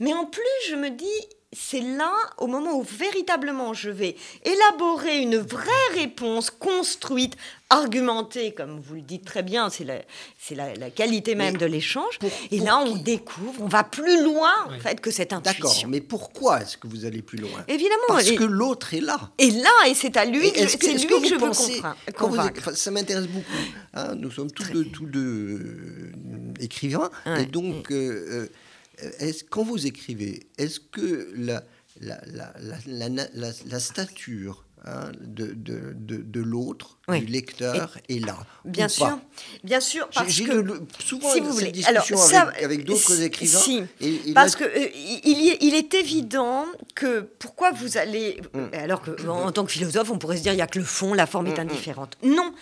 mais 0.00 0.12
en 0.12 0.26
plus, 0.26 0.42
je 0.68 0.76
me 0.76 0.90
dis, 0.90 1.06
c'est 1.54 1.80
là, 1.80 2.12
au 2.38 2.46
moment 2.46 2.74
où 2.74 2.82
véritablement 2.82 3.74
je 3.74 3.90
vais 3.90 4.16
élaborer 4.44 5.18
une 5.18 5.38
vraie 5.38 5.70
réponse 5.94 6.50
construite, 6.50 7.36
argumentée, 7.70 8.52
comme 8.52 8.80
vous 8.80 8.96
le 8.96 9.00
dites 9.00 9.24
très 9.24 9.42
bien, 9.42 9.70
c'est 9.70 9.84
la, 9.84 10.00
c'est 10.38 10.54
la, 10.54 10.90
qualité 10.90 11.34
même 11.34 11.56
de 11.56 11.66
l'échange. 11.66 12.18
et 12.50 12.58
là, 12.58 12.78
on 12.78 12.96
découvre, 12.96 13.62
on 13.62 13.68
va 13.68 13.84
plus 13.84 14.22
loin 14.22 14.52
en 14.66 14.78
fait 14.78 15.00
que 15.00 15.10
cette 15.10 15.32
intuition. 15.32 15.64
D'accord, 15.64 15.88
mais 15.88 16.00
pourquoi 16.00 16.62
est-ce 16.62 16.76
que 16.76 16.86
vous 16.86 17.04
allez 17.04 17.22
plus 17.22 17.38
loin? 17.38 17.64
Évidemment, 17.68 18.02
parce 18.08 18.30
que 18.30 18.44
l'autre 18.44 18.94
est 18.94 19.00
là. 19.00 19.30
Et 19.38 19.50
là, 19.50 19.88
et 19.88 19.94
c'est 19.94 20.16
à 20.16 20.24
lui, 20.24 20.50
c'est 20.54 20.92
lui 20.92 21.06
que, 21.06 21.26
je 21.26 21.34
veux 21.34 22.12
convaincre. 22.12 22.76
ça 22.76 22.90
m'intéresse 22.90 23.26
beaucoup. 23.26 23.44
Hein, 23.94 24.14
nous 24.16 24.30
sommes 24.30 24.50
tous 24.50 24.72
deux, 24.72 24.84
tous 24.84 25.06
deux 25.06 25.20
euh, 25.20 26.12
écrivains, 26.60 27.10
et 27.38 27.46
donc. 27.46 27.90
Euh, 27.90 28.44
euh, 28.44 28.48
est 28.98 29.48
quand 29.48 29.64
vous 29.64 29.86
écrivez, 29.86 30.46
est-ce 30.58 30.80
que 30.80 31.32
la, 31.36 31.64
stature 33.80 34.63
Hein, 34.86 35.12
de, 35.18 35.54
de, 35.56 35.94
de, 35.96 36.40
l'autre, 36.42 36.98
du 37.08 37.24
lecteur, 37.24 37.96
est 38.10 38.18
là. 38.18 38.36
Bien 38.66 38.88
sûr, 38.88 39.18
bien 39.62 39.80
sûr. 39.80 40.06
Parce 40.14 40.38
que, 40.38 40.82
souvent 40.98 41.32
si 41.32 41.40
vous 41.40 41.52
voulez. 41.52 41.72
discussion 41.72 42.18
avec, 42.62 42.84
d'autres 42.84 43.22
écrivains. 43.22 43.58
Si, 43.58 43.82
parce 44.34 44.56
que 44.56 44.64
euh, 44.64 44.88
il, 45.24 45.56
il, 45.62 45.74
est 45.74 45.94
évident 45.94 46.66
que 46.94 47.20
pourquoi 47.38 47.70
vous 47.70 47.96
allez. 47.96 48.42
Mm. 48.52 48.64
Alors 48.74 49.00
que 49.00 49.26
en 49.26 49.50
tant 49.52 49.64
que 49.64 49.72
philosophe, 49.72 50.10
on 50.10 50.18
pourrait 50.18 50.36
se 50.36 50.42
dire 50.42 50.52
il 50.52 50.56
n'y 50.56 50.62
a 50.62 50.66
que 50.66 50.78
le 50.78 50.84
fond, 50.84 51.14
la 51.14 51.26
forme 51.26 51.46
est 51.46 51.52
mm, 51.52 51.54
mm. 51.54 51.60
indifférente. 51.60 52.18
Non, 52.22 52.52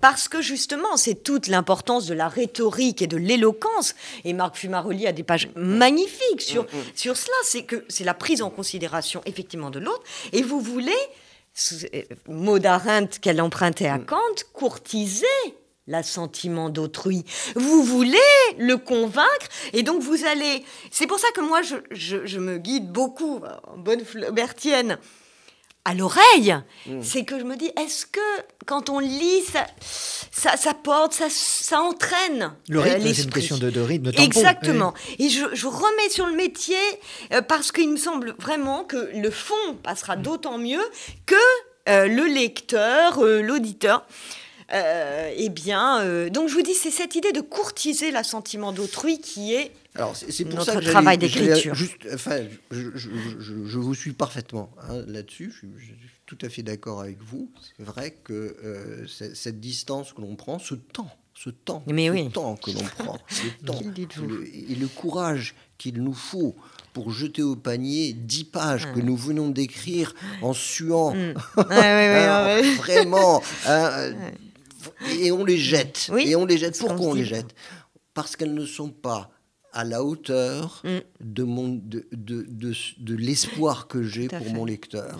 parce 0.00 0.28
que 0.28 0.40
justement, 0.40 0.96
c'est 0.96 1.24
toute 1.24 1.48
l'importance 1.48 2.06
de 2.06 2.14
la 2.14 2.28
rhétorique 2.28 3.02
et 3.02 3.08
de 3.08 3.16
l'éloquence. 3.16 3.96
Et 4.24 4.34
Marc 4.34 4.54
Fumaroli 4.54 5.08
a 5.08 5.12
des 5.12 5.24
pages 5.24 5.48
magnifiques 5.56 6.42
sur, 6.42 6.64
sur 6.94 7.16
cela. 7.16 7.34
C'est 7.44 7.64
que 7.64 7.84
c'est 7.88 8.04
la 8.04 8.14
prise 8.14 8.40
en 8.40 8.50
considération 8.50 9.20
effectivement 9.26 9.70
de 9.70 9.80
l'autre. 9.80 10.04
Et 10.32 10.42
vous 10.42 10.60
voulez 10.60 10.92
mot 12.28 12.58
d'Arendt 12.58 13.18
qu'elle 13.20 13.40
empruntait 13.40 13.88
à 13.88 13.98
mm. 13.98 14.06
Kant, 14.06 14.16
courtiser 14.52 15.26
l'assentiment 15.86 16.70
d'autrui. 16.70 17.24
Vous 17.56 17.82
voulez 17.82 18.18
le 18.58 18.76
convaincre 18.76 19.48
et 19.72 19.82
donc 19.82 20.02
vous 20.02 20.24
allez... 20.24 20.64
C'est 20.90 21.06
pour 21.06 21.18
ça 21.18 21.28
que 21.34 21.40
moi, 21.40 21.60
je, 21.62 21.76
je 22.24 22.38
me 22.38 22.58
guide 22.58 22.90
beaucoup 22.90 23.40
en 23.64 23.78
bonne 23.78 24.04
flaubertienne 24.04 24.98
à 25.84 25.94
l'oreille, 25.94 26.56
mm. 26.86 27.02
c'est 27.02 27.24
que 27.24 27.38
je 27.38 27.44
me 27.44 27.56
dis, 27.56 27.70
est-ce 27.80 28.06
que 28.06 28.20
quand 28.66 28.88
on 28.88 29.00
lit, 29.00 29.42
ça, 29.42 29.66
ça, 30.30 30.56
ça 30.56 30.74
porte, 30.74 31.12
ça, 31.12 31.26
ça 31.28 31.80
entraîne 31.80 32.52
Le 32.68 32.78
euh, 32.78 32.82
rythme, 32.82 33.14
c'est 33.14 33.22
une 33.24 33.30
question 33.30 33.58
de, 33.58 33.70
de 33.70 33.80
rythme, 33.80 34.04
de 34.06 34.10
tempo. 34.12 34.22
Exactement. 34.22 34.94
Et 35.18 35.28
je, 35.28 35.44
je, 35.52 35.66
remets 35.66 36.08
sur 36.10 36.26
le 36.26 36.34
métier 36.34 36.76
euh, 37.32 37.42
parce 37.42 37.72
qu'il 37.72 37.90
me 37.90 37.96
semble 37.96 38.34
vraiment 38.38 38.84
que 38.84 39.10
le 39.14 39.30
fond 39.30 39.74
passera 39.82 40.16
mm. 40.16 40.22
d'autant 40.22 40.58
mieux 40.58 40.82
que 41.26 41.34
euh, 41.88 42.06
le 42.06 42.26
lecteur, 42.26 43.20
l'auditeur. 43.20 44.06
eh 44.72 45.48
bien, 45.48 46.28
donc 46.30 46.48
je 46.48 46.54
vous 46.54 46.62
dis, 46.62 46.74
c'est 46.74 46.92
cette 46.92 47.16
idée 47.16 47.32
de 47.32 47.40
courtiser 47.40 48.12
l'assentiment 48.12 48.72
d'autrui 48.72 49.20
qui 49.20 49.54
est 49.54 49.72
alors, 49.94 50.16
c'est 50.16 50.44
pour 50.46 50.62
ça 50.62 50.76
que 50.76 50.84
travail 50.84 51.18
d'écriture. 51.18 51.74
Enfin, 52.14 52.38
je, 52.70 52.88
je, 52.94 53.10
je, 53.38 53.78
vous 53.78 53.94
suis 53.94 54.12
parfaitement 54.12 54.70
hein, 54.88 55.02
là-dessus. 55.06 55.52
Je, 55.52 55.84
suis 55.84 55.94
tout 56.24 56.38
à 56.40 56.48
fait 56.48 56.62
d'accord 56.62 57.02
avec 57.02 57.22
vous. 57.22 57.50
C'est 57.76 57.84
vrai 57.84 58.16
que 58.24 58.56
euh, 58.64 59.06
cette 59.06 59.60
distance 59.60 60.14
que 60.14 60.22
l'on 60.22 60.34
prend, 60.34 60.58
ce 60.58 60.74
temps, 60.74 61.10
ce 61.34 61.50
temps, 61.50 61.82
Mais 61.86 62.08
ce 62.08 62.30
temps 62.30 62.56
que 62.56 62.70
l'on 62.70 62.80
prend, 62.80 63.18
le 63.62 63.66
temps, 63.66 63.80
et 64.54 64.74
le 64.74 64.88
courage 64.88 65.54
qu'il 65.76 66.02
nous 66.02 66.14
faut 66.14 66.56
pour 66.94 67.10
jeter 67.10 67.42
au 67.42 67.56
panier 67.56 68.14
dix 68.14 68.44
pages 68.44 68.90
que 68.94 69.00
nous 69.00 69.16
venons 69.16 69.50
d'écrire 69.50 70.14
en 70.40 70.54
suant, 70.54 71.14
mm. 71.14 71.34
vraiment, 72.78 73.42
hein, 73.66 74.14
et 75.20 75.30
on 75.32 75.44
les 75.44 75.58
jette. 75.58 76.10
et 76.18 76.34
on 76.34 76.46
les 76.46 76.56
jette. 76.56 76.78
Pourquoi 76.78 77.08
on 77.08 77.14
les 77.14 77.26
jette? 77.26 77.54
Parce 78.14 78.36
qu'elles 78.36 78.54
ne 78.54 78.66
sont 78.66 78.90
pas 78.90 79.30
à 79.72 79.84
la 79.84 80.04
hauteur 80.04 80.82
mm. 80.84 80.98
de, 81.20 81.42
mon, 81.42 81.68
de, 81.68 82.06
de, 82.12 82.46
de, 82.98 83.14
l'espoir 83.14 83.88
que 83.88 84.02
j'ai 84.02 84.28
pour 84.28 84.50
mon 84.52 84.64
lecteur. 84.64 85.18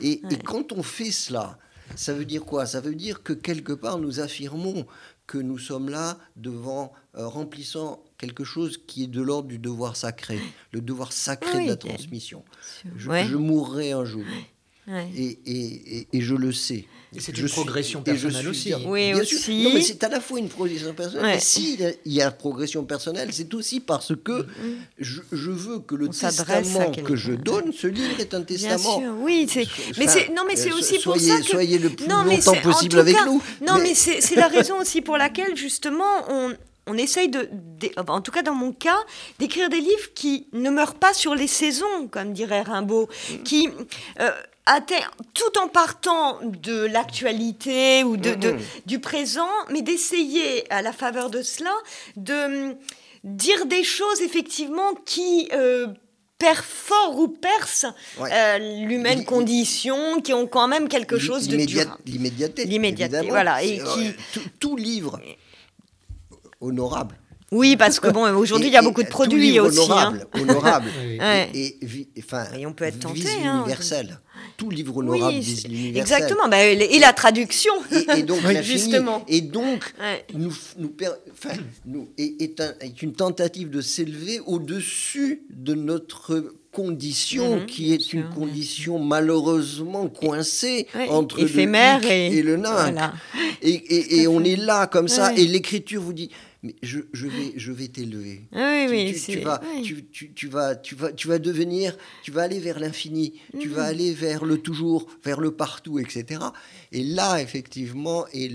Et, 0.00 0.20
et, 0.30 0.38
quand 0.38 0.72
on 0.72 0.82
fait 0.82 1.12
cela, 1.12 1.58
ça 1.96 2.12
veut 2.12 2.24
dire 2.24 2.44
quoi? 2.44 2.66
Ça 2.66 2.80
veut 2.80 2.94
dire 2.94 3.22
que 3.22 3.32
quelque 3.32 3.72
part, 3.72 3.98
nous 3.98 4.20
affirmons 4.20 4.86
que 5.26 5.38
nous 5.38 5.58
sommes 5.58 5.88
là 5.88 6.18
devant, 6.36 6.92
euh, 7.16 7.26
remplissant 7.26 8.02
quelque 8.18 8.44
chose 8.44 8.80
qui 8.86 9.04
est 9.04 9.08
de 9.08 9.22
l'ordre 9.22 9.48
du 9.48 9.58
devoir 9.58 9.96
sacré, 9.96 10.38
le 10.72 10.80
devoir 10.80 11.12
sacré 11.12 11.64
de 11.64 11.68
la 11.68 11.76
transmission. 11.76 12.44
Je, 12.96 13.10
je, 13.10 13.36
mourrai 13.36 13.92
un 13.92 14.04
jour. 14.04 14.24
Et, 14.88 15.38
et, 15.46 16.08
et, 16.12 16.20
je 16.20 16.34
le 16.34 16.52
sais. 16.52 16.86
Et 17.14 17.20
c'est 17.20 17.36
une 17.36 17.48
progression 17.48 18.02
personnelle 18.02 18.48
aussi. 18.48 18.72
Oui, 18.86 19.12
aussi. 19.14 19.64
Non, 19.64 19.70
mais 19.74 19.82
c'est 19.82 20.02
à 20.02 20.08
la 20.08 20.20
fois 20.20 20.38
une 20.38 20.48
progression 20.48 20.94
personnelle. 20.94 21.36
Et 21.36 21.40
s'il 21.40 21.94
y 22.06 22.22
a 22.22 22.30
progression 22.30 22.84
personnelle, 22.84 23.30
c'est 23.32 23.52
aussi 23.54 23.80
parce 23.80 24.14
que 24.16 24.42
mm. 24.42 24.46
je, 24.98 25.20
je, 25.30 25.50
veux 25.50 25.80
que 25.80 25.94
le 25.94 26.08
testament 26.08 26.90
que 26.92 27.16
je 27.16 27.32
donne, 27.32 27.72
ce 27.72 27.86
livre 27.86 28.18
est 28.18 28.32
un 28.34 28.42
testament. 28.42 28.98
Bien 28.98 29.08
sûr, 29.08 29.14
oui. 29.20 29.48
mais 29.98 30.08
c'est 30.08 30.28
non, 30.30 30.42
mais 30.46 30.56
c'est 30.56 30.72
aussi 30.72 30.98
pour 30.98 31.16
ça 31.18 31.38
que 31.38 31.46
soyez 31.46 31.78
le 31.78 31.90
plus 31.90 32.06
longtemps 32.06 32.54
possible 32.62 32.98
avec 32.98 33.16
nous. 33.26 33.42
Non, 33.66 33.78
mais, 33.78 33.94
c'est 33.94 34.36
la 34.36 34.48
raison 34.48 34.80
aussi 34.80 35.00
pour 35.02 35.16
laquelle 35.16 35.56
justement 35.56 36.04
on 36.28 36.54
on 36.86 36.96
essaye 36.96 37.28
de, 37.28 37.48
en 38.08 38.20
tout 38.20 38.32
cas 38.32 38.42
dans 38.42 38.54
mon 38.54 38.72
cas, 38.72 38.98
d'écrire 39.38 39.68
des 39.68 39.80
livres 39.80 40.12
qui 40.14 40.48
ne 40.52 40.68
meurent 40.70 40.96
pas 40.96 41.14
sur 41.14 41.34
les 41.34 41.46
saisons, 41.46 42.08
comme 42.10 42.32
dirait 42.32 42.62
Rimbaud, 42.62 43.08
mm. 43.08 43.42
qui 43.44 43.68
euh, 44.20 44.30
tout 45.34 45.58
en 45.60 45.68
partant 45.68 46.38
de 46.42 46.84
l'actualité 46.84 48.04
ou 48.04 48.16
de, 48.16 48.56
du 48.86 48.98
présent, 49.00 49.48
mais 49.70 49.82
d'essayer, 49.82 50.70
à 50.72 50.82
la 50.82 50.92
faveur 50.92 51.30
de 51.30 51.42
cela, 51.42 51.72
de 52.16 52.70
hum, 52.70 52.76
dire 53.24 53.66
des 53.66 53.84
choses 53.84 54.20
effectivement 54.20 54.94
qui 55.04 55.48
euh, 55.52 55.88
perforent 56.38 57.18
ou 57.18 57.28
percent 57.28 57.94
euh, 58.20 58.58
l'humaine 58.86 59.24
condition, 59.24 60.20
qui 60.20 60.32
ont 60.32 60.46
quand 60.46 60.68
même 60.68 60.88
quelque 60.88 61.18
chose 61.18 61.48
de 61.48 61.56
L'immédiateté. 61.56 62.64
L'immédiateté, 62.64 63.28
voilà. 63.28 63.62
Et 63.62 63.78
qui... 63.78 64.12
tout 64.58 64.76
livre 64.76 65.20
honorable 66.60 67.18
oui, 67.52 67.76
parce 67.76 68.00
que 68.00 68.08
bon, 68.08 68.34
aujourd'hui, 68.34 68.68
il 68.68 68.72
y 68.72 68.78
a 68.78 68.82
beaucoup 68.82 69.02
de 69.02 69.08
produits 69.08 69.60
aussi. 69.60 69.78
Honorable, 69.78 70.26
hein. 70.32 70.40
honorable. 70.40 70.88
et, 71.54 71.78
enfin, 72.18 72.46
et, 72.56 72.64
on 72.64 72.72
peut 72.72 72.84
être 72.84 72.98
tenté. 72.98 73.28
Hein, 73.44 73.58
universel. 73.58 74.18
Tout 74.62 74.70
livre 74.70 74.96
honorable 74.98 75.38
vise 75.38 75.66
l'universel. 75.66 76.00
Exactement. 76.00 76.48
Bah, 76.48 76.64
et 76.64 76.98
la 77.00 77.12
traduction. 77.12 77.72
Et, 78.16 78.22
donc, 78.22 78.38
justement. 78.62 79.24
Et 79.26 79.40
donc, 79.40 79.92
nous, 80.34 80.54
nous, 80.78 80.92
nous 81.86 82.08
est, 82.16 82.60
un, 82.60 82.72
est, 82.80 83.02
une 83.02 83.12
tentative 83.12 83.70
de 83.70 83.80
s'élever 83.80 84.38
au-dessus 84.46 85.42
de 85.50 85.74
notre 85.74 86.54
condition 86.70 87.56
mhm, 87.56 87.66
qui 87.66 87.92
est 87.92 88.12
une 88.12 88.28
condition 88.30 89.00
malheureusement 89.00 90.06
coincée 90.08 90.86
entre 91.10 91.40
Éphémère 91.40 92.00
le 92.00 92.08
et, 92.08 92.38
et, 92.38 92.42
le 92.42 92.56
nain. 92.56 93.12
Et, 93.62 94.26
on 94.28 94.44
est 94.44 94.56
là 94.56 94.86
comme 94.86 95.08
ça, 95.08 95.34
et 95.34 95.44
l'écriture 95.46 96.00
vous 96.00 96.12
dit 96.12 96.30
mais 96.62 96.76
je, 96.82 97.00
je 97.12 97.26
vais, 97.26 97.52
je 97.56 97.72
vais 97.72 97.88
t'élever. 97.88 98.42
Ah 98.54 98.86
oui, 98.88 99.12
tu, 99.12 99.32
tu, 99.32 99.38
vas, 99.40 99.60
tu, 99.82 100.32
tu, 100.34 100.48
vas, 100.48 100.74
tu 100.76 100.94
vas, 100.94 101.12
tu 101.12 101.28
vas 101.28 101.38
devenir, 101.38 101.96
tu 102.22 102.30
vas 102.30 102.42
aller 102.42 102.60
vers 102.60 102.78
l'infini, 102.78 103.40
tu 103.60 103.68
vas 103.68 103.84
mhm. 103.84 103.88
aller 103.88 104.12
vers 104.12 104.44
le 104.44 104.58
toujours, 104.58 105.06
vers 105.24 105.40
le 105.40 105.52
partout, 105.52 105.98
etc. 105.98 106.40
Et 106.90 107.02
là, 107.02 107.40
effectivement, 107.40 108.26
et 108.32 108.50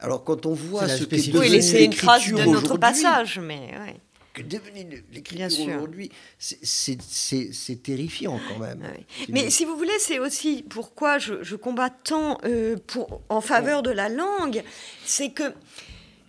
alors 0.00 0.24
quand 0.24 0.46
on 0.46 0.54
voit 0.54 0.88
ce 0.88 1.04
que 1.04 1.38
oui, 1.38 1.62
c'est 1.62 1.84
une 1.84 1.94
trace 1.94 2.28
de 2.28 2.44
notre 2.44 2.78
passage, 2.78 3.38
mais 3.38 3.72
que 4.32 4.42
devenir 4.42 4.86
l'écriture 5.12 5.68
aujourd'hui, 5.68 6.10
c'est 6.38 7.82
terrifiant 7.82 8.40
quand 8.48 8.58
même. 8.58 8.82
Mais 9.28 9.50
si 9.50 9.64
vous 9.64 9.76
voulez, 9.76 9.98
c'est 9.98 10.18
aussi 10.18 10.64
pourquoi 10.68 11.18
je, 11.18 11.42
je 11.42 11.56
combats 11.56 11.90
tant 11.90 12.38
euh, 12.44 12.76
pour, 12.86 13.20
en 13.28 13.40
faveur 13.40 13.82
de 13.82 13.90
la 13.90 14.08
langue, 14.08 14.62
c'est 15.04 15.30
que 15.30 15.52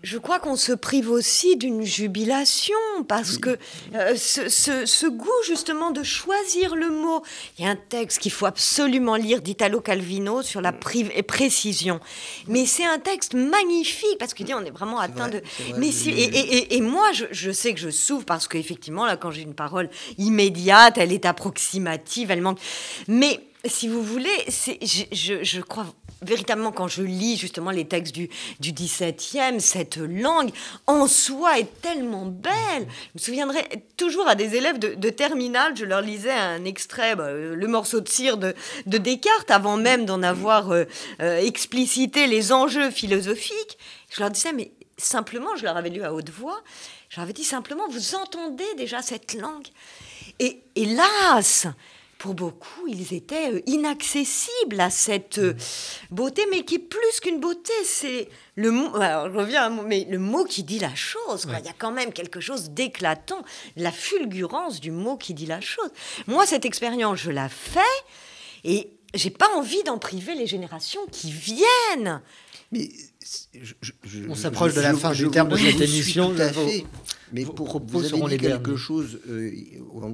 je 0.03 0.17
crois 0.17 0.39
qu'on 0.39 0.57
se 0.57 0.73
prive 0.73 1.09
aussi 1.09 1.55
d'une 1.55 1.83
jubilation 1.83 2.75
parce 3.07 3.37
que 3.37 3.57
euh, 3.95 4.15
ce, 4.17 5.07
goût 5.07 5.29
justement 5.45 5.91
de 5.91 6.03
choisir 6.03 6.75
le 6.75 6.89
mot. 6.89 7.23
Il 7.57 7.63
y 7.63 7.67
a 7.67 7.71
un 7.71 7.77
texte 7.77 8.19
qu'il 8.19 8.33
faut 8.33 8.45
absolument 8.45 9.15
lire 9.15 9.41
d'Italo 9.41 9.79
Calvino 9.79 10.41
sur 10.41 10.59
la 10.59 10.73
précision. 10.73 12.01
Mais 12.49 12.65
c'est 12.65 12.85
un 12.85 12.99
texte 12.99 13.33
magnifique 13.33 14.17
parce 14.19 14.33
qu'il 14.33 14.45
dit 14.45 14.53
on 14.53 14.65
est 14.65 14.71
vraiment 14.71 14.99
atteint 14.99 15.29
de. 15.29 15.41
mais 15.77 15.91
si, 15.91 16.09
et, 16.11 16.81
moi, 16.81 17.11
je, 17.13 17.51
sais 17.51 17.73
que 17.73 17.79
je 17.79 17.89
souffre 17.89 18.25
parce 18.25 18.49
qu'effectivement, 18.49 19.05
là, 19.05 19.15
quand 19.15 19.31
j'ai 19.31 19.43
une 19.43 19.55
parole 19.55 19.89
immédiate, 20.17 20.97
elle 20.97 21.13
est 21.13 21.25
approximative, 21.25 22.29
elle 22.29 22.41
manque. 22.41 22.59
Mais 23.07 23.39
si 23.65 23.87
vous 23.87 24.03
voulez, 24.03 24.29
je, 24.49 25.03
je, 25.13 25.43
je 25.43 25.61
crois 25.61 25.85
véritablement, 26.23 26.71
quand 26.71 26.87
je 26.87 27.03
lis 27.03 27.37
justement 27.37 27.71
les 27.71 27.85
textes 27.85 28.13
du, 28.13 28.29
du 28.59 28.71
17e, 28.71 29.59
cette 29.59 29.97
langue 29.97 30.51
en 30.87 31.07
soi 31.07 31.59
est 31.59 31.81
tellement 31.81 32.25
belle. 32.25 32.53
Je 32.79 33.09
me 33.15 33.19
souviendrai 33.19 33.63
toujours 33.97 34.27
à 34.27 34.35
des 34.35 34.55
élèves 34.55 34.79
de, 34.79 34.93
de 34.93 35.09
terminale, 35.09 35.75
je 35.75 35.85
leur 35.85 36.01
lisais 36.01 36.31
un 36.31 36.65
extrait, 36.65 37.15
bah, 37.15 37.31
le 37.31 37.67
morceau 37.67 38.01
de 38.01 38.07
cire 38.07 38.37
de, 38.37 38.53
de 38.85 38.97
Descartes, 38.97 39.51
avant 39.51 39.77
même 39.77 40.05
d'en 40.05 40.23
avoir 40.23 40.71
euh, 40.71 40.85
euh, 41.21 41.37
explicité 41.39 42.27
les 42.27 42.51
enjeux 42.51 42.91
philosophiques. 42.91 43.77
Je 44.09 44.21
leur 44.21 44.29
disais, 44.29 44.53
mais 44.53 44.71
simplement, 44.97 45.55
je 45.55 45.63
leur 45.63 45.77
avais 45.77 45.89
lu 45.89 46.03
à 46.03 46.13
haute 46.13 46.29
voix, 46.29 46.61
je 47.09 47.17
leur 47.17 47.23
avais 47.23 47.33
dit 47.33 47.43
simplement, 47.43 47.87
vous 47.89 48.15
entendez 48.15 48.65
déjà 48.77 49.01
cette 49.01 49.33
langue? 49.33 49.67
Et 50.39 50.61
hélas, 50.75 51.67
pour 52.23 52.35
beaucoup, 52.35 52.87
ils 52.87 53.13
étaient 53.13 53.51
euh, 53.51 53.59
inaccessibles 53.65 54.79
à 54.79 54.89
cette 54.89 55.39
euh, 55.39 55.55
beauté, 56.09 56.43
mais 56.49 56.63
qui 56.63 56.75
est 56.75 56.79
plus 56.79 57.19
qu'une 57.21 57.41
beauté. 57.41 57.73
C'est 57.83 58.29
le 58.55 58.71
mot, 58.71 58.95
alors 58.95 59.29
je 59.29 59.37
reviens 59.37 59.69
mais 59.69 60.07
le 60.09 60.19
mot 60.19 60.45
qui 60.45 60.63
dit 60.63 60.79
la 60.79 60.95
chose. 60.95 61.45
Il 61.49 61.65
y 61.65 61.67
a 61.67 61.73
quand 61.77 61.91
même 61.91 62.13
quelque 62.13 62.39
chose 62.39 62.69
d'éclatant, 62.69 63.43
la 63.75 63.91
fulgurance 63.91 64.79
du 64.79 64.89
mot 64.89 65.17
qui 65.17 65.33
dit 65.33 65.47
la 65.47 65.59
chose. 65.59 65.89
Moi, 66.27 66.45
cette 66.45 66.63
expérience, 66.63 67.19
je 67.19 67.29
la 67.29 67.49
fais 67.49 67.81
et 68.63 68.91
j'ai 69.13 69.29
pas 69.29 69.49
envie 69.57 69.83
d'en 69.83 69.97
priver 69.97 70.33
les 70.33 70.47
générations 70.47 71.01
qui 71.11 71.29
viennent. 71.29 72.21
Mais 72.71 72.89
on 74.29 74.35
s'approche 74.35 74.75
de 74.75 74.79
la 74.79 74.93
fin 74.93 75.11
du 75.11 75.29
terme 75.29 75.49
de 75.49 75.57
cette 75.57 75.81
émission. 75.81 76.33
Mais 77.33 77.43
pour, 77.43 77.81
vous 77.85 78.05
avez 78.05 78.37
dit 78.37 78.37
quelque 78.37 78.77
chose 78.77 79.19
euh, 79.27 79.51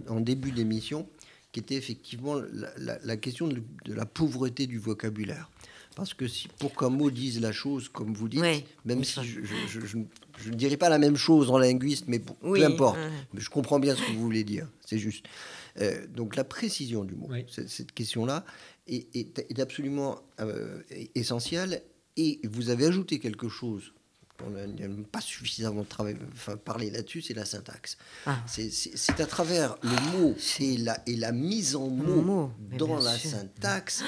en, 0.08 0.22
début 0.22 0.52
d'émission 0.52 1.08
qui 1.52 1.60
était 1.60 1.76
effectivement 1.76 2.36
la, 2.78 3.18
question 3.18 3.48
de, 3.48 3.62
la 3.88 4.06
pauvreté 4.06 4.68
du 4.68 4.78
vocabulaire. 4.78 5.50
Parce 5.96 6.14
que 6.14 6.28
si, 6.28 6.48
pour 6.60 6.76
qu'un 6.76 6.90
mot 6.90 7.10
dise 7.10 7.42
la 7.42 7.52
chose 7.52 7.90
comme 7.90 8.14
vous 8.14 8.30
dites, 8.30 8.44
même 8.86 9.04
si 9.04 9.20
je, 9.24 9.98
ne 9.98 10.56
dirais 10.56 10.78
pas 10.78 10.88
la 10.90 11.00
même 11.00 11.18
chose 11.18 11.50
en 11.50 11.58
linguiste, 11.58 12.06
mais 12.08 12.20
peu 12.20 12.64
importe, 12.64 12.98
mais 13.34 13.42
je 13.42 13.50
comprends 13.50 13.80
bien 13.80 13.96
ce 13.96 14.02
que 14.02 14.12
vous 14.12 14.22
voulez 14.22 14.44
dire, 14.44 14.68
c'est 14.86 15.00
juste. 15.00 15.26
Euh, 15.82 16.06
donc 16.08 16.36
la 16.36 16.44
précision 16.44 17.04
du 17.04 17.16
mot, 17.16 17.30
cette, 17.48 17.92
question-là 17.92 18.46
est, 18.88 19.16
est, 19.16 19.60
absolument 19.60 20.20
euh, 20.40 20.82
essentielle. 21.16 21.82
Et 22.18 22.42
vous 22.44 22.70
avez 22.70 22.86
ajouté 22.86 23.20
quelque 23.20 23.48
chose 23.48 23.94
on 24.46 24.50
n'a 24.50 24.88
pas 25.12 25.22
suffisamment 25.22 25.84
travaillé, 25.84 26.18
enfin, 26.34 26.58
parlé 26.58 26.90
là-dessus, 26.90 27.22
c'est 27.22 27.34
la 27.34 27.46
syntaxe. 27.46 27.98
Ah. 28.26 28.38
C'est 28.48 29.20
à 29.20 29.26
travers 29.26 29.78
le 29.84 30.18
mot 30.18 30.36
et 30.60 30.78
la, 30.78 31.02
et 31.08 31.16
la 31.16 31.32
mise 31.32 31.76
en 31.76 31.88
mots 31.88 32.52
dans 32.78 33.00
la 33.00 33.18
syntaxe 33.18 34.04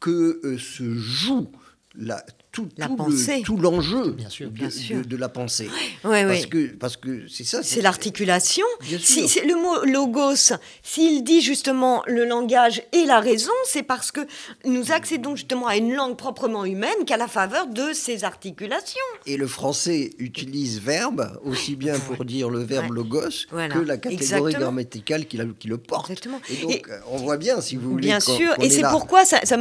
que 0.00 0.40
euh, 0.44 0.58
se 0.58 0.94
joue 0.94 1.50
la, 1.94 2.24
tout, 2.58 2.68
la 2.76 2.88
pensée. 2.88 3.42
tout 3.44 3.56
l'enjeu 3.56 4.16
de, 4.16 5.02
de, 5.02 5.16
la 5.16 5.28
pensée. 5.28 5.68
parce, 6.02 6.46
Que, 6.46 6.66
parce 6.74 6.96
que 6.96 7.28
c'est 7.28 7.44
ça. 7.44 7.62
C'est 7.62 7.80
l'articulation. 7.80 8.66
Si, 9.00 9.28
le 9.46 9.54
mot 9.54 9.84
logos, 9.84 10.52
s'il 10.82 11.22
dit 11.22 11.40
justement 11.40 12.02
le 12.06 12.24
langage 12.24 12.82
et 12.92 13.04
la 13.04 13.20
raison, 13.20 13.52
c'est 13.64 13.82
parce 13.82 14.10
que 14.10 14.20
nous 14.64 14.90
accédons 14.90 15.36
justement 15.36 15.68
à 15.68 15.76
une 15.76 15.94
langue 15.94 16.16
proprement 16.16 16.64
humaine 16.64 17.04
qu'à 17.06 17.16
la 17.16 17.28
faveur 17.28 17.68
de 17.68 17.92
ces 17.92 18.24
articulations. 18.24 18.98
Et 19.26 19.36
le 19.36 19.46
français 19.46 20.10
utilise 20.18 20.80
verbe 20.80 21.38
aussi 21.44 21.76
bien 21.76 21.98
pour 21.98 22.24
dire 22.24 22.50
le 22.50 22.60
verbe 22.60 22.90
logos 22.90 23.46
que 23.50 23.78
la 23.78 23.98
catégorie 23.98 24.54
grammaticale 24.54 25.26
qui, 25.26 25.38
qui, 25.58 25.68
le 25.68 25.78
porte. 25.78 26.10
Exactement. 26.10 26.40
Et 26.50 26.56
donc, 26.56 26.90
on 27.10 27.18
voit 27.18 27.36
bien, 27.36 27.60
si 27.60 27.76
vous 27.76 27.90
voulez. 27.90 28.08
Bien 28.08 28.20
sûr, 28.20 28.54
et 28.60 28.70
c'est 28.70 28.82
pourquoi 28.82 29.24
ça, 29.24 29.40
ça 29.44 29.56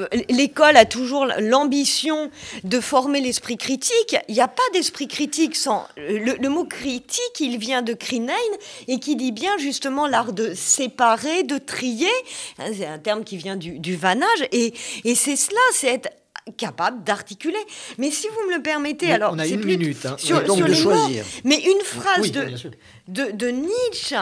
euh, 0.00 0.06
l'école 0.28 0.76
a 0.76 0.84
toujours 0.84 1.26
l'ambition 1.38 2.30
de 2.64 2.80
former 2.80 3.20
l'esprit 3.20 3.56
critique. 3.56 4.16
Il 4.28 4.34
n'y 4.34 4.40
a 4.40 4.48
pas 4.48 4.62
d'esprit 4.72 5.08
critique 5.08 5.56
sans... 5.56 5.86
Le, 5.96 6.48
mot 6.48 6.64
critique, 6.64 7.40
il 7.40 7.58
vient 7.58 7.82
de 7.82 7.92
Krinein 7.92 8.34
et 8.88 8.98
qui 8.98 9.16
dit 9.16 9.32
bien 9.32 9.56
justement 9.58 10.06
l'art 10.06 10.32
de 10.32 10.54
séparer, 10.54 11.42
de 11.42 11.58
trier. 11.58 12.08
Hein, 12.58 12.72
c'est 12.76 12.86
un 12.86 12.98
terme 12.98 13.24
qui 13.24 13.36
vient 13.36 13.56
du, 13.56 13.96
vanage. 13.96 14.48
Et, 14.52 14.72
c'est 15.14 15.36
cela, 15.36 15.60
c'est 15.72 15.88
être 15.88 16.10
capable 16.56 17.04
d'articuler. 17.04 17.58
Mais 17.98 18.10
si 18.10 18.26
vous 18.28 18.50
me 18.50 18.56
le 18.56 18.62
permettez, 18.62 19.12
alors... 19.12 19.32
On 19.34 19.38
a 19.38 19.46
une 19.46 19.64
minute. 19.64 20.06
Hein. 20.06 20.16
Sur, 20.18 20.42
donc 20.44 20.64
de 20.64 20.74
choisir. 20.74 21.24
mais 21.44 21.60
une 21.60 21.80
phrase 21.84 22.32
de, 22.32 22.48
de, 23.08 23.30
de 23.30 23.48
Nietzsche... 23.48 24.16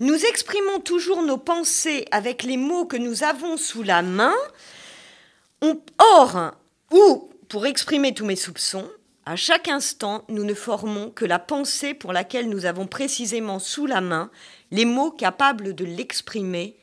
Nous 0.00 0.24
exprimons 0.24 0.80
toujours 0.80 1.22
nos 1.22 1.38
pensées 1.38 2.04
avec 2.10 2.42
les 2.42 2.56
mots 2.56 2.84
que 2.84 2.96
nous 2.96 3.22
avons 3.22 3.56
sous 3.56 3.82
la 3.82 4.02
main. 4.02 4.34
On, 5.62 5.80
or, 5.98 6.52
ou 6.92 7.30
pour 7.54 7.66
exprimer 7.66 8.12
tous 8.12 8.24
mes 8.26 8.34
soupçons, 8.34 8.84
à 9.26 9.36
chaque 9.36 9.68
instant, 9.68 10.24
nous 10.28 10.42
ne 10.42 10.54
formons 10.54 11.10
que 11.10 11.24
la 11.24 11.38
pensée 11.38 11.94
pour 11.94 12.12
laquelle 12.12 12.48
nous 12.48 12.64
avons 12.64 12.88
précisément 12.88 13.60
sous 13.60 13.86
la 13.86 14.00
main 14.00 14.28
les 14.72 14.84
mots 14.84 15.12
capables 15.12 15.76
de 15.76 15.84
l'exprimer 15.84 16.74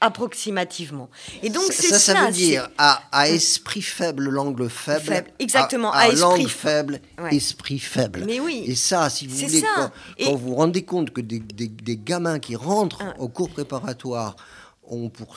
approximativement. 0.00 1.10
Et 1.42 1.50
donc 1.50 1.64
c'est 1.70 1.88
ça, 1.88 1.98
ça, 1.98 2.24
veut 2.24 2.32
dire 2.32 2.70
à, 2.78 3.28
esprit 3.28 3.82
faible, 3.82 4.30
langue 4.30 4.68
faible. 4.68 5.26
exactement. 5.38 5.92
À, 5.92 6.08
langue 6.08 6.48
faible, 6.48 7.02
esprit 7.30 7.78
faible. 7.78 8.24
Mais 8.26 8.40
oui. 8.40 8.64
Et 8.66 8.74
ça, 8.74 9.10
si 9.10 9.26
vous 9.26 9.36
voulez, 9.36 9.62
quand, 9.74 9.90
vous 10.32 10.38
vous 10.38 10.54
rendez 10.54 10.82
compte 10.82 11.10
que 11.10 11.20
des, 11.20 11.96
gamins 11.98 12.38
qui 12.38 12.56
rentrent 12.56 13.04
au 13.18 13.28
cours 13.28 13.50
préparatoire 13.50 14.36
ont 14.88 15.08
pour, 15.08 15.36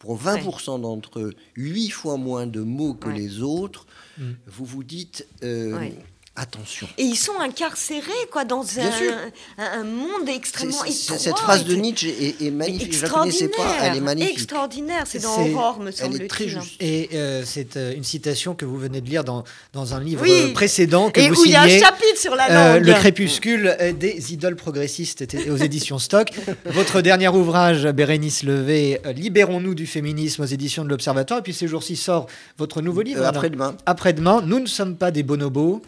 pour 0.00 0.20
20% 0.20 0.80
d'entre 0.80 1.20
eux 1.20 1.34
8 1.56 1.90
fois 1.90 2.16
moins 2.16 2.46
de 2.46 2.60
mots 2.60 2.94
que 2.94 3.08
les 3.08 3.42
autres, 3.42 3.86
Mm. 4.18 4.32
vous 4.46 4.64
vous 4.64 4.84
dites 4.84 5.26
euh, 5.42 5.90
attention. 6.38 6.88
Et 6.98 7.02
ils 7.02 7.16
sont 7.16 7.38
incarcérés 7.40 8.10
quoi 8.30 8.44
dans 8.44 8.64
un, 8.78 9.84
monde 9.84 10.28
extrêmement 10.28 10.84
étroit. 10.84 11.18
Cette 11.18 11.38
phrase 11.38 11.64
de 11.64 11.74
Nietzsche 11.74 12.36
est, 12.40 12.50
magnifique. 12.50 12.94
Je 12.94 13.02
la 13.02 13.08
connaissais 13.08 13.48
pas. 13.48 13.76
Elle 13.82 13.96
est 13.96 14.00
magnifique. 14.00 14.32
Extraordinaire. 14.32 15.04
C'est 15.06 15.22
dans 15.22 15.40
Aurore, 15.40 15.80
me 15.80 15.90
semble-t-il. 15.90 16.20
Elle 16.20 16.24
est 16.24 16.28
très 16.28 16.48
juste. 16.48 16.74
Et 16.80 17.10
euh, 17.14 17.42
c'est 17.44 17.76
euh, 17.76 17.94
une 17.94 18.04
citation 18.04 18.54
que 18.54 18.64
vous 18.64 18.78
venez 18.78 19.00
de 19.00 19.08
lire 19.08 19.24
dans, 19.24 19.44
dans 19.72 19.94
un 19.94 20.00
livre 20.00 20.24
précédent 20.52 21.10
que 21.10 21.20
et 21.20 21.28
vous 21.30 21.42
où 21.42 21.44
il 21.44 21.52
y 21.52 21.56
a 21.56 21.62
un 21.62 21.68
chapitre 21.68 22.18
sur 22.18 22.34
la 22.34 22.74
langue. 22.74 22.84
le 22.84 22.92
crépuscule 22.94 23.76
des 23.98 24.32
idoles 24.32 24.56
progressistes 24.56 25.24
aux 25.50 25.56
éditions 25.56 25.98
Stock. 25.98 26.30
Votre 26.66 27.00
dernier 27.00 27.28
ouvrage, 27.28 27.86
Bérénice 27.86 28.42
Levé, 28.42 29.00
Libérons-nous 29.14 29.74
du 29.74 29.86
féminisme 29.86 30.42
aux 30.42 30.46
éditions 30.46 30.84
de 30.84 30.88
l'Observatoire. 30.88 31.40
Et 31.40 31.42
puis 31.42 31.54
ces 31.54 31.68
jours-ci 31.68 31.96
sort 31.96 32.26
votre 32.56 32.82
nouveau 32.82 33.02
livre. 33.02 33.24
Après-demain. 33.24 33.76
Après-demain. 33.86 34.42
Nous 34.44 34.60
ne 34.60 34.66
sommes 34.66 34.96
pas 34.96 35.10
des 35.10 35.22
bonobos. 35.22 35.82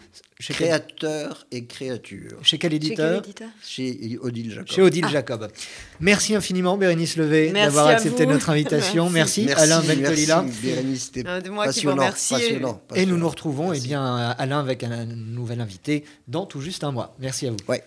Créateur 0.49 1.45
et 1.51 1.65
créature. 1.65 2.37
Chez 2.41 2.57
quel 2.57 2.73
éditeur 2.73 3.21
Chez, 3.63 4.17
Odile 4.21 4.51
Jacob. 4.51 4.67
Chez 4.67 4.81
Odile 4.81 5.05
ah. 5.07 5.11
Jacob. 5.11 5.47
Merci 5.99 6.35
infiniment, 6.35 6.77
Bérénice 6.77 7.17
Levé, 7.17 7.51
d'avoir 7.51 7.87
accepté 7.87 8.25
notre 8.25 8.49
invitation. 8.49 9.09
Merci, 9.09 9.49
Alain 9.51 9.79
Ventolila. 9.79 10.43
Merci, 10.43 10.61
Bérénice, 10.61 11.03
c'était 11.05 11.23
passionnant, 11.23 12.05
passionnant, 12.07 12.81
Et 12.95 13.05
nous 13.05 13.17
nous 13.17 13.29
retrouvons, 13.29 13.73
eh 13.73 13.79
bien, 13.79 14.15
Alain, 14.37 14.59
avec 14.59 14.83
un 14.83 15.05
nouvel 15.05 15.61
invité 15.61 16.03
dans 16.27 16.45
tout 16.45 16.61
juste 16.61 16.83
un 16.83 16.91
mois. 16.91 17.15
Merci 17.19 17.47
à 17.47 17.51
vous. 17.51 17.57
Ouais. 17.67 17.83